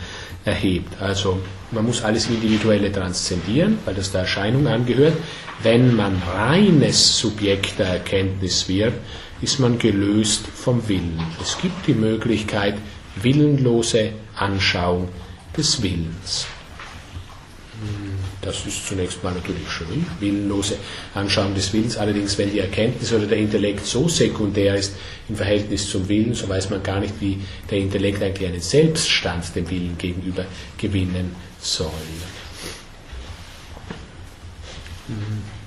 erhebt. 0.45 1.01
Also 1.01 1.41
man 1.70 1.85
muss 1.85 2.03
alles 2.03 2.29
Individuelle 2.29 2.91
transzendieren, 2.91 3.79
weil 3.85 3.95
das 3.95 4.12
der 4.12 4.22
Erscheinung 4.22 4.66
angehört. 4.66 5.14
Wenn 5.62 5.95
man 5.95 6.22
reines 6.22 7.18
Subjekt 7.18 7.79
der 7.79 7.89
Erkenntnis 7.89 8.68
wird, 8.68 8.95
ist 9.41 9.61
man 9.61 9.79
gelöst 9.79 10.47
vom 10.47 10.89
Willen. 10.89 11.20
Es 11.43 11.59
gibt 11.61 11.87
die 11.87 11.95
Möglichkeit 11.95 12.76
willenlose 13.22 14.12
Anschauung 14.37 15.09
des 15.57 15.83
Willens. 15.83 16.47
Das 18.41 18.64
ist 18.66 18.86
zunächst 18.86 19.22
mal 19.24 19.34
natürlich 19.34 19.68
schön, 19.68 20.07
willenlose 20.20 20.76
Anschauung 21.14 21.55
des 21.55 21.72
Willens. 21.72 21.97
Allerdings, 21.97 22.39
wenn 22.39 22.53
die 22.53 22.61
Erkenntnis 22.61 23.12
oder 23.12 23.26
der 23.26 23.39
Intellekt 23.39 23.84
so 23.84 24.09
sekundär 24.09 24.76
ist 24.76 24.95
im 25.28 25.36
Verhältnis 25.36 25.91
zum 25.91 26.09
Willen, 26.09 26.34
so 26.34 26.49
weiß 26.49 26.70
man 26.70 26.82
gar 26.82 27.01
nicht, 27.01 27.14
wie 27.20 27.41
der 27.70 27.78
Intellekt 27.78 28.22
eigentlich 28.22 28.49
einen 28.49 28.61
Selbststand 28.61 29.57
dem 29.57 29.68
Willen 29.68 29.99
gegenüber 29.99 30.45
gewinnen 30.76 31.34
soll. 31.61 31.91
Mhm 35.09 35.57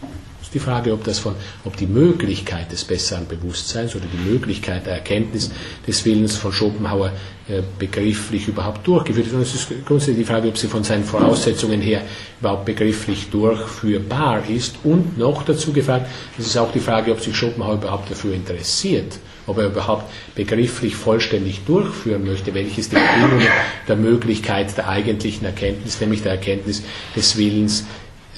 die 0.54 0.60
Frage, 0.60 0.94
ob, 0.94 1.04
das 1.04 1.20
von, 1.20 1.36
ob 1.66 1.78
die 1.78 1.88
Möglichkeit 1.88 2.72
des 2.72 2.84
besseren 2.84 3.28
Bewusstseins 3.28 3.96
oder 3.96 4.06
die 4.06 4.30
Möglichkeit 4.30 4.86
der 4.86 4.94
Erkenntnis 4.96 5.52
des 5.88 6.04
Willens 6.06 6.36
von 6.36 6.52
Schopenhauer 6.52 7.14
äh, 7.48 7.62
begrifflich 7.80 8.48
überhaupt 8.48 8.86
durchgeführt 8.86 9.28
ist. 9.28 9.34
Und 9.34 9.42
es 9.42 9.56
ist 9.56 9.70
grundsätzlich 9.86 10.26
die 10.26 10.32
Frage, 10.32 10.48
ob 10.50 10.58
sie 10.58 10.68
von 10.68 10.84
seinen 10.84 11.04
Voraussetzungen 11.04 11.82
her 11.82 12.02
überhaupt 12.40 12.66
begrifflich 12.66 13.30
durchführbar 13.30 14.44
ist. 14.50 14.76
Und 14.84 15.18
noch 15.18 15.44
dazu 15.44 15.72
gefragt, 15.72 16.08
es 16.38 16.48
ist 16.48 16.58
auch 16.58 16.72
die 16.72 16.80
Frage, 16.80 17.12
ob 17.12 17.22
sich 17.22 17.36
Schopenhauer 17.36 17.76
überhaupt 17.76 18.12
dafür 18.12 18.34
interessiert 18.34 19.20
ob 19.48 19.58
er 19.58 19.66
überhaupt 19.66 20.06
begrifflich 20.36 20.96
vollständig 20.96 21.66
durchführen 21.66 22.26
möchte, 22.26 22.54
welches 22.54 22.90
die 22.90 22.96
Bedingungen 22.96 23.48
der 23.88 23.96
Möglichkeit 23.96 24.76
der 24.78 24.88
eigentlichen 24.88 25.46
Erkenntnis, 25.46 26.00
nämlich 26.00 26.22
der 26.22 26.34
Erkenntnis 26.34 26.84
des 27.16 27.38
Willens, 27.38 27.86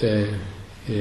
äh, 0.01 0.25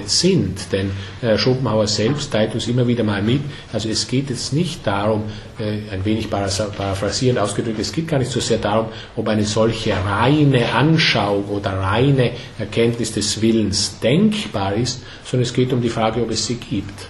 sind. 0.07 0.73
Denn 0.73 0.91
äh, 1.21 1.37
Schopenhauer 1.37 1.87
selbst 1.87 2.33
teilt 2.33 2.55
uns 2.55 2.69
immer 2.69 2.87
wieder 2.87 3.05
mal 3.05 3.23
mit, 3.23 3.41
also 3.73 3.89
es 3.89 4.07
geht 4.07 4.31
jetzt 4.31 4.53
nicht 4.53 4.87
darum, 4.87 5.25
äh, 5.59 5.93
ein 5.93 6.05
wenig 6.05 6.31
paraphrasierend 6.31 7.39
ausgedrückt, 7.39 7.79
es 7.81 7.93
geht 7.93 8.09
gar 8.09 8.19
nicht 8.19 8.31
so 8.31 8.41
sehr 8.41 8.59
darum, 8.59 8.87
ob 9.17 9.29
eine 9.29 9.45
solche 9.45 9.93
reine 9.93 10.73
Anschauung 10.73 11.47
oder 11.47 11.73
reine 11.73 12.31
Erkenntnis 12.59 13.13
des 13.13 13.41
Willens 13.43 13.99
denkbar 14.01 14.75
ist, 14.75 15.03
sondern 15.25 15.47
es 15.47 15.53
geht 15.53 15.73
um 15.73 15.83
die 15.83 15.89
Frage, 15.89 16.23
ob 16.23 16.31
es 16.31 16.47
sie 16.47 16.57
gibt. 16.57 17.09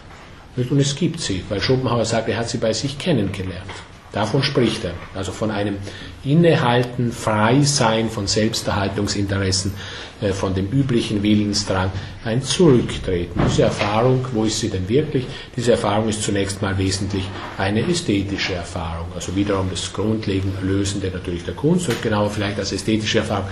Und 0.57 0.79
es 0.79 0.95
gibt 0.95 1.21
sie, 1.21 1.43
weil 1.49 1.61
Schopenhauer 1.61 2.05
sagt, 2.05 2.29
er 2.29 2.37
hat 2.37 2.49
sie 2.49 2.59
bei 2.59 2.73
sich 2.73 2.99
kennengelernt. 2.99 3.71
Davon 4.13 4.43
spricht 4.43 4.85
er, 4.85 4.93
also 5.15 5.33
von 5.33 5.51
einem 5.51 5.77
Innehalten, 6.23 7.13
Freisein 7.13 8.11
von 8.11 8.27
Selbsterhaltungsinteressen, 8.27 9.73
äh, 10.21 10.33
von 10.33 10.55
dem 10.55 10.69
üblichen 10.71 11.23
Willensdrang, 11.23 11.91
ein 12.25 12.43
Zurücktreten. 12.43 13.41
Diese 13.49 13.63
Erfahrung, 13.63 14.25
wo 14.33 14.45
ist 14.45 14.61
sie 14.61 14.69
denn 14.69 14.89
wirklich? 14.89 15.27
Diese 15.57 15.73
Erfahrung 15.73 16.09
ist 16.09 16.23
zunächst 16.23 16.61
mal 16.61 16.77
wesentlich 16.77 17.25
eine 17.57 17.81
ästhetische 17.89 18.55
Erfahrung, 18.55 19.09
also 19.15 19.35
wiederum 19.35 19.71
das 19.71 19.93
grundlegend 19.93 20.63
Lösende 20.63 21.11
natürlich 21.11 21.45
der 21.45 21.55
Kunst 21.55 21.89
und 21.89 22.03
genauer 22.03 22.31
vielleicht 22.31 22.59
als 22.59 22.73
ästhetische 22.73 23.19
Erfahrung 23.19 23.49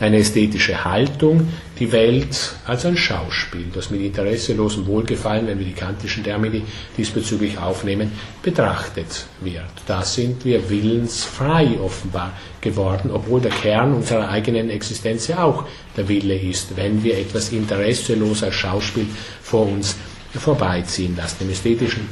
eine 0.00 0.18
ästhetische 0.18 0.84
Haltung, 0.84 1.48
die 1.78 1.90
Welt 1.92 2.54
als 2.66 2.84
ein 2.84 2.96
Schauspiel, 2.96 3.66
das 3.72 3.90
mit 3.90 4.00
interesselosem 4.00 4.86
Wohlgefallen, 4.86 5.46
wenn 5.46 5.58
wir 5.58 5.66
die 5.66 5.72
kantischen 5.72 6.24
Termini 6.24 6.62
diesbezüglich 6.96 7.58
aufnehmen, 7.58 8.12
betrachtet 8.42 9.26
wird. 9.40 9.64
Da 9.86 10.02
sind 10.02 10.44
wir 10.44 10.68
willensfrei 10.68 11.78
offenbar 11.80 12.32
geworden, 12.60 13.10
obwohl 13.12 13.40
der 13.40 13.52
Kern 13.52 13.94
unserer 13.94 14.28
eigenen 14.28 14.70
Existenz 14.70 15.28
ja 15.28 15.42
auch 15.44 15.64
der 15.96 16.08
Wille 16.08 16.36
ist, 16.36 16.76
wenn 16.76 17.02
wir 17.02 17.18
etwas 17.18 17.52
interesselos 17.52 18.42
als 18.42 18.54
Schauspiel 18.54 19.06
vor 19.42 19.68
uns 19.68 19.96
vorbeiziehen 20.32 21.16
lassen. 21.16 21.36
Im 21.40 21.50
Ästhetischen 21.50 22.08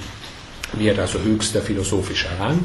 wird 0.75 0.99
also 0.99 1.19
höchster 1.21 1.61
philosophischer 1.61 2.31
Rang 2.39 2.61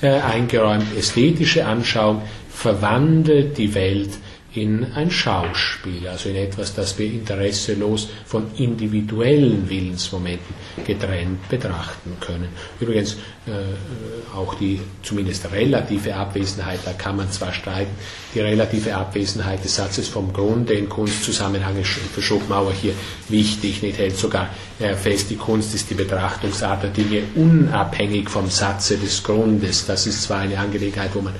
äh, 0.00 0.08
eingeräumt. 0.20 0.96
Ästhetische 0.96 1.64
Anschauung 1.64 2.22
verwandelt 2.50 3.56
die 3.58 3.74
Welt 3.74 4.10
in 4.54 4.92
ein 4.92 5.10
Schauspiel, 5.10 6.06
also 6.08 6.28
in 6.28 6.36
etwas, 6.36 6.74
das 6.74 6.98
wir 6.98 7.06
interesselos 7.06 8.08
von 8.26 8.50
individuellen 8.56 9.68
Willensmomenten 9.68 10.54
getrennt 10.86 11.48
betrachten 11.48 12.16
können. 12.20 12.48
Übrigens 12.78 13.14
äh, 13.46 14.36
auch 14.36 14.54
die 14.54 14.80
zumindest 15.02 15.50
relative 15.50 16.14
Abwesenheit, 16.14 16.80
da 16.84 16.92
kann 16.92 17.16
man 17.16 17.30
zwar 17.30 17.52
streiten, 17.52 17.92
die 18.34 18.40
relative 18.40 18.94
Abwesenheit 18.94 19.64
des 19.64 19.76
Satzes 19.76 20.08
vom 20.08 20.32
Grunde 20.32 20.74
in 20.74 20.88
Kunstzusammenhang 20.88 21.78
ist 21.80 21.88
für 21.88 22.22
Schopenhauer 22.22 22.72
hier 22.72 22.92
wichtig, 23.28 23.82
nicht 23.82 23.98
hält 23.98 24.18
sogar 24.18 24.50
äh, 24.78 24.94
fest, 24.94 25.30
die 25.30 25.36
Kunst 25.36 25.74
ist 25.74 25.88
die 25.88 25.94
Betrachtungsart 25.94 26.82
der 26.82 26.90
Dinge 26.90 27.22
unabhängig 27.34 28.28
vom 28.28 28.50
Satze 28.50 28.98
des 28.98 29.22
Grundes. 29.22 29.86
Das 29.86 30.06
ist 30.06 30.22
zwar 30.22 30.40
eine 30.40 30.58
Angelegenheit, 30.58 31.10
wo 31.14 31.22
man 31.22 31.34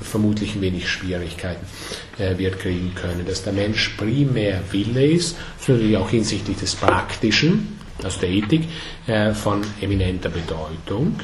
vermutlich 0.00 0.54
ein 0.54 0.60
wenig 0.60 0.88
Schwierigkeiten 0.88 1.64
äh, 2.18 2.36
wird 2.38 2.58
kriegen 2.58 2.94
können. 2.94 3.24
Dass 3.26 3.42
der 3.42 3.52
Mensch 3.52 3.90
primär 3.96 4.62
Wille 4.70 5.06
ist, 5.06 5.36
ist 5.60 5.68
natürlich 5.68 5.96
auch 5.96 6.10
hinsichtlich 6.10 6.56
des 6.56 6.74
Praktischen, 6.74 7.78
also 8.02 8.20
der 8.20 8.30
Ethik, 8.30 8.64
äh, 9.06 9.32
von 9.32 9.62
eminenter 9.80 10.28
Bedeutung. 10.28 11.16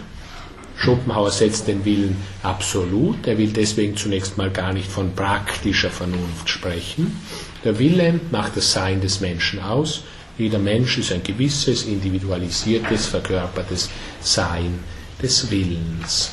Schopenhauer 0.77 1.31
setzt 1.31 1.69
den 1.69 1.85
Willen 1.85 2.17
absolut. 2.43 3.27
Er 3.27 3.39
will 3.39 3.53
deswegen 3.53 3.97
zunächst 3.97 4.37
mal 4.37 4.51
gar 4.51 4.73
nicht 4.73 4.91
von 4.91 5.15
praktischer 5.15 5.91
Vernunft 5.91 6.49
sprechen. 6.49 7.17
Der 7.65 7.79
Wille 7.79 8.19
macht 8.31 8.57
das 8.57 8.73
Sein 8.73 9.01
des 9.01 9.21
Menschen 9.21 9.61
aus. 9.61 10.03
Jeder 10.39 10.59
Mensch 10.59 10.99
ist 10.99 11.13
ein 11.13 11.23
gewisses, 11.23 11.85
individualisiertes, 11.85 13.07
verkörpertes 13.07 13.91
Sein 14.21 14.81
des 15.23 15.51
Willens. 15.51 16.33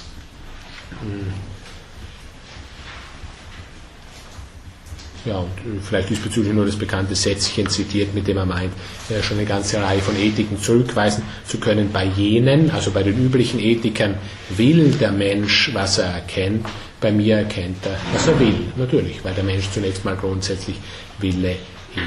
Ja, 5.30 5.38
und 5.38 5.58
äh, 5.60 5.80
vielleicht 5.80 6.10
diesbezüglich 6.10 6.54
nur 6.54 6.66
das 6.66 6.76
bekannte 6.76 7.14
Sätzchen 7.14 7.70
zitiert, 7.70 8.16
mit 8.16 8.28
dem 8.28 8.38
er 8.38 8.48
meint, 8.48 8.74
äh, 9.10 9.22
schon 9.22 9.38
eine 9.38 9.46
ganze 9.46 9.80
Reihe 9.80 10.00
von 10.00 10.16
Ethiken 10.18 10.60
zurückweisen 10.60 11.24
zu 11.46 11.60
können. 11.60 11.92
Bei 11.92 12.06
jenen, 12.06 12.72
also 12.72 12.90
bei 12.90 13.04
den 13.04 13.24
üblichen 13.24 13.60
Ethikern, 13.60 14.16
will 14.50 14.92
der 14.94 15.12
Mensch, 15.12 15.70
was 15.74 16.00
er 16.00 16.08
erkennt. 16.08 16.66
Bei 17.00 17.12
mir 17.12 17.38
erkennt 17.38 17.86
er, 17.86 17.98
was 18.12 18.28
er 18.28 18.40
will. 18.40 18.60
Natürlich, 18.76 19.24
weil 19.24 19.36
der 19.36 19.44
Mensch 19.44 19.70
zunächst 19.72 20.04
mal 20.04 20.16
grundsätzlich 20.16 20.78
Wille 21.20 21.58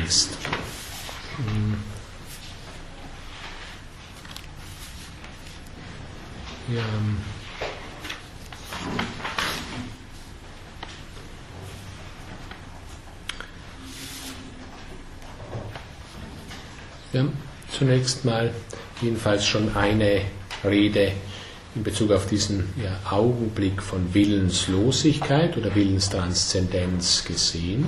ist. 0.04 0.36
Hm. 1.36 1.76
Ja. 6.74 6.82
Wir 17.12 17.20
haben 17.20 17.36
zunächst 17.70 18.24
mal 18.24 18.50
jedenfalls 19.02 19.44
schon 19.44 19.76
eine 19.76 20.22
Rede 20.64 21.12
in 21.74 21.82
Bezug 21.82 22.10
auf 22.10 22.26
diesen 22.26 22.72
ja, 22.82 23.10
Augenblick 23.10 23.82
von 23.82 24.14
Willenslosigkeit 24.14 25.58
oder 25.58 25.74
Willenstranszendenz 25.74 27.24
gesehen, 27.24 27.86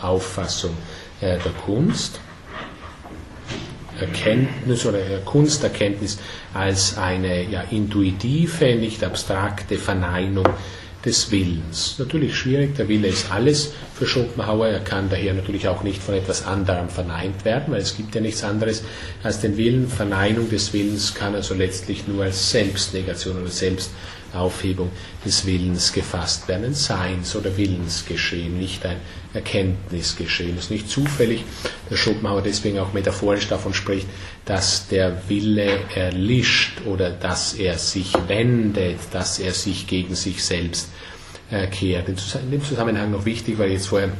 Auffassung 0.00 0.74
äh, 1.20 1.38
der 1.38 1.52
Kunst, 1.66 2.18
Erkenntnis 4.00 4.86
oder 4.86 5.00
Kunsterkenntnis 5.26 6.18
als 6.54 6.96
eine 6.96 7.44
ja, 7.50 7.60
intuitive, 7.70 8.74
nicht 8.76 9.04
abstrakte 9.04 9.76
Verneinung 9.76 10.48
des 11.06 11.30
Willens. 11.30 11.94
Natürlich 11.98 12.36
schwierig, 12.36 12.74
der 12.74 12.88
Wille 12.88 13.08
ist 13.08 13.30
alles 13.30 13.72
für 13.94 14.06
Schopenhauer, 14.06 14.66
er 14.66 14.80
kann 14.80 15.08
daher 15.08 15.32
natürlich 15.32 15.68
auch 15.68 15.82
nicht 15.84 16.02
von 16.02 16.14
etwas 16.14 16.44
anderem 16.44 16.88
verneint 16.88 17.44
werden, 17.44 17.72
weil 17.72 17.80
es 17.80 17.96
gibt 17.96 18.14
ja 18.14 18.20
nichts 18.20 18.42
anderes 18.44 18.82
als 19.22 19.40
den 19.40 19.56
Willen. 19.56 19.88
Verneinung 19.88 20.50
des 20.50 20.72
Willens 20.72 21.14
kann 21.14 21.34
also 21.34 21.54
letztlich 21.54 22.06
nur 22.08 22.24
als 22.24 22.50
Selbstnegation 22.50 23.40
oder 23.40 23.50
Selbstaufhebung 24.36 24.90
des 25.24 25.46
Willens 25.46 25.92
gefasst 25.92 26.48
werden. 26.48 26.66
Ein 26.66 26.74
Seins- 26.74 27.34
oder 27.36 27.56
Willensgeschehen, 27.56 28.58
nicht 28.58 28.84
ein 28.84 28.98
Erkenntnisgeschehen. 29.34 30.56
Es 30.56 30.64
ist 30.64 30.70
nicht 30.70 30.90
zufällig, 30.90 31.44
dass 31.88 31.98
Schopenhauer 31.98 32.42
deswegen 32.42 32.78
auch 32.78 32.92
metaphorisch 32.92 33.48
davon 33.48 33.74
spricht, 33.74 34.06
dass 34.44 34.88
der 34.88 35.28
Wille 35.28 35.78
erlischt 35.94 36.82
oder 36.84 37.10
dass 37.10 37.54
er 37.54 37.78
sich 37.78 38.12
wendet, 38.28 38.98
dass 39.12 39.38
er 39.38 39.52
sich 39.52 39.86
gegen 39.86 40.14
sich 40.14 40.44
selbst 40.44 40.88
kehrt. 41.70 42.08
In 42.08 42.50
dem 42.50 42.64
Zusammenhang 42.64 43.10
noch 43.10 43.24
wichtig, 43.24 43.58
weil 43.58 43.68
ich 43.68 43.74
jetzt 43.74 43.88
vorher 43.88 44.10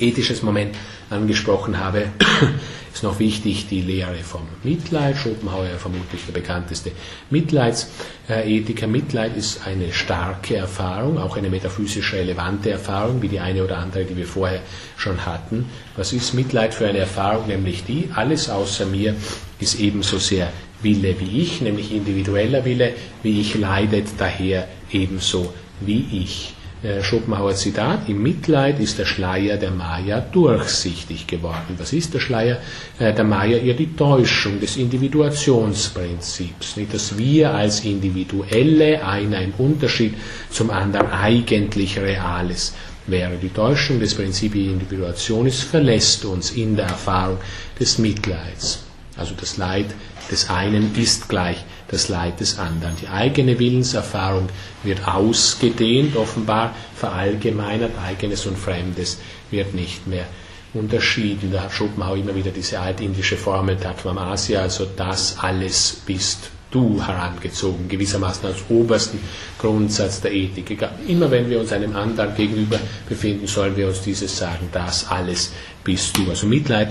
ethisches 0.00 0.42
Moment 0.42 0.74
angesprochen 1.10 1.78
habe, 1.78 2.08
ist 2.92 3.02
noch 3.02 3.18
wichtig 3.18 3.68
die 3.68 3.82
Lehre 3.82 4.16
vom 4.22 4.42
Mitleid. 4.62 5.16
Schopenhauer 5.16 5.66
vermutlich 5.78 6.22
der 6.26 6.32
bekannteste 6.32 6.92
Mitleidsethiker. 7.30 8.86
Mitleid 8.86 9.36
ist 9.36 9.66
eine 9.66 9.92
starke 9.92 10.56
Erfahrung, 10.56 11.18
auch 11.18 11.36
eine 11.36 11.50
metaphysisch 11.50 12.12
relevante 12.12 12.70
Erfahrung, 12.70 13.20
wie 13.22 13.28
die 13.28 13.40
eine 13.40 13.62
oder 13.62 13.78
andere, 13.78 14.04
die 14.04 14.16
wir 14.16 14.26
vorher 14.26 14.60
schon 14.96 15.26
hatten. 15.26 15.66
Was 15.96 16.12
ist 16.12 16.34
Mitleid 16.34 16.74
für 16.74 16.88
eine 16.88 16.98
Erfahrung? 16.98 17.46
Nämlich 17.46 17.84
die, 17.84 18.08
alles 18.14 18.48
außer 18.48 18.86
mir 18.86 19.14
ist 19.60 19.78
ebenso 19.78 20.18
sehr 20.18 20.52
Wille 20.82 21.16
wie 21.20 21.42
ich, 21.42 21.60
nämlich 21.60 21.92
individueller 21.92 22.64
Wille, 22.64 22.94
wie 23.22 23.40
ich 23.40 23.54
leidet 23.54 24.06
daher 24.18 24.68
ebenso 24.90 25.52
wie 25.80 26.06
ich. 26.12 26.55
Äh, 26.82 27.02
Schopenhauer 27.02 27.54
Zitat, 27.54 28.06
im 28.08 28.22
Mitleid 28.22 28.80
ist 28.80 28.98
der 28.98 29.06
Schleier 29.06 29.56
der 29.56 29.70
Maya 29.70 30.20
durchsichtig 30.20 31.26
geworden. 31.26 31.74
Was 31.78 31.94
ist 31.94 32.12
der 32.12 32.20
Schleier 32.20 32.58
äh, 32.98 33.14
der 33.14 33.24
Maya? 33.24 33.56
Ja, 33.56 33.72
die 33.72 33.96
Täuschung 33.96 34.60
des 34.60 34.76
Individuationsprinzips. 34.76 36.76
Nicht, 36.76 36.92
dass 36.92 37.16
wir 37.16 37.54
als 37.54 37.82
Individuelle 37.84 39.02
einer 39.06 39.40
im 39.40 39.54
Unterschied 39.56 40.14
zum 40.50 40.68
anderen 40.70 41.10
eigentlich 41.10 41.98
Reales 41.98 42.74
wäre. 43.06 43.36
Die 43.40 43.48
Täuschung 43.48 43.98
des 43.98 44.14
Prinzipi 44.14 44.66
Individuationis 44.66 45.62
verlässt 45.62 46.26
uns 46.26 46.50
in 46.50 46.76
der 46.76 46.86
Erfahrung 46.88 47.38
des 47.80 47.96
Mitleids. 47.98 48.80
Also 49.16 49.34
das 49.40 49.56
Leid 49.56 49.86
des 50.30 50.50
einen 50.50 50.94
ist 50.96 51.28
gleich 51.28 51.64
das 51.88 52.08
Leid 52.08 52.40
des 52.40 52.58
anderen. 52.58 52.96
Die 53.00 53.08
eigene 53.08 53.58
Willenserfahrung 53.58 54.48
wird 54.82 55.06
ausgedehnt, 55.06 56.16
offenbar 56.16 56.74
verallgemeinert, 56.94 57.92
eigenes 58.04 58.46
und 58.46 58.58
Fremdes 58.58 59.18
wird 59.50 59.74
nicht 59.74 60.06
mehr 60.06 60.26
unterschieden. 60.74 61.52
Da 61.52 61.62
hat 61.62 61.72
Schopenhauer 61.72 62.16
immer 62.16 62.34
wieder 62.34 62.50
diese 62.50 62.80
altindische 62.80 63.36
Formel 63.36 63.76
Tattvamasi, 63.76 64.56
also 64.56 64.86
das 64.96 65.38
alles 65.38 66.02
bist 66.04 66.50
Du 66.68 67.00
herangezogen, 67.00 67.88
gewissermaßen 67.88 68.44
als 68.44 68.58
obersten 68.68 69.20
Grundsatz 69.56 70.20
der 70.20 70.32
Ethik. 70.32 70.76
Immer 71.06 71.30
wenn 71.30 71.48
wir 71.48 71.60
uns 71.60 71.72
einem 71.72 71.94
anderen 71.94 72.34
gegenüber 72.34 72.78
befinden, 73.08 73.46
sollen 73.46 73.76
wir 73.76 73.86
uns 73.86 74.02
dieses 74.02 74.36
sagen, 74.36 74.68
das 74.72 75.08
alles 75.08 75.52
bist 75.84 76.16
du. 76.16 76.28
Also 76.28 76.46
Mitleid 76.46 76.90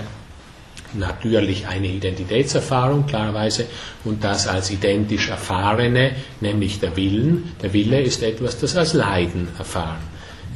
natürlich 0.94 1.66
eine 1.66 1.88
Identitätserfahrung, 1.88 3.06
klarerweise, 3.06 3.66
und 4.04 4.24
das 4.24 4.46
als 4.46 4.70
identisch 4.70 5.28
erfahrene, 5.28 6.12
nämlich 6.40 6.80
der 6.80 6.96
Willen. 6.96 7.52
Der 7.62 7.72
Wille 7.72 8.00
ist 8.00 8.22
etwas, 8.22 8.58
das 8.58 8.76
als 8.76 8.92
Leiden 8.92 9.48
erfahren 9.58 10.02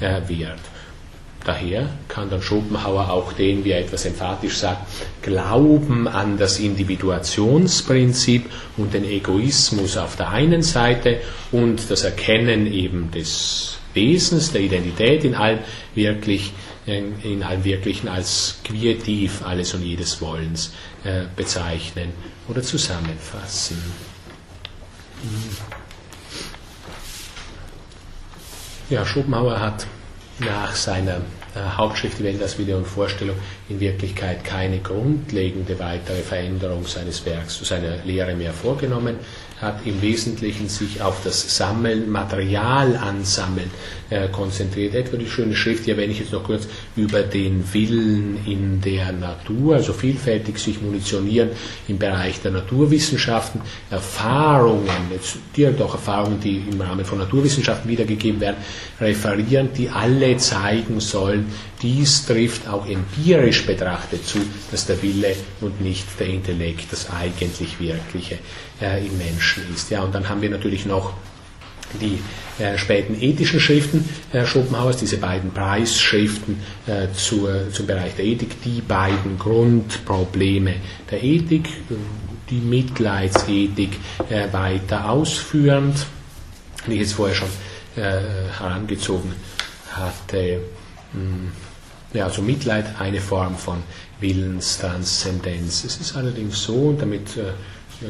äh, 0.01 0.20
wird. 0.28 0.59
Daher 1.45 1.89
kann 2.09 2.28
dann 2.28 2.43
Schopenhauer 2.43 3.11
auch 3.11 3.33
den, 3.33 3.64
wie 3.64 3.70
er 3.70 3.81
etwas 3.81 4.05
emphatisch 4.05 4.59
sagt, 4.59 4.87
Glauben 5.22 6.07
an 6.07 6.37
das 6.37 6.59
Individuationsprinzip 6.59 8.45
und 8.76 8.93
den 8.93 9.05
Egoismus 9.05 9.97
auf 9.97 10.16
der 10.16 10.31
einen 10.31 10.62
Seite 10.62 11.20
und 11.51 11.91
das 11.91 12.05
Erkennen 12.05 12.66
eben 12.66 13.11
des 13.11 13.78
Wesens, 13.95 14.53
der 14.53 14.61
Identität 14.61 15.24
in 15.24 15.35
allem 15.35 15.61
wirklich 15.95 16.53
in 16.87 17.43
allem 17.43 17.64
Wirklichen 17.64 18.09
als 18.09 18.59
Quietiv 18.64 19.43
alles 19.45 19.74
und 19.74 19.83
jedes 19.83 20.20
Wollens 20.20 20.72
äh, 21.05 21.24
bezeichnen 21.37 22.12
oder 22.49 22.62
zusammenfassen. 22.62 23.78
Ja, 28.89 29.05
Schopenhauer 29.05 29.61
hat 29.61 29.87
nach 30.41 30.74
seiner 30.74 31.16
äh, 31.55 31.61
Hauptschrift 31.76 32.18
Die 32.18 32.24
Welt 32.24 32.43
als 32.43 32.59
Wille 32.59 32.76
und 32.76 32.87
Vorstellung 32.87 33.37
in 33.68 33.78
Wirklichkeit 33.78 34.43
keine 34.43 34.78
grundlegende 34.78 35.78
weitere 35.78 36.22
Veränderung 36.22 36.87
seines 36.87 37.24
Werks, 37.26 37.59
seiner 37.62 37.99
Lehre 38.05 38.35
mehr 38.35 38.53
vorgenommen 38.53 39.16
hat 39.61 39.87
im 39.87 40.01
Wesentlichen 40.01 40.69
sich 40.69 41.03
auf 41.03 41.23
das 41.23 41.57
Sammeln, 41.57 42.11
Material 42.11 42.97
ansammeln 42.97 43.71
äh, 44.09 44.29
konzentriert. 44.29 44.95
Etwa 44.95 45.19
die 45.19 45.29
schöne 45.29 45.55
Schrift, 45.55 45.87
ja, 45.87 45.97
wenn 45.97 46.11
ich 46.11 46.21
jetzt 46.21 46.33
noch 46.33 46.45
kurz 46.45 46.67
über 46.97 47.23
den 47.23 47.63
Willen 47.75 48.39
in 48.47 48.81
der 48.81 49.13
Natur, 49.13 49.75
also 49.77 49.93
vielfältig 49.93 50.59
sich 50.59 50.81
munitionieren 50.81 51.51
im 51.89 51.99
Bereich 51.99 52.41
der 52.41 52.53
Naturwissenschaften, 52.53 53.61
Erfahrungen, 53.91 54.89
jetzt 55.13 55.37
direkt 55.55 55.83
auch 55.83 55.93
Erfahrungen, 55.93 56.41
die 56.41 56.65
im 56.71 56.81
Rahmen 56.81 57.05
von 57.05 57.19
Naturwissenschaften 57.19 57.91
wiedergegeben 57.91 58.41
werden, 58.41 58.57
referieren, 58.99 59.69
die 59.77 59.91
alle 59.91 60.39
zeigen 60.39 61.01
sollen, 61.01 61.47
dies 61.83 62.26
trifft 62.26 62.68
auch 62.68 62.87
empirisch 62.87 63.66
betrachtet 63.66 64.26
zu, 64.26 64.39
dass 64.70 64.87
der 64.87 65.01
Wille 65.03 65.35
und 65.61 65.81
nicht 65.81 66.07
der 66.18 66.26
Intellekt 66.26 66.93
das 66.93 67.11
eigentlich 67.11 67.81
Wirkliche 67.81 68.39
äh, 68.81 69.07
im 69.07 69.16
Menschen 69.16 69.64
ist. 69.74 69.91
Ja, 69.91 70.03
und 70.03 70.14
dann 70.14 70.28
haben 70.28 70.43
wir 70.43 70.51
natürlich 70.51 70.85
noch 70.87 71.14
die 72.01 72.18
äh, 72.62 72.78
späten 72.78 73.20
ethischen 73.20 73.61
Schriften 73.61 74.09
äh, 74.33 74.45
Schopenhauers, 74.47 74.99
diese 74.99 75.16
beiden 75.16 75.51
Preisschriften 75.51 76.61
äh, 76.87 77.09
zur, 77.14 77.72
zum 77.72 77.87
Bereich 77.87 78.14
der 78.14 78.26
Ethik, 78.26 78.62
die 78.62 78.81
beiden 78.81 79.39
Grundprobleme 79.39 80.74
der 81.11 81.22
Ethik, 81.22 81.68
die 82.51 82.61
Mitleidsethik 82.61 83.99
äh, 84.28 84.53
weiter 84.53 85.11
ausführend, 85.11 86.07
wie 86.87 86.95
ich 86.95 87.01
jetzt 87.01 87.14
vorher 87.14 87.35
schon 87.35 87.49
äh, 87.97 88.20
herangezogen 88.59 89.33
hatte. 89.93 90.61
Mh, 91.12 91.20
hm, 91.20 91.53
ja, 92.13 92.25
also 92.25 92.43
Mitleid 92.43 92.87
eine 92.99 93.21
Form 93.21 93.57
von 93.57 93.83
Willenstranszendenz. 94.21 95.85
Es 95.85 95.97
ist 95.99 96.17
allerdings 96.17 96.63
so, 96.63 96.75
und 96.75 97.01
damit 97.01 97.29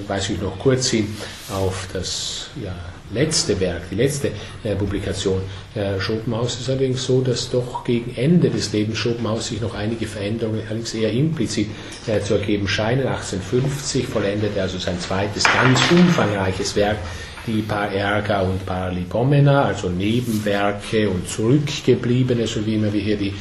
weise 0.07 0.35
ich 0.35 0.41
noch 0.41 0.59
kurz 0.59 0.89
hin 0.91 1.15
auf 1.51 1.89
das 1.93 2.51
ja, 2.63 2.75
letzte 3.13 3.59
Werk, 3.61 3.83
die 3.91 3.97
letzte 3.97 4.31
äh, 4.63 4.75
Publikation 4.77 5.43
äh, 5.75 5.99
Schopenhaus, 5.99 6.61
ist 6.61 6.69
allerdings 6.69 7.05
so, 7.05 7.21
dass 7.21 7.51
doch 7.51 7.85
gegen 7.85 8.15
Ende 8.17 8.51
des 8.51 8.73
Lebens 8.73 8.99
Schopenhaus 8.99 9.49
sich 9.49 9.61
noch 9.61 9.75
einige 9.75 10.07
Veränderungen, 10.07 10.63
allerdings 10.69 10.95
eher 10.95 11.13
implizit, 11.13 11.69
äh, 12.07 12.21
zu 12.21 12.35
ergeben 12.35 12.69
scheinen. 12.69 13.07
1850 13.07 14.07
vollendet 14.07 14.57
er 14.57 14.65
also 14.65 14.79
sein 14.79 14.99
zweites 15.01 15.45
ganz 15.45 15.81
umfangreiches 15.91 16.77
Werk, 16.77 16.99
die 17.47 17.63
Paerga 17.63 18.43
und 18.43 18.65
Paralipomena, 18.67 19.65
also 19.65 19.89
Nebenwerke 19.89 21.09
und 21.09 21.29
Zurückgebliebene, 21.29 22.47
so 22.47 22.65
wie 22.67 22.81
wir 22.81 22.91
hier 22.91 23.17
die, 23.17 23.35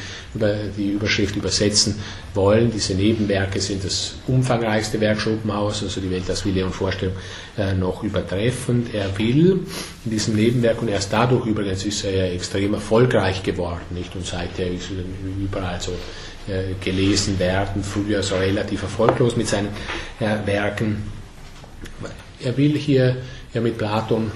die 0.76 0.90
Überschrift 0.92 1.36
übersetzen 1.36 1.96
wollen. 2.34 2.70
Diese 2.70 2.94
Nebenwerke 2.94 3.60
sind 3.60 3.84
das 3.84 4.14
umfangreichste 4.26 5.00
Werk 5.00 5.20
Schopenhauers, 5.20 5.82
also 5.82 6.00
die 6.00 6.10
Welt 6.10 6.28
als 6.28 6.44
Wille 6.44 6.64
und 6.64 6.74
Vorstellung, 6.74 7.14
äh, 7.58 7.74
noch 7.74 8.02
übertreffend. 8.02 8.94
Er 8.94 9.16
will 9.18 9.60
in 10.04 10.10
diesem 10.10 10.36
Nebenwerk, 10.36 10.80
und 10.80 10.88
erst 10.88 11.12
dadurch 11.12 11.46
übrigens 11.46 11.84
ist 11.84 12.04
er 12.04 12.14
ja 12.14 12.24
extrem 12.32 12.74
erfolgreich 12.74 13.42
geworden, 13.42 13.82
nicht? 13.90 14.14
und 14.14 14.24
seither 14.26 14.70
ist 14.70 14.90
er 14.90 15.42
überall 15.42 15.80
so 15.80 15.92
äh, 16.48 16.74
gelesen 16.82 17.38
werden, 17.38 17.82
früher 17.82 18.22
so 18.22 18.36
relativ 18.36 18.82
erfolglos 18.82 19.36
mit 19.36 19.48
seinen 19.48 19.68
äh, 20.20 20.46
Werken. 20.46 21.02
Er 22.42 22.56
will 22.56 22.78
hier 22.78 23.16
ja 23.54 23.60
mit 23.60 23.78
Platon 23.78 24.30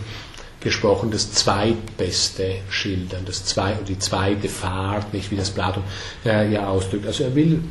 gesprochen, 0.60 1.10
das 1.10 1.30
Zweitbeste 1.32 2.56
schildern, 2.70 3.24
das 3.26 3.44
zwei, 3.44 3.74
die 3.86 3.98
zweite 3.98 4.48
Fahrt, 4.48 5.12
nicht 5.12 5.30
wie 5.30 5.36
das 5.36 5.50
Platon 5.50 5.84
äh, 6.24 6.50
ja 6.50 6.66
ausdrückt. 6.68 7.06
Also 7.06 7.24
er 7.24 7.34
will 7.34 7.62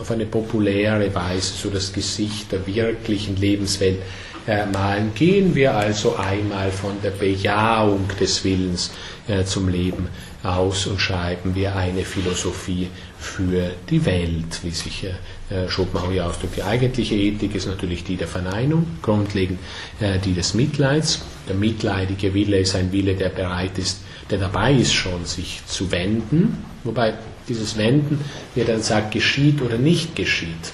auf 0.00 0.10
eine 0.10 0.26
populäre 0.26 1.14
Weise 1.14 1.54
so 1.54 1.70
das 1.70 1.92
Gesicht 1.92 2.52
der 2.52 2.66
wirklichen 2.66 3.36
Lebenswelt 3.36 3.98
äh, 4.46 4.64
malen. 4.66 5.12
Gehen 5.14 5.54
wir 5.54 5.74
also 5.74 6.16
einmal 6.16 6.70
von 6.70 6.92
der 7.02 7.10
Bejahung 7.10 8.08
des 8.20 8.44
Willens 8.44 8.92
äh, 9.28 9.44
zum 9.44 9.68
Leben 9.68 10.08
aus 10.42 10.86
und 10.86 11.00
schreiben 11.00 11.54
wir 11.54 11.74
eine 11.74 12.04
Philosophie 12.04 12.88
für 13.18 13.72
die 13.90 14.04
Welt, 14.06 14.60
wie 14.62 14.70
sich 14.70 15.04
äh, 15.04 15.68
Schopenhauer 15.68 16.12
hier 16.12 16.26
ausdrückt. 16.26 16.56
Die 16.56 16.62
eigentliche 16.62 17.16
Ethik 17.16 17.54
ist 17.54 17.66
natürlich 17.66 18.04
die 18.04 18.16
der 18.16 18.28
Verneinung, 18.28 18.86
grundlegend 19.02 19.58
äh, 20.00 20.18
die 20.18 20.34
des 20.34 20.54
Mitleids. 20.54 21.22
Der 21.48 21.56
mitleidige 21.56 22.32
Wille 22.34 22.58
ist 22.58 22.74
ein 22.76 22.92
Wille, 22.92 23.14
der 23.14 23.28
bereit 23.30 23.78
ist, 23.78 24.00
der 24.30 24.38
dabei 24.38 24.72
ist 24.72 24.92
schon, 24.92 25.24
sich 25.24 25.62
zu 25.66 25.90
wenden, 25.90 26.64
wobei 26.84 27.14
dieses 27.48 27.76
Wenden, 27.76 28.20
wie 28.54 28.60
er 28.60 28.66
dann 28.66 28.82
sagt, 28.82 29.12
geschieht 29.12 29.62
oder 29.62 29.78
nicht 29.78 30.16
geschieht. 30.16 30.72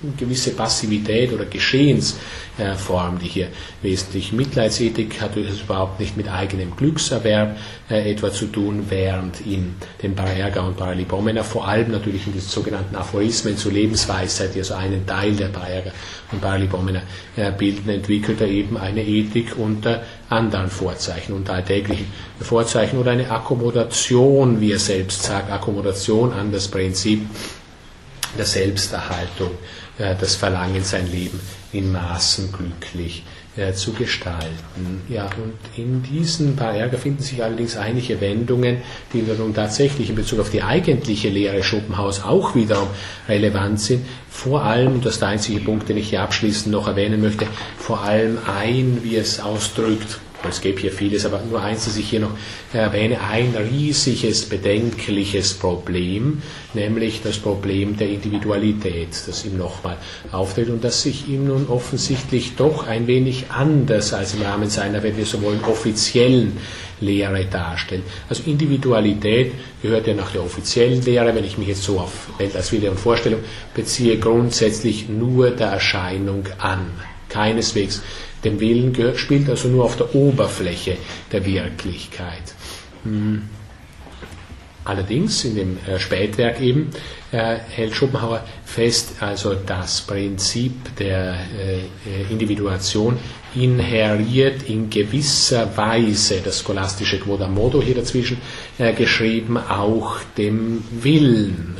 Eine 0.00 0.12
gewisse 0.12 0.52
Passivität 0.52 1.32
oder 1.32 1.44
Geschehensform, 1.44 3.18
die 3.20 3.26
hier 3.26 3.48
wesentlich 3.82 4.32
Mitleidsethik 4.32 5.20
hat 5.20 5.36
es 5.36 5.62
überhaupt 5.62 5.98
nicht 5.98 6.16
mit 6.16 6.28
eigenem 6.28 6.76
Glückserwerb 6.76 7.56
äh, 7.90 8.12
etwa 8.12 8.30
zu 8.30 8.46
tun, 8.46 8.84
während 8.90 9.40
in 9.44 9.74
den 10.00 10.14
Parerga 10.14 10.60
und 10.60 10.76
Paralipomena 10.76 11.42
vor 11.42 11.66
allem 11.66 11.90
natürlich 11.90 12.28
in 12.28 12.32
diesen 12.32 12.48
sogenannten 12.48 12.94
Aphorismen 12.94 13.56
zur 13.56 13.72
Lebensweisheit, 13.72 14.54
die 14.54 14.60
also 14.60 14.74
einen 14.74 15.04
Teil 15.04 15.34
der 15.34 15.48
Parerga 15.48 15.90
und 16.30 16.40
Paralipomena 16.40 17.02
äh, 17.34 17.50
bilden, 17.50 17.88
entwickelt 17.88 18.40
er 18.40 18.48
eben 18.48 18.76
eine 18.76 19.04
Ethik 19.04 19.58
unter 19.58 20.04
anderen 20.28 20.70
Vorzeichen, 20.70 21.32
unter 21.32 21.54
alltäglichen 21.54 22.12
Vorzeichen 22.40 22.98
oder 22.98 23.12
eine 23.12 23.30
Akkommodation, 23.30 24.60
wie 24.60 24.72
er 24.72 24.78
selbst 24.78 25.22
sagt, 25.22 25.50
Akkommodation 25.50 26.32
an 26.32 26.52
das 26.52 26.68
Prinzip 26.68 27.26
der 28.36 28.44
Selbsterhaltung 28.44 29.50
äh, 29.98 30.14
das 30.20 30.36
Verlangen, 30.36 30.84
sein 30.84 31.10
Leben 31.10 31.40
in 31.72 31.92
Maßen 31.92 32.52
glücklich 32.52 33.24
äh, 33.58 33.72
zu 33.72 33.92
gestalten. 33.92 35.02
Ja, 35.08 35.24
und 35.24 35.54
in 35.76 36.02
diesen 36.02 36.56
paar 36.56 36.74
Ärger 36.74 36.96
finden 36.96 37.22
sich 37.22 37.42
allerdings 37.42 37.76
einige 37.76 38.20
Wendungen, 38.20 38.78
die 39.12 39.22
nun 39.22 39.54
tatsächlich 39.54 40.10
in 40.10 40.16
Bezug 40.16 40.40
auf 40.40 40.50
die 40.50 40.62
eigentliche 40.62 41.28
Lehre 41.28 41.62
Schopenhaus 41.62 42.22
auch 42.22 42.54
wiederum 42.54 42.88
relevant 43.28 43.80
sind. 43.80 44.06
Vor 44.30 44.62
allem, 44.62 44.94
und 44.94 45.04
das 45.04 45.14
ist 45.14 45.22
der 45.22 45.28
einzige 45.28 45.60
Punkt, 45.60 45.88
den 45.88 45.96
ich 45.96 46.10
hier 46.10 46.22
abschließend 46.22 46.72
noch 46.72 46.86
erwähnen 46.86 47.20
möchte, 47.20 47.46
vor 47.76 48.02
allem 48.02 48.38
ein, 48.46 49.00
wie 49.02 49.16
es 49.16 49.40
ausdrückt, 49.40 50.20
es 50.48 50.60
gäbe 50.60 50.80
hier 50.80 50.92
vieles, 50.92 51.24
aber 51.24 51.42
nur 51.42 51.60
eins, 51.62 51.86
das 51.86 51.96
ich 51.96 52.08
hier 52.10 52.20
noch 52.20 52.36
erwähne, 52.72 53.20
ein 53.20 53.54
riesiges, 53.56 54.46
bedenkliches 54.46 55.54
Problem, 55.54 56.42
nämlich 56.74 57.22
das 57.22 57.38
Problem 57.38 57.96
der 57.96 58.08
Individualität, 58.08 59.08
das 59.26 59.44
ihm 59.44 59.58
nochmal 59.58 59.96
auftritt 60.30 60.68
und 60.68 60.84
das 60.84 61.02
sich 61.02 61.28
ihm 61.28 61.46
nun 61.46 61.68
offensichtlich 61.68 62.54
doch 62.56 62.86
ein 62.86 63.06
wenig 63.06 63.46
anders 63.50 64.12
als 64.12 64.34
im 64.34 64.42
Rahmen 64.42 64.70
seiner, 64.70 65.02
wenn 65.02 65.16
wir 65.16 65.26
so 65.26 65.42
wollen, 65.42 65.64
offiziellen 65.64 66.56
Lehre 67.00 67.44
darstellt. 67.46 68.02
Also 68.28 68.42
Individualität 68.46 69.52
gehört 69.82 70.06
ja 70.06 70.14
nach 70.14 70.32
der 70.32 70.42
offiziellen 70.42 71.02
Lehre, 71.02 71.34
wenn 71.34 71.44
ich 71.44 71.58
mich 71.58 71.68
jetzt 71.68 71.82
so 71.82 71.98
auf 72.00 72.28
Welt 72.38 72.54
als 72.56 72.72
Wille 72.72 72.90
und 72.90 72.98
Vorstellung 72.98 73.40
beziehe, 73.74 74.18
grundsätzlich 74.18 75.08
nur 75.08 75.50
der 75.50 75.68
Erscheinung 75.68 76.44
an. 76.58 76.90
Keineswegs 77.28 78.02
dem 78.44 78.60
Willen 78.60 78.94
spielt 79.16 79.48
also 79.48 79.68
nur 79.68 79.84
auf 79.84 79.96
der 79.96 80.14
Oberfläche 80.14 80.96
der 81.32 81.44
Wirklichkeit. 81.44 82.54
Hm. 83.04 83.42
Allerdings, 84.88 85.44
in 85.44 85.54
dem 85.54 85.78
äh, 85.86 85.98
Spätwerk 85.98 86.62
eben, 86.62 86.88
äh, 87.30 87.56
hält 87.68 87.94
Schopenhauer 87.94 88.42
fest, 88.64 89.16
also 89.20 89.54
das 89.54 90.00
Prinzip 90.00 90.96
der 90.96 91.34
äh, 91.34 92.32
Individuation 92.32 93.18
inheriert 93.54 94.62
in 94.66 94.88
gewisser 94.88 95.76
Weise, 95.76 96.40
das 96.42 96.62
scholastische 96.62 97.18
Quodamodo 97.18 97.82
hier 97.82 97.96
dazwischen 97.96 98.38
geschrieben, 98.96 99.56
auch 99.56 100.16
dem 100.36 100.84
Willen. 100.90 101.76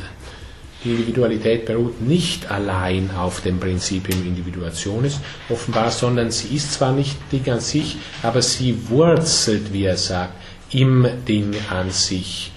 Die 0.83 0.91
Individualität 0.91 1.65
beruht 1.65 2.01
nicht 2.01 2.49
allein 2.49 3.11
auf 3.11 3.41
dem 3.41 3.59
Prinzipium 3.59 4.25
Individuationis, 4.25 5.19
offenbar, 5.49 5.91
sondern 5.91 6.31
sie 6.31 6.55
ist 6.55 6.73
zwar 6.73 6.93
nicht 6.93 7.17
Ding 7.31 7.51
an 7.51 7.59
sich, 7.59 7.97
aber 8.23 8.41
sie 8.41 8.89
wurzelt, 8.89 9.73
wie 9.73 9.83
er 9.83 9.97
sagt, 9.97 10.33
im 10.71 11.05
Ding 11.27 11.53
an 11.69 11.91
sich 11.91 12.51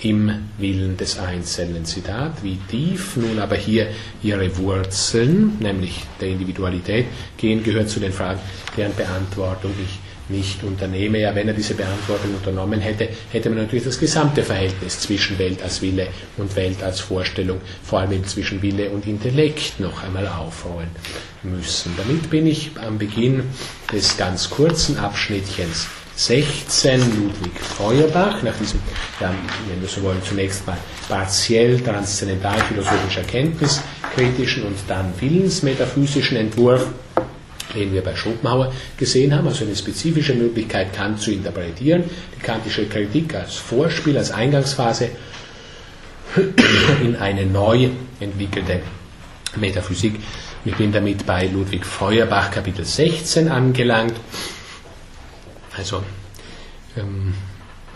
im 0.00 0.30
Willen 0.58 0.96
des 0.96 1.18
Einzelnen. 1.18 1.84
Zitat, 1.84 2.42
wie 2.44 2.58
tief 2.68 3.16
nun 3.16 3.38
aber 3.40 3.56
hier 3.56 3.88
ihre 4.22 4.56
Wurzeln, 4.58 5.56
nämlich 5.58 6.02
der 6.20 6.28
Individualität, 6.28 7.06
gehen, 7.36 7.64
gehört 7.64 7.88
zu 7.88 7.98
den 7.98 8.12
Fragen, 8.12 8.40
deren 8.76 8.94
Beantwortung 8.94 9.72
ich 9.82 10.05
nicht 10.28 10.62
unternehme. 10.64 11.20
Ja, 11.20 11.34
wenn 11.34 11.48
er 11.48 11.54
diese 11.54 11.74
Beantwortung 11.74 12.34
unternommen 12.34 12.80
hätte, 12.80 13.08
hätte 13.30 13.48
man 13.50 13.58
natürlich 13.58 13.84
das 13.84 13.98
gesamte 13.98 14.42
Verhältnis 14.42 15.00
zwischen 15.00 15.38
Welt 15.38 15.62
als 15.62 15.82
Wille 15.82 16.08
und 16.36 16.54
Welt 16.56 16.82
als 16.82 17.00
Vorstellung, 17.00 17.60
vor 17.82 18.00
allem 18.00 18.24
zwischen 18.26 18.62
Wille 18.62 18.90
und 18.90 19.06
Intellekt, 19.06 19.78
noch 19.80 20.02
einmal 20.02 20.26
aufrollen 20.26 20.90
müssen. 21.42 21.92
Damit 21.96 22.30
bin 22.30 22.46
ich 22.46 22.70
am 22.84 22.98
Beginn 22.98 23.44
des 23.92 24.16
ganz 24.16 24.50
kurzen 24.50 24.98
Abschnittchens 24.98 25.86
16 26.16 26.98
Ludwig 26.98 27.60
Feuerbach, 27.60 28.42
nach 28.42 28.56
diesem, 28.56 28.80
wenn 29.20 29.80
wir 29.82 29.88
so 29.88 30.02
wollen, 30.02 30.22
zunächst 30.26 30.66
mal 30.66 30.78
partiell 31.10 31.78
transzendental-philosophischer 31.78 33.22
Kenntniskritischen 33.24 34.64
und 34.64 34.76
dann 34.88 35.12
willensmetaphysischen 35.20 36.38
Entwurf, 36.38 36.86
den 37.76 37.92
wir 37.92 38.02
bei 38.02 38.16
Schopenhauer 38.16 38.72
gesehen 38.98 39.34
haben, 39.34 39.46
also 39.46 39.64
eine 39.64 39.76
spezifische 39.76 40.34
Möglichkeit, 40.34 40.92
Kant 40.92 41.20
zu 41.20 41.30
interpretieren, 41.30 42.04
die 42.36 42.42
kantische 42.42 42.86
Kritik 42.86 43.34
als 43.34 43.54
Vorspiel, 43.56 44.16
als 44.18 44.30
Eingangsphase 44.32 45.10
in 47.04 47.16
eine 47.16 47.46
neu 47.46 47.88
entwickelte 48.20 48.80
Metaphysik. 49.56 50.14
Ich 50.64 50.74
bin 50.74 50.92
damit 50.92 51.24
bei 51.26 51.46
Ludwig 51.46 51.86
Feuerbach 51.86 52.50
Kapitel 52.50 52.84
16 52.84 53.48
angelangt. 53.48 54.14
Also 55.76 56.02
ähm, 56.96 57.34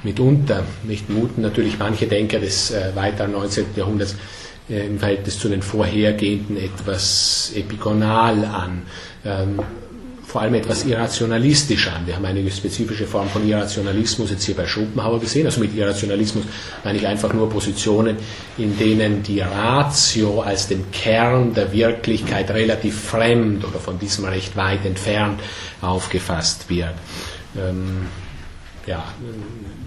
mitunter, 0.03 0.65
nicht 0.85 1.09
muten 1.11 1.43
natürlich 1.43 1.79
manche 1.79 2.07
Denker 2.07 2.39
des 2.39 2.71
äh, 2.71 2.93
weiteren 2.95 3.33
19. 3.33 3.67
Jahrhunderts 3.77 4.15
äh, 4.69 4.87
im 4.87 4.99
Verhältnis 4.99 5.39
zu 5.39 5.49
den 5.49 5.63
vorhergehenden 5.63 6.57
etwas 6.57 7.53
epigonal 7.55 8.45
an. 8.45 8.83
Ähm, 9.25 9.59
vor 10.31 10.43
allem 10.43 10.55
etwas 10.55 10.85
irrationalistisch 10.85 11.89
an. 11.89 12.07
Wir 12.07 12.15
haben 12.15 12.25
eine 12.25 12.49
spezifische 12.51 13.05
Form 13.05 13.29
von 13.29 13.47
Irrationalismus 13.49 14.31
jetzt 14.31 14.45
hier 14.45 14.55
bei 14.55 14.65
Schopenhauer 14.65 15.19
gesehen. 15.19 15.45
Also 15.45 15.61
mit 15.61 15.75
Irrationalismus 15.75 16.45
meine 16.85 16.99
ich 16.99 17.07
einfach 17.07 17.33
nur 17.33 17.51
Positionen, 17.51 18.17
in 18.57 18.79
denen 18.79 19.25
die 19.25 19.41
Ratio 19.41 20.41
als 20.43 20.69
dem 20.69 20.89
Kern 20.93 21.53
der 21.53 21.73
Wirklichkeit 21.73 22.49
relativ 22.53 23.01
fremd 23.01 23.65
oder 23.65 23.81
von 23.81 23.99
diesem 23.99 24.25
recht 24.27 24.57
weit 24.57 24.87
entfernt 24.87 25.41
aufgefasst 25.81 26.71
wird. 26.71 26.95
Ähm, 27.59 28.07
ja, 28.87 29.05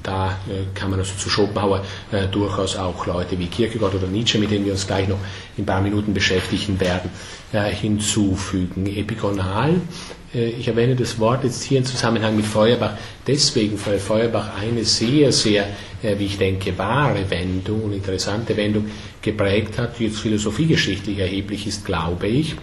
da 0.03 0.39
äh, 0.47 0.65
kann 0.73 0.91
man 0.91 0.99
also 0.99 1.13
zu 1.17 1.29
Schopenhauer 1.29 1.83
äh, 2.11 2.27
durchaus 2.27 2.75
auch 2.75 3.05
Leute 3.05 3.37
wie 3.39 3.47
Kierkegaard 3.47 3.95
oder 3.95 4.07
Nietzsche, 4.07 4.37
mit 4.37 4.51
denen 4.51 4.65
wir 4.65 4.73
uns 4.73 4.85
gleich 4.85 5.07
noch 5.07 5.19
in 5.57 5.63
ein 5.63 5.65
paar 5.65 5.81
Minuten 5.81 6.13
beschäftigen 6.13 6.79
werden, 6.79 7.09
äh, 7.51 7.69
hinzufügen. 7.71 8.85
Epigonal, 8.87 9.81
ich 10.35 10.67
erwähne 10.67 10.95
das 10.95 11.19
Wort 11.19 11.43
jetzt 11.43 11.61
hier 11.61 11.77
im 11.77 11.85
Zusammenhang 11.85 12.35
mit 12.35 12.47
Feuerbach 12.47 12.93
deswegen, 13.27 13.79
weil 13.85 13.99
Feuerbach 13.99 14.59
eine 14.59 14.83
sehr, 14.83 15.31
sehr, 15.31 15.67
wie 16.01 16.25
ich 16.25 16.39
denke, 16.39 16.75
wahre 16.75 17.29
Wendung 17.29 17.83
und 17.83 17.93
interessante 17.93 18.57
Wendung 18.57 18.89
geprägt 19.21 19.77
hat, 19.77 19.99
die 19.99 20.05
jetzt 20.05 20.17
philosophiegeschichtlich 20.17 21.19
erheblich 21.19 21.67
ist, 21.67 21.85
glaube 21.85 22.25
ich 22.25 22.55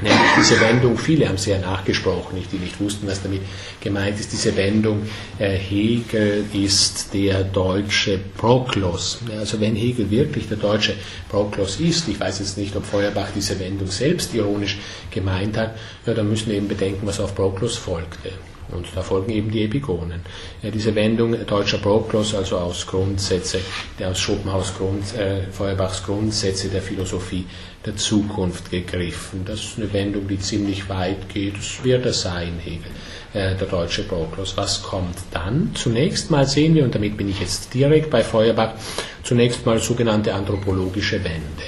Nämlich 0.00 0.30
diese 0.38 0.60
Wendung, 0.60 0.96
viele 0.96 1.28
haben 1.28 1.38
sehr 1.38 1.58
nachgesprochen, 1.58 2.38
die 2.52 2.56
nicht 2.56 2.78
wussten, 2.80 3.08
was 3.08 3.20
damit 3.22 3.42
gemeint 3.80 4.20
ist. 4.20 4.32
Diese 4.32 4.56
Wendung, 4.56 5.02
äh, 5.38 5.56
Hegel 5.56 6.44
ist 6.52 7.12
der 7.12 7.42
deutsche 7.42 8.18
Proklos. 8.36 9.18
Also 9.36 9.60
wenn 9.60 9.74
Hegel 9.74 10.08
wirklich 10.10 10.48
der 10.48 10.58
deutsche 10.58 10.94
Proklos 11.28 11.80
ist, 11.80 12.08
ich 12.08 12.20
weiß 12.20 12.38
jetzt 12.38 12.58
nicht, 12.58 12.76
ob 12.76 12.86
Feuerbach 12.86 13.28
diese 13.34 13.58
Wendung 13.58 13.88
selbst 13.88 14.32
ironisch 14.34 14.78
gemeint 15.10 15.56
hat, 15.56 15.76
ja, 16.06 16.14
dann 16.14 16.28
müssen 16.28 16.48
wir 16.48 16.56
eben 16.56 16.68
bedenken, 16.68 17.04
was 17.06 17.18
auf 17.18 17.34
Proklos 17.34 17.76
folgte. 17.76 18.30
Und 18.70 18.86
da 18.94 19.02
folgen 19.02 19.32
eben 19.32 19.50
die 19.50 19.64
Epigonen. 19.64 20.20
Ja, 20.62 20.70
diese 20.70 20.94
Wendung 20.94 21.46
deutscher 21.46 21.78
Proklos, 21.78 22.34
also 22.34 22.58
aus 22.58 22.86
Grundsätze, 22.86 23.60
der 23.98 24.10
aus 24.10 24.18
Schopenhaus 24.18 24.74
Grund, 24.76 25.14
äh, 25.16 25.50
Feuerbachs 25.50 26.04
Grundsätze 26.04 26.68
der 26.68 26.82
Philosophie 26.82 27.46
der 27.86 27.96
Zukunft 27.96 28.70
gegriffen. 28.70 29.44
Das 29.44 29.60
ist 29.60 29.78
eine 29.78 29.92
Wendung, 29.92 30.28
die 30.28 30.38
ziemlich 30.38 30.88
weit 30.88 31.28
geht. 31.32 31.56
Das 31.56 31.82
wird 31.82 32.04
er 32.04 32.12
sein, 32.12 32.58
Hegel, 32.62 32.90
äh, 33.32 33.54
der 33.56 33.66
deutsche 33.66 34.02
Proklos. 34.02 34.56
Was 34.56 34.82
kommt 34.82 35.16
dann? 35.30 35.70
Zunächst 35.74 36.30
mal 36.30 36.46
sehen 36.46 36.74
wir, 36.74 36.84
und 36.84 36.94
damit 36.94 37.16
bin 37.16 37.30
ich 37.30 37.40
jetzt 37.40 37.72
direkt 37.72 38.10
bei 38.10 38.22
Feuerbach, 38.22 38.74
zunächst 39.22 39.64
mal 39.64 39.78
sogenannte 39.78 40.34
anthropologische 40.34 41.24
Wende 41.24 41.64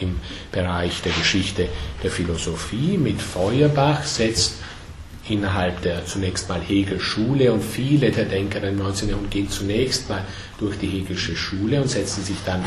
im 0.00 0.18
Bereich 0.50 1.00
der 1.02 1.12
Geschichte 1.12 1.68
der 2.02 2.10
Philosophie. 2.10 2.98
Mit 2.98 3.22
Feuerbach 3.22 4.02
setzt 4.02 4.61
innerhalb 5.32 5.82
der 5.82 6.04
zunächst 6.04 6.48
mal 6.48 6.60
Hegel-Schule 6.60 7.52
und 7.52 7.62
viele 7.62 8.10
der 8.10 8.26
Denker 8.26 8.62
im 8.62 8.78
19. 8.78 9.08
Jahrhundert 9.08 9.32
gehen 9.32 9.48
zunächst 9.48 10.08
mal 10.08 10.24
durch 10.58 10.78
die 10.78 10.86
Hegelsche 10.86 11.34
Schule 11.34 11.80
und 11.80 11.88
setzen 11.88 12.22
sich 12.22 12.36
dann 12.44 12.62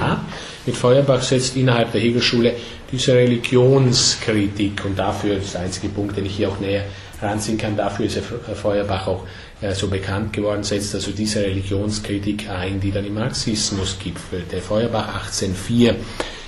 ab. 0.00 0.20
Mit 0.64 0.76
Feuerbach 0.76 1.22
setzt 1.22 1.56
innerhalb 1.56 1.92
der 1.92 2.00
Hegel-Schule 2.00 2.54
diese 2.90 3.14
Religionskritik 3.14 4.84
und 4.84 4.98
dafür, 4.98 5.38
ist 5.38 5.54
der 5.54 5.62
einzige 5.62 5.88
Punkt, 5.88 6.16
den 6.16 6.26
ich 6.26 6.36
hier 6.36 6.48
auch 6.48 6.60
näher 6.60 6.84
ranziehen 7.20 7.58
kann, 7.58 7.76
dafür 7.76 8.06
ist 8.06 8.20
Feuerbach 8.60 9.06
auch 9.06 9.26
äh, 9.60 9.74
so 9.74 9.88
bekannt 9.88 10.32
geworden, 10.32 10.62
setzt 10.62 10.94
also 10.94 11.10
diese 11.12 11.42
Religionskritik 11.42 12.48
ein, 12.48 12.78
die 12.78 12.92
dann 12.92 13.04
im 13.04 13.14
Marxismus 13.14 13.98
gipfelte. 13.98 14.60
Feuerbach 14.60 15.08
1804 15.08 15.96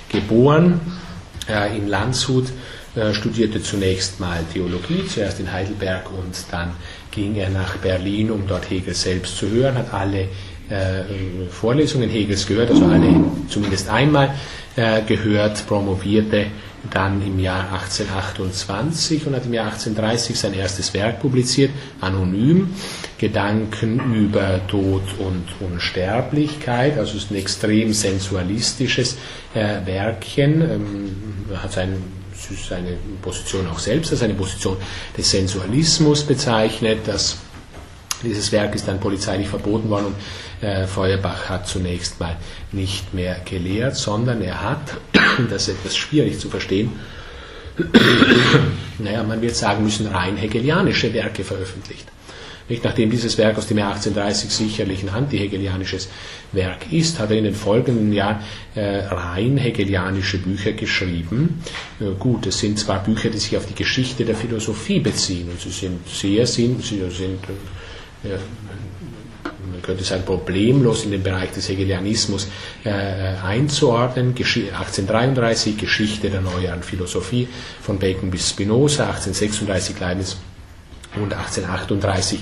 geboren 0.09 0.79
äh, 1.49 1.75
in 1.75 1.87
Landshut 1.87 2.45
äh, 2.45 2.78
studierte 3.13 3.61
zunächst 3.61 4.19
mal 4.19 4.43
Theologie, 4.51 5.05
zuerst 5.07 5.39
in 5.39 5.51
Heidelberg 5.51 6.09
und 6.11 6.35
dann 6.51 6.71
ging 7.11 7.35
er 7.35 7.49
nach 7.49 7.77
Berlin, 7.77 8.31
um 8.31 8.47
dort 8.47 8.69
Hegel 8.69 8.93
selbst 8.93 9.37
zu 9.37 9.49
hören, 9.49 9.75
hat 9.75 9.93
alle 9.93 10.27
äh, 10.69 11.47
Vorlesungen 11.49 12.09
Hegels 12.09 12.45
gehört, 12.45 12.69
also 12.69 12.85
alle 12.85 13.23
zumindest 13.49 13.89
einmal 13.89 14.35
äh, 14.75 15.01
gehört, 15.01 15.65
promovierte 15.67 16.47
dann 16.91 17.25
im 17.25 17.39
Jahr 17.39 17.73
1828 17.73 19.27
und 19.27 19.35
hat 19.35 19.45
im 19.45 19.53
Jahr 19.53 19.65
1830 19.65 20.39
sein 20.39 20.53
erstes 20.53 20.93
Werk 20.93 21.19
publiziert, 21.19 21.71
anonym, 21.99 22.73
Gedanken 23.17 24.13
über 24.13 24.65
Tod 24.67 25.03
und 25.17 25.45
Unsterblichkeit, 25.59 26.97
also 26.97 27.17
es 27.17 27.23
ist 27.25 27.31
ein 27.31 27.35
extrem 27.35 27.91
sensualistisches 27.91 29.17
äh, 29.53 29.85
Werkchen, 29.85 30.61
ähm, 30.61 31.15
hat 31.61 31.73
sein 31.73 32.01
seine 32.39 32.97
Position 33.21 33.67
auch 33.67 33.79
selbst 33.79 34.11
als 34.11 34.21
eine 34.21 34.33
Position 34.33 34.77
des 35.17 35.29
Sensualismus 35.29 36.23
bezeichnet. 36.23 36.99
Das, 37.05 37.37
dieses 38.23 38.51
Werk 38.51 38.75
ist 38.75 38.87
dann 38.87 38.99
polizeilich 38.99 39.47
verboten 39.47 39.89
worden 39.89 40.07
und 40.07 40.15
äh, 40.61 40.87
Feuerbach 40.87 41.49
hat 41.49 41.67
zunächst 41.67 42.19
mal 42.19 42.35
nicht 42.71 43.13
mehr 43.13 43.39
gelehrt, 43.45 43.95
sondern 43.95 44.41
er 44.41 44.61
hat, 44.61 44.97
das 45.49 45.67
ist 45.67 45.79
etwas 45.79 45.95
schwierig 45.95 46.39
zu 46.39 46.49
verstehen, 46.49 46.91
naja, 48.99 49.23
man 49.23 49.41
wird 49.41 49.55
sagen 49.55 49.83
müssen, 49.83 50.07
rein 50.07 50.35
hegelianische 50.35 51.13
Werke 51.13 51.43
veröffentlicht. 51.43 52.07
Nicht 52.67 52.83
nachdem 52.83 53.09
dieses 53.09 53.37
Werk 53.37 53.57
aus 53.57 53.67
dem 53.67 53.79
Jahr 53.79 53.93
1830 53.93 54.51
sicherlich 54.51 55.01
ein 55.01 55.09
antihegelianisches 55.09 56.07
Werk 56.51 56.91
ist, 56.91 57.19
hat 57.19 57.31
er 57.31 57.37
in 57.37 57.43
den 57.43 57.55
folgenden 57.55 58.11
Jahren 58.11 58.39
äh, 58.75 59.03
rein 59.05 59.57
hegelianische 59.57 60.37
Bücher 60.39 60.73
geschrieben. 60.73 61.61
Äh, 61.99 62.15
gut, 62.17 62.47
es 62.47 62.59
sind 62.59 62.79
zwar 62.79 63.03
Bücher, 63.03 63.29
die 63.29 63.37
sich 63.37 63.55
auf 63.57 63.65
die 63.65 63.75
Geschichte 63.75 64.25
der 64.25 64.35
Philosophie 64.35 64.99
beziehen 64.99 65.49
und 65.49 65.59
sie 65.59 65.69
sind 65.69 66.07
sehr 66.07 66.45
sinn, 66.45 66.81
sie 66.81 66.97
sind 67.11 67.39
äh, 68.23 68.37
man 69.71 69.81
könnte 69.81 70.03
sagen, 70.03 70.23
problemlos 70.25 71.05
in 71.05 71.11
den 71.11 71.23
Bereich 71.23 71.51
des 71.51 71.69
Hegelianismus 71.69 72.47
äh, 72.83 72.89
einzuordnen. 72.89 74.35
Gesch 74.35 74.57
1833 74.57 75.77
Geschichte 75.77 76.29
der 76.29 76.41
neueren 76.41 76.83
Philosophie 76.83 77.47
von 77.81 77.99
Bacon 77.99 78.31
bis 78.31 78.49
Spinoza, 78.49 79.03
1836 79.03 79.99
Leibniz 79.99 80.37
und 81.15 81.33
1838 81.33 82.39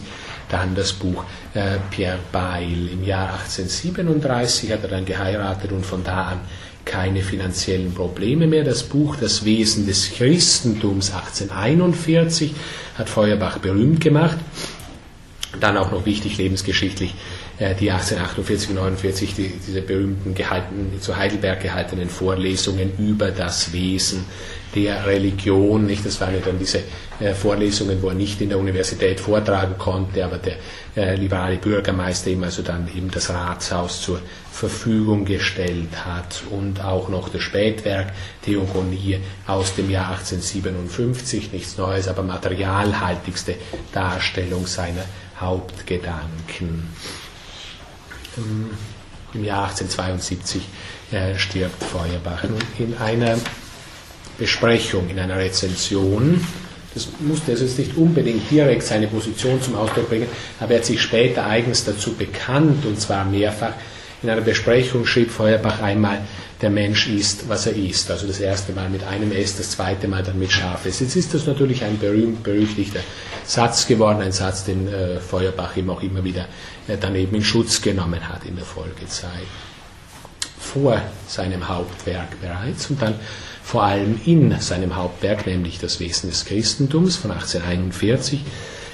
dann 0.49 0.75
das 0.75 0.93
Buch 0.93 1.23
äh, 1.53 1.77
Pierre 1.91 2.19
Bail. 2.31 2.89
Im 2.91 3.03
Jahr 3.03 3.33
1837 3.33 4.71
hat 4.71 4.83
er 4.83 4.89
dann 4.89 5.05
geheiratet 5.05 5.71
und 5.71 5.85
von 5.85 6.03
da 6.03 6.23
an 6.23 6.39
keine 6.85 7.21
finanziellen 7.21 7.93
Probleme 7.93 8.47
mehr. 8.47 8.63
Das 8.63 8.83
Buch 8.83 9.17
Das 9.17 9.43
Wesen 9.45 9.85
des 9.85 10.13
Christentums 10.13 11.13
1841 11.13 12.53
hat 12.97 13.09
Feuerbach 13.09 13.57
berühmt 13.59 13.99
gemacht. 13.99 14.37
Dann 15.59 15.77
auch 15.77 15.91
noch 15.91 16.05
wichtig 16.05 16.37
lebensgeschichtlich 16.37 17.13
äh, 17.59 17.75
die 17.75 17.91
1848, 17.91 18.69
49 18.69 19.35
die, 19.35 19.53
diese 19.65 19.81
berühmten 19.81 20.33
gehalten, 20.33 20.93
zu 21.01 21.17
Heidelberg 21.17 21.61
gehaltenen 21.61 22.09
Vorlesungen 22.09 22.91
über 22.97 23.31
das 23.31 23.73
Wesen 23.73 24.25
der 24.83 25.05
Religion. 25.05 25.85
Nicht? 25.85 26.05
Das 26.05 26.19
waren 26.21 26.33
ja 26.33 26.39
dann 26.43 26.59
diese 26.59 26.81
äh, 27.19 27.33
Vorlesungen, 27.33 28.01
wo 28.01 28.09
er 28.09 28.15
nicht 28.15 28.39
in 28.41 28.49
der 28.49 28.59
Universität 28.59 29.19
vortragen 29.19 29.77
konnte, 29.77 30.23
aber 30.23 30.37
der 30.37 30.55
äh, 30.95 31.15
liberale 31.15 31.57
Bürgermeister 31.57 32.29
ihm 32.29 32.43
also 32.43 32.61
dann 32.61 32.87
eben 32.95 33.09
das 33.11 33.29
Ratshaus 33.29 34.01
zur 34.01 34.21
Verfügung 34.51 35.25
gestellt 35.25 36.05
hat 36.05 36.43
und 36.51 36.83
auch 36.83 37.09
noch 37.09 37.29
das 37.29 37.41
Spätwerk 37.41 38.13
Theogonie 38.43 39.19
aus 39.45 39.75
dem 39.75 39.89
Jahr 39.89 40.09
1857, 40.09 41.51
nichts 41.53 41.77
Neues, 41.77 42.07
aber 42.07 42.23
materialhaltigste 42.23 43.55
Darstellung 43.93 44.65
seiner 44.67 45.05
Hauptgedanken. 45.39 46.89
Ähm, 48.37 48.69
Im 49.33 49.43
Jahr 49.43 49.69
1872 49.69 50.61
äh, 51.11 51.37
stirbt 51.37 51.83
Feuerbach. 51.83 52.43
In 52.79 52.97
einer 52.97 53.37
Besprechung, 54.37 55.09
in 55.09 55.19
einer 55.19 55.37
Rezension, 55.37 56.45
das 56.93 57.07
musste 57.19 57.51
also 57.51 57.63
jetzt 57.63 57.77
nicht 57.77 57.95
unbedingt 57.95 58.49
direkt 58.49 58.83
seine 58.83 59.07
Position 59.07 59.61
zum 59.61 59.75
Ausdruck 59.75 60.09
bringen, 60.09 60.27
aber 60.59 60.71
er 60.71 60.77
hat 60.79 60.85
sich 60.85 61.01
später 61.01 61.45
eigens 61.45 61.85
dazu 61.85 62.13
bekannt, 62.13 62.85
und 62.85 62.99
zwar 62.99 63.23
mehrfach. 63.25 63.73
In 64.23 64.31
einer 64.31 64.41
Besprechung 64.41 65.05
schrieb 65.05 65.29
Feuerbach 65.29 65.79
einmal, 65.79 66.21
der 66.61 66.71
Mensch 66.71 67.07
ist, 67.07 67.47
was 67.49 67.67
er 67.67 67.75
ist. 67.75 68.09
Also 68.09 68.25
das 68.25 68.39
erste 68.39 68.73
Mal 68.73 68.89
mit 68.89 69.03
einem 69.03 69.31
S, 69.31 69.57
das 69.57 69.71
zweite 69.71 70.07
Mal 70.07 70.23
dann 70.23 70.39
mit 70.39 70.51
scharf 70.51 70.87
S. 70.87 71.01
Jetzt 71.01 71.15
ist 71.15 71.35
das 71.35 71.45
natürlich 71.45 71.83
ein 71.83 71.99
berühmt 71.99 72.41
berüchtigter 72.41 73.01
Satz 73.45 73.85
geworden, 73.85 74.21
ein 74.21 74.31
Satz, 74.31 74.63
den 74.63 74.87
äh, 74.87 75.19
Feuerbach 75.19 75.75
ihm 75.77 75.91
auch 75.91 76.01
immer 76.01 76.23
wieder 76.23 76.47
äh, 76.87 76.97
daneben 76.99 77.35
in 77.35 77.43
Schutz 77.43 77.79
genommen 77.79 78.27
hat 78.27 78.43
in 78.45 78.55
der 78.55 78.65
Folgezeit. 78.65 79.29
Vor 80.59 80.99
seinem 81.27 81.67
Hauptwerk 81.67 82.41
bereits 82.41 82.89
und 82.89 82.99
dann 82.99 83.13
vor 83.67 83.83
allem 83.83 84.17
in 84.25 84.61
seinem 84.61 84.95
Hauptwerk, 84.95 85.45
nämlich 85.45 85.77
das 85.77 85.99
Wesen 85.99 86.29
des 86.29 86.45
Christentums 86.45 87.17
von 87.17 87.31
1841, 87.31 88.39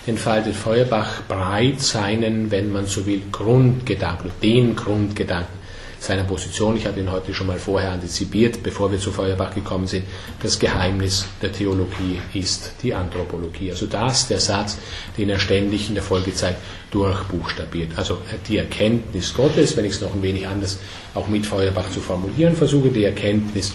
entfaltet 0.08 0.56
Feuerbach 0.56 1.22
breit 1.28 1.80
seinen, 1.80 2.50
wenn 2.50 2.72
man 2.72 2.88
so 2.88 3.06
will, 3.06 3.22
Grundgedanken, 3.32 4.32
den 4.42 4.76
Grundgedanken 4.76 5.62
seiner 6.00 6.24
Position. 6.24 6.76
Ich 6.76 6.88
habe 6.88 7.00
ihn 7.00 7.12
heute 7.12 7.36
schon 7.36 7.46
mal 7.46 7.60
vorher 7.60 7.92
antizipiert, 7.92 8.64
bevor 8.64 8.92
wir 8.92 8.98
zu 8.98 9.12
Feuerbach 9.12 9.54
gekommen 9.54 9.86
sind. 9.86 10.06
Das 10.42 10.58
Geheimnis 10.58 11.28
der 11.44 11.52
Theologie 11.52 12.20
ist 12.34 12.74
die 12.82 12.96
Anthropologie. 12.96 13.70
Also 13.70 13.86
das, 13.86 14.28
der 14.28 14.40
Satz, 14.40 14.80
den 15.20 15.30
er 15.30 15.38
ständig 15.38 15.88
in 15.88 15.94
der 15.94 16.04
Folgezeit 16.04 16.56
durchbuchstabiert. 16.90 17.92
Also 17.96 18.18
die 18.48 18.58
Erkenntnis 18.58 19.36
Gottes, 19.36 19.78
wenn 19.78 19.86
ich 19.86 19.94
es 19.94 20.02
noch 20.02 20.16
ein 20.16 20.24
wenig 20.24 20.48
anders 20.48 20.80
auch 21.14 21.28
mit 21.28 21.46
Feuerbach 21.46 21.92
zu 21.92 22.00
formulieren 22.00 22.56
versuche, 22.56 22.90
die 22.90 23.04
Erkenntnis 23.04 23.72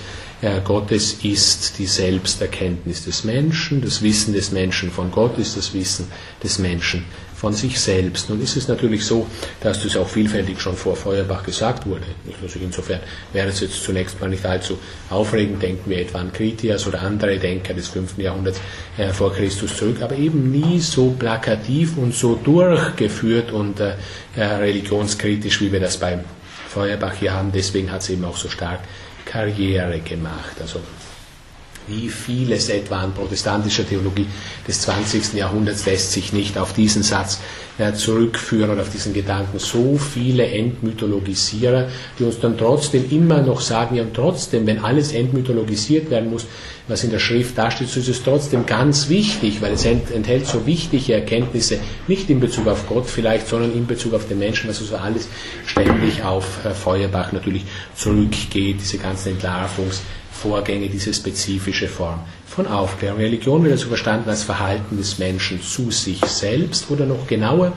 Gottes 0.65 1.25
ist 1.25 1.79
die 1.79 1.87
Selbsterkenntnis 1.87 3.05
des 3.05 3.25
Menschen, 3.25 3.81
das 3.83 4.03
Wissen 4.03 4.35
des 4.35 4.53
Menschen 4.53 4.93
von 4.93 5.11
Gott 5.11 5.37
ist 5.37 5.57
das 5.57 5.75
Wissen 5.75 6.07
des 6.45 6.61
Menschen 6.61 7.05
von 7.39 7.53
sich 7.53 7.81
selbst. 7.81 8.31
Nun 8.31 8.41
ist 8.41 8.57
es 8.57 8.67
natürlich 8.67 9.05
so, 9.05 9.27
dass 9.61 9.83
das 9.83 9.97
auch 9.97 10.09
vielfältig 10.09 10.61
schon 10.61 10.77
vor 10.77 10.97
Feuerbach 10.97 11.45
gesagt 11.45 11.87
wurde. 11.87 12.07
Also 12.43 12.59
insofern 12.61 13.01
wäre 13.33 13.49
es 13.49 13.61
jetzt 13.61 13.83
zunächst 13.83 14.21
mal 14.21 14.29
nicht 14.29 14.45
allzu 14.45 14.79
aufregend, 15.09 15.63
denken 15.63 15.89
wir 15.89 16.01
etwa 16.01 16.19
an 16.19 16.33
Kritias 16.33 16.87
oder 16.89 17.03
andere 17.03 17.39
Denker 17.39 17.75
des 17.75 17.89
5. 17.89 18.19
Jahrhunderts 18.19 18.61
äh, 18.97 19.13
vor 19.13 19.33
Christus 19.33 19.77
zurück, 19.77 20.03
aber 20.03 20.17
eben 20.17 20.51
nie 20.51 20.81
so 20.81 21.11
plakativ 21.19 21.97
und 21.97 22.13
so 22.13 22.35
durchgeführt 22.35 23.53
und 23.53 23.79
äh, 23.79 23.95
äh 24.37 24.45
religionskritisch, 24.45 25.61
wie 25.61 25.71
wir 25.71 25.81
das 25.81 25.97
beim 25.99 26.21
Feuerbach 26.69 27.15
hier 27.15 27.35
haben. 27.35 27.53
Deswegen 27.53 27.93
hat 27.93 28.03
es 28.03 28.11
eben 28.11 28.25
auch 28.25 28.37
so 28.37 28.49
stark 28.49 28.81
Karriere 29.29 30.01
gemacht. 30.01 30.57
Also 30.61 30.81
wie 31.89 32.09
vieles 32.09 32.69
etwa 32.69 33.01
an 33.01 33.13
protestantischer 33.13 33.87
Theologie 33.89 34.27
des 34.67 34.81
20. 34.83 35.35
Jahrhunderts 35.35 35.87
lässt 35.87 36.13
sich 36.13 36.33
nicht 36.33 36.59
auf 36.59 36.73
diesen 36.73 37.03
Satz 37.03 37.41
äh, 37.79 37.93
zurückführen 37.93 38.71
oder 38.71 38.83
auf 38.83 38.91
diesen 38.91 39.15
Gedanken. 39.15 39.59
So 39.59 39.97
viele 39.99 40.47
Entmythologisierer, 40.47 41.89
die 42.19 42.25
uns 42.25 42.41
dann 42.41 42.59
trotzdem 42.59 43.11
immer 43.11 43.41
noch 43.41 43.61
sagen, 43.61 43.97
ja 43.97 44.03
und 44.03 44.15
trotzdem, 44.15 44.67
wenn 44.67 44.81
alles 44.85 45.13
entmythologisiert 45.13 46.11
werden 46.11 46.31
muss, 46.31 46.47
was 46.89 47.05
in 47.05 47.11
der 47.11 47.19
Schrift 47.19 47.57
dasteht, 47.57 47.89
so 47.89 48.01
ist 48.01 48.09
es 48.09 48.23
trotzdem 48.23 48.65
ganz 48.67 49.09
wichtig, 49.09 49.61
weil 49.61 49.73
es 49.75 49.85
enthält 49.85 50.47
so 50.47 50.67
wichtige 50.67 51.15
Erkenntnisse, 51.15 51.79
nicht 52.07 52.31
in 52.31 52.41
Bezug 52.41 52.67
auf 52.67 52.87
Gott 52.89 53.07
vielleicht, 53.07 53.47
sondern 53.47 53.73
in 53.73 53.87
Bezug 53.87 54.15
auf 54.15 54.27
den 54.27 54.39
Menschen, 54.39 54.69
was 54.69 54.81
also 54.81 54.97
alles 54.97 55.29
ständig 55.67 56.23
auf 56.23 56.65
äh, 56.65 56.71
Feuerbach 56.71 57.33
natürlich 57.33 57.65
zurückgeht, 57.95 58.79
diese 58.81 58.99
ganzen 58.99 59.39
Entlarvungs- 59.39 60.01
Vorgänge, 60.43 60.89
diese 60.89 61.13
spezifische 61.13 61.89
Form 61.89 62.21
von 62.47 62.67
Aufklärung. 62.67 63.19
Religion 63.19 63.63
wird 63.63 63.73
also 63.73 63.89
verstanden 63.89 64.31
als 64.31 64.45
Verhalten 64.45 64.97
des 64.97 65.19
Menschen 65.19 65.61
zu 65.63 65.91
sich 65.91 66.21
selbst 66.25 66.91
oder 66.91 67.07
noch 67.07 67.27
genauer, 67.27 67.73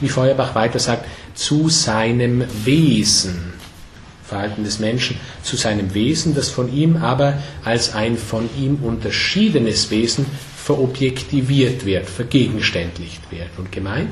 wie 0.00 0.08
Feuerbach 0.08 0.54
weiter 0.54 0.78
sagt, 0.78 1.06
zu 1.34 1.68
seinem 1.68 2.44
Wesen. 2.64 3.54
Verhalten 4.24 4.64
des 4.64 4.78
Menschen 4.78 5.18
zu 5.42 5.56
seinem 5.56 5.94
Wesen, 5.94 6.34
das 6.34 6.48
von 6.48 6.72
ihm 6.72 6.96
aber 6.96 7.34
als 7.64 7.94
ein 7.94 8.16
von 8.16 8.48
ihm 8.58 8.78
unterschiedenes 8.82 9.90
Wesen 9.90 10.26
verobjektiviert 10.62 11.84
wird, 11.84 12.08
vergegenständlicht 12.08 13.32
wird. 13.32 13.48
Und 13.58 13.72
gemeint 13.72 14.10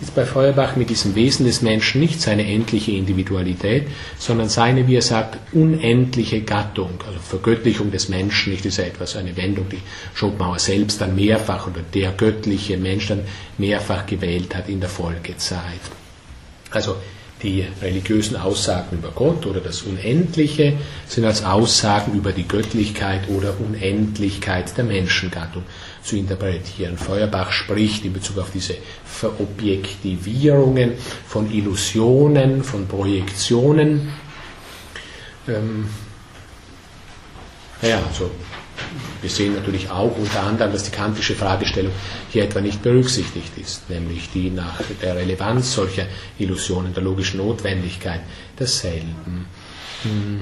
ist 0.00 0.14
bei 0.14 0.24
Feuerbach 0.24 0.74
mit 0.74 0.88
diesem 0.88 1.14
Wesen 1.14 1.44
des 1.44 1.60
Menschen 1.60 2.00
nicht 2.00 2.22
seine 2.22 2.46
endliche 2.46 2.92
Individualität, 2.92 3.88
sondern 4.18 4.48
seine, 4.48 4.88
wie 4.88 4.96
er 4.96 5.02
sagt, 5.02 5.38
unendliche 5.52 6.40
Gattung, 6.40 6.92
also 7.06 7.18
Vergöttlichung 7.18 7.90
des 7.90 8.08
Menschen, 8.08 8.54
nicht 8.54 8.64
ist 8.64 8.78
ja 8.78 8.84
etwas, 8.84 9.16
eine 9.16 9.36
Wendung, 9.36 9.68
die 9.68 9.82
Schopenhauer 10.14 10.58
selbst 10.58 10.98
dann 11.02 11.14
mehrfach 11.14 11.66
oder 11.66 11.82
der 11.92 12.12
göttliche 12.12 12.78
Mensch 12.78 13.08
dann 13.08 13.20
mehrfach 13.58 14.06
gewählt 14.06 14.54
hat 14.54 14.70
in 14.70 14.80
der 14.80 14.88
Folgezeit. 14.88 15.80
Also 16.70 16.96
die 17.42 17.66
religiösen 17.80 18.36
Aussagen 18.36 18.98
über 18.98 19.10
Gott 19.10 19.46
oder 19.46 19.60
das 19.60 19.82
Unendliche 19.82 20.74
sind 21.06 21.24
als 21.24 21.44
Aussagen 21.44 22.14
über 22.14 22.32
die 22.32 22.46
Göttlichkeit 22.46 23.28
oder 23.28 23.54
Unendlichkeit 23.60 24.76
der 24.76 24.84
Menschengattung 24.84 25.64
zu 26.02 26.16
interpretieren. 26.16 26.96
Feuerbach 26.96 27.52
spricht 27.52 28.04
in 28.04 28.12
Bezug 28.12 28.38
auf 28.38 28.50
diese 28.52 28.74
Verobjektivierungen 29.04 30.92
von 31.26 31.52
Illusionen, 31.52 32.62
von 32.62 32.86
Projektionen. 32.86 34.12
Ähm, 35.48 35.88
naja, 37.80 38.00
also 38.08 38.30
wir 39.20 39.30
sehen 39.30 39.54
natürlich 39.54 39.90
auch 39.90 40.16
unter 40.16 40.42
anderem, 40.42 40.72
dass 40.72 40.84
die 40.84 40.90
kantische 40.90 41.34
Fragestellung 41.34 41.92
hier 42.30 42.44
etwa 42.44 42.60
nicht 42.60 42.82
berücksichtigt 42.82 43.52
ist, 43.56 43.88
nämlich 43.88 44.30
die 44.32 44.50
nach 44.50 44.80
der 45.00 45.16
Relevanz 45.16 45.72
solcher 45.72 46.06
Illusionen, 46.38 46.92
der 46.92 47.02
logischen 47.02 47.38
Notwendigkeit 47.38 48.20
derselben. 48.58 49.46
Hm. 50.04 50.40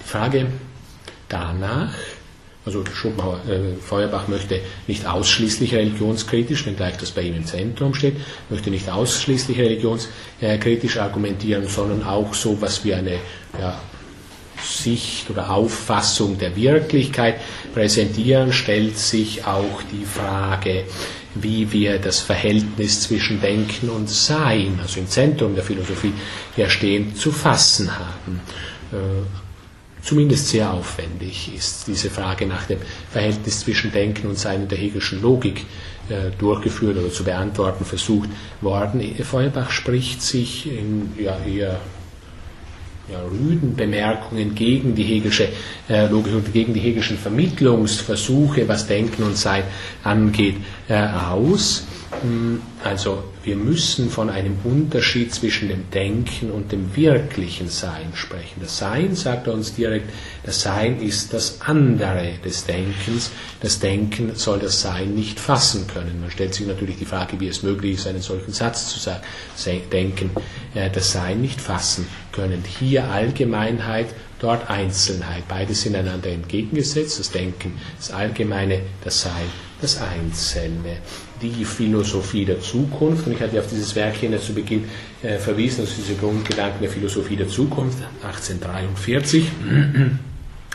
Die 0.00 0.08
Frage 0.08 0.46
danach, 1.28 1.94
also 2.64 2.82
äh, 2.82 3.74
Feuerbach 3.80 4.28
möchte 4.28 4.60
nicht 4.86 5.06
ausschließlich 5.06 5.74
religionskritisch, 5.74 6.64
wenngleich 6.64 6.96
das 6.96 7.10
bei 7.10 7.22
ihm 7.22 7.36
im 7.36 7.46
Zentrum 7.46 7.94
steht, 7.94 8.16
möchte 8.50 8.70
nicht 8.70 8.88
ausschließlich 8.88 9.58
religionskritisch 9.58 10.98
argumentieren, 10.98 11.66
sondern 11.66 12.04
auch 12.04 12.34
so 12.34 12.60
was 12.60 12.84
wie 12.84 12.94
eine 12.94 13.18
ja, 13.58 13.80
Sicht 14.64 15.30
oder 15.30 15.50
Auffassung 15.50 16.38
der 16.38 16.56
Wirklichkeit 16.56 17.36
präsentieren, 17.74 18.52
stellt 18.52 18.98
sich 18.98 19.44
auch 19.44 19.82
die 19.90 20.04
Frage, 20.04 20.84
wie 21.34 21.72
wir 21.72 21.98
das 21.98 22.20
Verhältnis 22.20 23.02
zwischen 23.02 23.40
Denken 23.40 23.88
und 23.88 24.08
Sein, 24.08 24.78
also 24.82 25.00
im 25.00 25.08
Zentrum 25.08 25.54
der 25.54 25.64
Philosophie 25.64 26.12
ja 26.56 26.68
stehend, 26.68 27.16
zu 27.16 27.32
fassen 27.32 27.90
haben. 27.98 28.40
Äh, 28.92 30.02
zumindest 30.02 30.48
sehr 30.48 30.72
aufwendig 30.72 31.54
ist 31.54 31.86
diese 31.86 32.10
Frage 32.10 32.46
nach 32.46 32.64
dem 32.66 32.78
Verhältnis 33.10 33.60
zwischen 33.60 33.92
Denken 33.92 34.26
und 34.26 34.38
Sein 34.38 34.62
in 34.62 34.68
der 34.68 34.78
Hegelschen 34.78 35.22
Logik 35.22 35.64
äh, 36.08 36.30
durchgeführt 36.38 36.98
oder 36.98 37.10
zu 37.10 37.24
beantworten 37.24 37.84
versucht 37.84 38.28
worden. 38.60 39.02
Feuerbach 39.24 39.70
spricht 39.70 40.20
sich 40.20 40.66
in 40.66 41.12
ja, 41.18 41.38
eher 41.46 41.80
ja, 43.10 43.20
rüden 43.20 43.74
Bemerkungen 43.74 44.54
gegen 44.54 44.94
die 44.94 45.02
Hegelsche 45.02 45.48
äh, 45.88 46.06
Logik 46.06 46.34
und 46.34 46.52
gegen 46.52 46.74
die 46.74 46.80
Hegelschen 46.80 47.18
Vermittlungsversuche, 47.18 48.68
was 48.68 48.86
Denken 48.86 49.24
und 49.24 49.36
Sein 49.36 49.64
angeht, 50.04 50.56
äh, 50.88 51.06
aus. 51.06 51.84
Hm, 52.20 52.60
also 52.84 53.24
wir 53.42 53.56
müssen 53.56 54.10
von 54.10 54.30
einem 54.30 54.56
Unterschied 54.62 55.34
zwischen 55.34 55.68
dem 55.68 55.90
Denken 55.90 56.52
und 56.52 56.70
dem 56.70 56.94
wirklichen 56.94 57.68
Sein 57.68 58.12
sprechen. 58.14 58.60
Das 58.60 58.78
Sein, 58.78 59.16
sagt 59.16 59.48
er 59.48 59.54
uns 59.54 59.74
direkt, 59.74 60.10
das 60.44 60.62
Sein 60.62 61.00
ist 61.00 61.32
das 61.32 61.60
andere 61.62 62.34
des 62.44 62.66
Denkens. 62.66 63.30
Das 63.60 63.80
Denken 63.80 64.32
soll 64.34 64.60
das 64.60 64.80
Sein 64.80 65.14
nicht 65.14 65.40
fassen 65.40 65.86
können. 65.88 66.20
Man 66.20 66.30
stellt 66.30 66.54
sich 66.54 66.66
natürlich 66.66 66.98
die 66.98 67.04
Frage, 67.04 67.40
wie 67.40 67.48
es 67.48 67.62
möglich 67.62 67.94
ist, 67.94 68.06
einen 68.06 68.22
solchen 68.22 68.52
Satz 68.52 68.88
zu 68.88 69.00
sagen, 69.00 69.22
denken, 69.90 70.30
äh, 70.74 70.90
das 70.90 71.12
Sein 71.12 71.40
nicht 71.40 71.60
fassen 71.60 72.06
können. 72.32 72.64
Hier 72.78 73.08
Allgemeinheit, 73.10 74.08
dort 74.40 74.68
Einzelnheit. 74.70 75.46
Beides 75.48 75.82
sind 75.82 75.94
einander 75.94 76.30
entgegengesetzt. 76.30 77.20
Das 77.20 77.30
Denken, 77.30 77.78
das 77.98 78.10
Allgemeine, 78.10 78.80
das 79.04 79.22
Sein, 79.22 79.50
das 79.80 80.00
Einzelne 80.00 80.96
die 81.42 81.64
Philosophie 81.64 82.44
der 82.44 82.60
Zukunft. 82.60 83.26
Und 83.26 83.32
ich 83.32 83.40
hatte 83.40 83.58
auf 83.58 83.66
dieses 83.68 83.94
Werk 83.94 84.16
hier 84.16 84.40
zu 84.40 84.54
Beginn 84.54 84.84
äh, 85.22 85.38
verwiesen, 85.38 85.80
also 85.80 85.94
diese 85.96 86.14
Grundgedanken 86.14 86.80
der 86.80 86.90
Philosophie 86.90 87.36
der 87.36 87.48
Zukunft, 87.48 87.98
1843. 88.22 89.44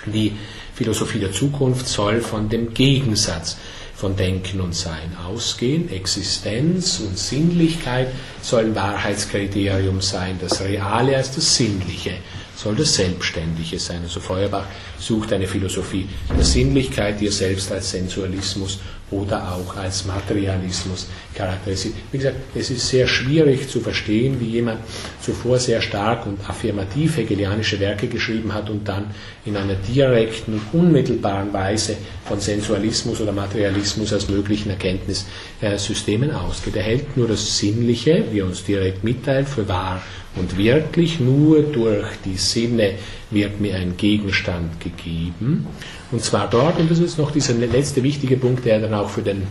Die 0.06 0.34
Philosophie 0.74 1.20
der 1.20 1.32
Zukunft 1.32 1.88
soll 1.88 2.22
von 2.22 2.50
dem 2.50 2.74
Gegensatz 2.74 3.58
von 3.98 4.16
Denken 4.16 4.62
und 4.62 4.76
Sein 4.76 5.18
ausgehen. 5.28 5.92
Existenz 5.92 7.00
und 7.00 7.18
Sinnlichkeit 7.18 8.10
sollen 8.44 8.76
Wahrheitskriterium 8.76 10.02
sein, 10.02 10.38
das 10.40 10.62
Reale 10.62 11.18
als 11.18 11.34
das 11.34 11.56
Sinnliche 11.56 12.14
soll 12.56 12.76
das 12.76 12.96
Selbstständige 12.96 13.80
sein. 13.80 14.02
Also 14.04 14.20
Feuerbach 14.20 14.66
sucht 15.00 15.32
eine 15.34 15.48
Philosophie 15.48 16.10
der 16.36 16.44
Sinnlichkeit, 16.44 17.20
die 17.22 17.28
er 17.28 17.32
selbst 17.32 17.72
als 17.72 17.92
Sensualismus 17.92 18.80
oder 19.10 19.54
auch 19.54 19.78
als 19.78 20.06
Materialismus 20.06 21.08
charakterisiert. 21.34 21.96
Wie 22.12 22.18
gesagt, 22.18 22.38
es 22.56 22.70
ist 22.70 22.90
sehr 22.90 23.08
schwierig 23.08 23.70
zu 23.70 23.80
verstehen, 23.80 24.40
wie 24.40 24.48
jemand 24.48 24.80
zuvor 25.22 25.60
sehr 25.60 25.82
stark 25.82 26.26
und 26.26 26.38
affirmativ 26.50 27.18
hegelianische 27.18 27.80
Werke 27.80 28.08
geschrieben 28.08 28.54
hat 28.54 28.70
und 28.70 28.88
dann 28.88 29.12
in 29.46 29.56
einer 29.56 29.76
direkten 29.76 30.56
und 30.56 30.80
unmittelbaren 30.80 31.54
Weise 31.54 31.96
von 32.26 32.40
Sensualismus 32.40 33.22
oder 33.22 33.32
Materialismus 33.32 34.12
als 34.12 34.28
möglichen 34.28 34.72
Erkenntnissystemen 34.72 36.32
ausgeht. 36.32 36.76
Er 36.76 36.84
hält 36.84 37.16
nur 37.16 37.30
das 37.30 37.58
Sinnliche, 37.58 38.26
wie 38.32 38.40
er 38.40 38.46
uns 38.46 38.64
direkt 38.66 39.06
mitteilt, 39.06 39.48
für 39.48 39.68
wahr 39.70 40.02
und 40.36 40.58
wirklich. 40.58 41.20
Nur 41.20 41.62
durch 41.62 42.08
die 42.26 42.38
Sinne 42.38 42.96
wird 43.32 43.60
mir 43.62 43.76
ein 43.76 43.96
Gegenstand 43.98 44.80
gegeben. 44.80 45.68
Und 46.12 46.24
zwar 46.24 46.50
dort, 46.50 46.80
und 46.80 46.90
das 46.90 47.00
ist 47.00 47.18
noch 47.18 47.32
dieser 47.32 47.54
letzte 47.54 48.02
wichtige 48.04 48.38
Punkt, 48.38 48.66
der 48.66 48.80
dann 48.80 48.94
auch 48.94 49.10
für, 49.10 49.22
den, 49.22 49.44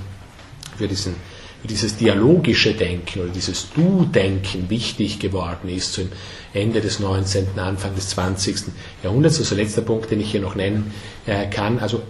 für, 0.76 0.88
diesen, 0.88 1.14
für 1.60 1.68
dieses 1.68 1.96
dialogische 1.96 2.72
Denken 2.72 3.20
oder 3.20 3.30
dieses 3.30 3.68
Du-Denken 3.74 4.70
wichtig 4.70 5.18
geworden 5.18 5.68
ist, 5.68 5.92
zum 5.92 6.08
Ende 6.54 6.80
des 6.80 6.98
19., 6.98 7.58
Anfang 7.58 7.94
des 7.94 8.08
20. 8.10 8.56
Jahrhunderts. 9.02 9.38
Also 9.38 9.54
letzter 9.54 9.82
Punkt, 9.82 10.10
den 10.10 10.20
ich 10.20 10.30
hier 10.30 10.40
noch 10.40 10.54
nennen 10.54 10.92
äh, 11.26 11.46
kann. 11.48 11.78
Also 11.78 12.02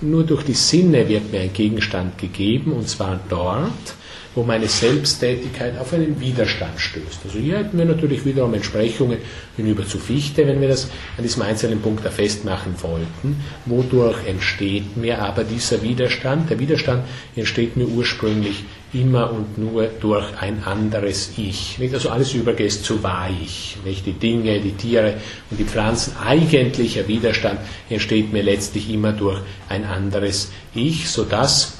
nur 0.00 0.24
durch 0.24 0.42
die 0.42 0.54
Sinne 0.54 1.08
wird 1.08 1.30
mir 1.32 1.40
ein 1.40 1.52
Gegenstand 1.52 2.18
gegeben, 2.18 2.72
und 2.72 2.88
zwar 2.88 3.20
dort, 3.28 3.94
wo 4.34 4.42
meine 4.42 4.68
Selbsttätigkeit 4.68 5.78
auf 5.78 5.92
einen 5.92 6.20
Widerstand 6.20 6.78
stößt. 6.78 7.20
Also 7.24 7.38
hier 7.38 7.58
hätten 7.58 7.78
wir 7.78 7.84
natürlich 7.84 8.24
wiederum 8.24 8.54
Entsprechungen 8.54 9.18
hinüber 9.56 9.86
zu 9.86 9.98
Fichte, 9.98 10.46
wenn 10.46 10.60
wir 10.60 10.68
das 10.68 10.90
an 11.16 11.22
diesem 11.22 11.42
einzelnen 11.42 11.80
Punkt 11.80 12.04
da 12.04 12.10
festmachen 12.10 12.74
wollten. 12.82 13.42
Wodurch 13.66 14.26
entsteht 14.26 14.96
mir 14.96 15.20
aber 15.20 15.44
dieser 15.44 15.82
Widerstand? 15.82 16.50
Der 16.50 16.58
Widerstand 16.58 17.04
entsteht 17.36 17.76
mir 17.76 17.86
ursprünglich 17.86 18.64
immer 18.92 19.32
und 19.32 19.58
nur 19.58 19.86
durch 20.00 20.26
ein 20.40 20.62
anderes 20.64 21.32
Ich. 21.36 21.78
Also 21.92 22.10
alles 22.10 22.32
übergeht 22.34 22.72
zu 22.72 23.02
Weich. 23.02 23.76
Nicht? 23.84 24.06
Die 24.06 24.12
Dinge, 24.12 24.60
die 24.60 24.72
Tiere 24.72 25.14
und 25.50 25.58
die 25.58 25.64
Pflanzen. 25.64 26.16
Eigentlicher 26.24 27.06
Widerstand 27.08 27.60
entsteht 27.90 28.32
mir 28.32 28.42
letztlich 28.42 28.90
immer 28.90 29.12
durch 29.12 29.40
ein 29.68 29.84
anderes 29.84 30.52
Ich, 30.74 31.08
sodass 31.08 31.78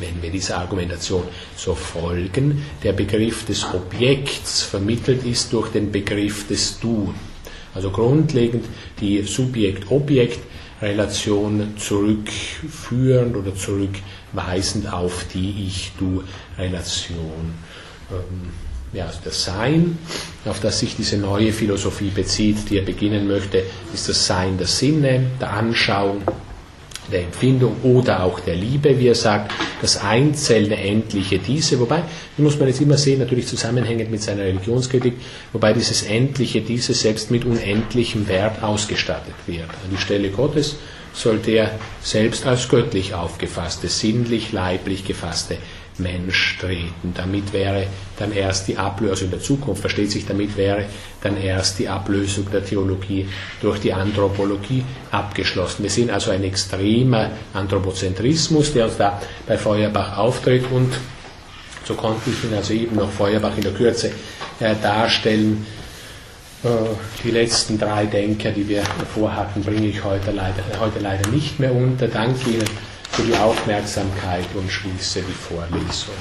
wenn 0.00 0.22
wir 0.22 0.30
dieser 0.30 0.58
Argumentation 0.58 1.22
so 1.56 1.74
folgen, 1.74 2.62
der 2.82 2.92
Begriff 2.92 3.44
des 3.44 3.64
Objekts 3.72 4.62
vermittelt 4.62 5.24
ist 5.24 5.52
durch 5.52 5.70
den 5.70 5.92
Begriff 5.92 6.48
des 6.48 6.80
Du. 6.80 7.14
Also 7.74 7.90
grundlegend 7.90 8.64
die 9.00 9.22
Subjekt-Objekt-Relation 9.22 11.74
zurückführend 11.76 13.36
oder 13.36 13.54
zurückweisend 13.54 14.92
auf 14.92 15.24
die 15.32 15.66
Ich-Du-Relation. 15.68 17.54
Ähm, 18.10 18.48
ja, 18.92 19.06
also 19.06 19.20
das 19.22 19.44
Sein, 19.44 19.98
auf 20.44 20.58
das 20.58 20.80
sich 20.80 20.96
diese 20.96 21.16
neue 21.16 21.52
Philosophie 21.52 22.10
bezieht, 22.10 22.70
die 22.70 22.78
er 22.78 22.84
beginnen 22.84 23.28
möchte, 23.28 23.62
ist 23.94 24.08
das 24.08 24.26
Sein 24.26 24.58
der 24.58 24.66
Sinne, 24.66 25.30
der 25.40 25.52
Anschauung, 25.52 26.22
der 27.10 27.22
Empfindung 27.24 27.76
oder 27.82 28.22
auch 28.22 28.40
der 28.40 28.56
Liebe, 28.56 28.98
wie 28.98 29.08
er 29.08 29.14
sagt, 29.14 29.52
das 29.80 29.98
einzelne 29.98 30.76
Endliche 30.76 31.38
diese, 31.38 31.78
wobei, 31.80 32.02
die 32.36 32.42
muss 32.42 32.58
man 32.58 32.68
jetzt 32.68 32.80
immer 32.80 32.96
sehen, 32.96 33.20
natürlich 33.20 33.46
zusammenhängend 33.46 34.10
mit 34.10 34.22
seiner 34.22 34.42
Religionskritik, 34.42 35.14
wobei 35.52 35.72
dieses 35.72 36.02
Endliche 36.02 36.60
diese 36.60 36.94
selbst 36.94 37.30
mit 37.30 37.44
unendlichem 37.44 38.28
Wert 38.28 38.62
ausgestattet 38.62 39.34
wird. 39.46 39.68
An 39.68 39.90
die 39.90 39.98
Stelle 39.98 40.30
Gottes 40.30 40.76
soll 41.12 41.38
der 41.38 41.72
selbst 42.02 42.46
als 42.46 42.68
göttlich 42.68 43.14
aufgefasste, 43.14 43.88
sinnlich, 43.88 44.52
leiblich 44.52 45.04
gefasste 45.04 45.58
Mensch 46.00 46.58
treten. 46.60 47.14
Damit 47.14 47.52
wäre 47.52 47.86
dann 48.18 48.32
erst 48.32 48.68
die 48.68 48.76
Ablösung, 48.76 49.10
also 49.10 49.24
in 49.26 49.30
der 49.30 49.40
Zukunft 49.40 49.80
versteht 49.80 50.10
sich, 50.10 50.26
damit 50.26 50.56
wäre 50.56 50.84
dann 51.22 51.36
erst 51.36 51.78
die 51.78 51.88
Ablösung 51.88 52.50
der 52.50 52.64
Theologie 52.64 53.28
durch 53.60 53.80
die 53.80 53.92
Anthropologie 53.92 54.84
abgeschlossen. 55.10 55.82
Wir 55.82 55.90
sehen 55.90 56.10
also 56.10 56.30
ein 56.30 56.44
extremer 56.44 57.30
Anthropozentrismus, 57.54 58.72
der 58.72 58.86
uns 58.86 58.96
da 58.96 59.20
bei 59.46 59.56
Feuerbach 59.56 60.16
auftritt 60.18 60.64
und 60.70 60.92
so 61.84 61.94
konnte 61.94 62.30
ich 62.30 62.44
ihn 62.44 62.56
also 62.56 62.72
eben 62.72 62.96
noch 62.96 63.10
Feuerbach 63.10 63.56
in 63.56 63.62
der 63.62 63.72
Kürze 63.72 64.12
äh, 64.60 64.74
darstellen. 64.80 65.66
Äh, 66.62 66.68
die 67.24 67.30
letzten 67.30 67.78
drei 67.78 68.06
Denker, 68.06 68.50
die 68.50 68.68
wir 68.68 68.82
davor 68.98 69.34
hatten, 69.34 69.62
bringe 69.64 69.88
ich 69.88 70.04
heute 70.04 70.30
leider, 70.30 70.62
heute 70.78 70.98
leider 71.00 71.28
nicht 71.30 71.58
mehr 71.58 71.74
unter. 71.74 72.06
Danke 72.06 72.50
Ihnen 72.50 72.89
für 73.20 73.26
die 73.26 73.36
Aufmerksamkeit 73.36 74.46
und 74.54 74.70
schließe 74.70 75.20
die 75.22 75.32
Vorlesung. 75.32 76.14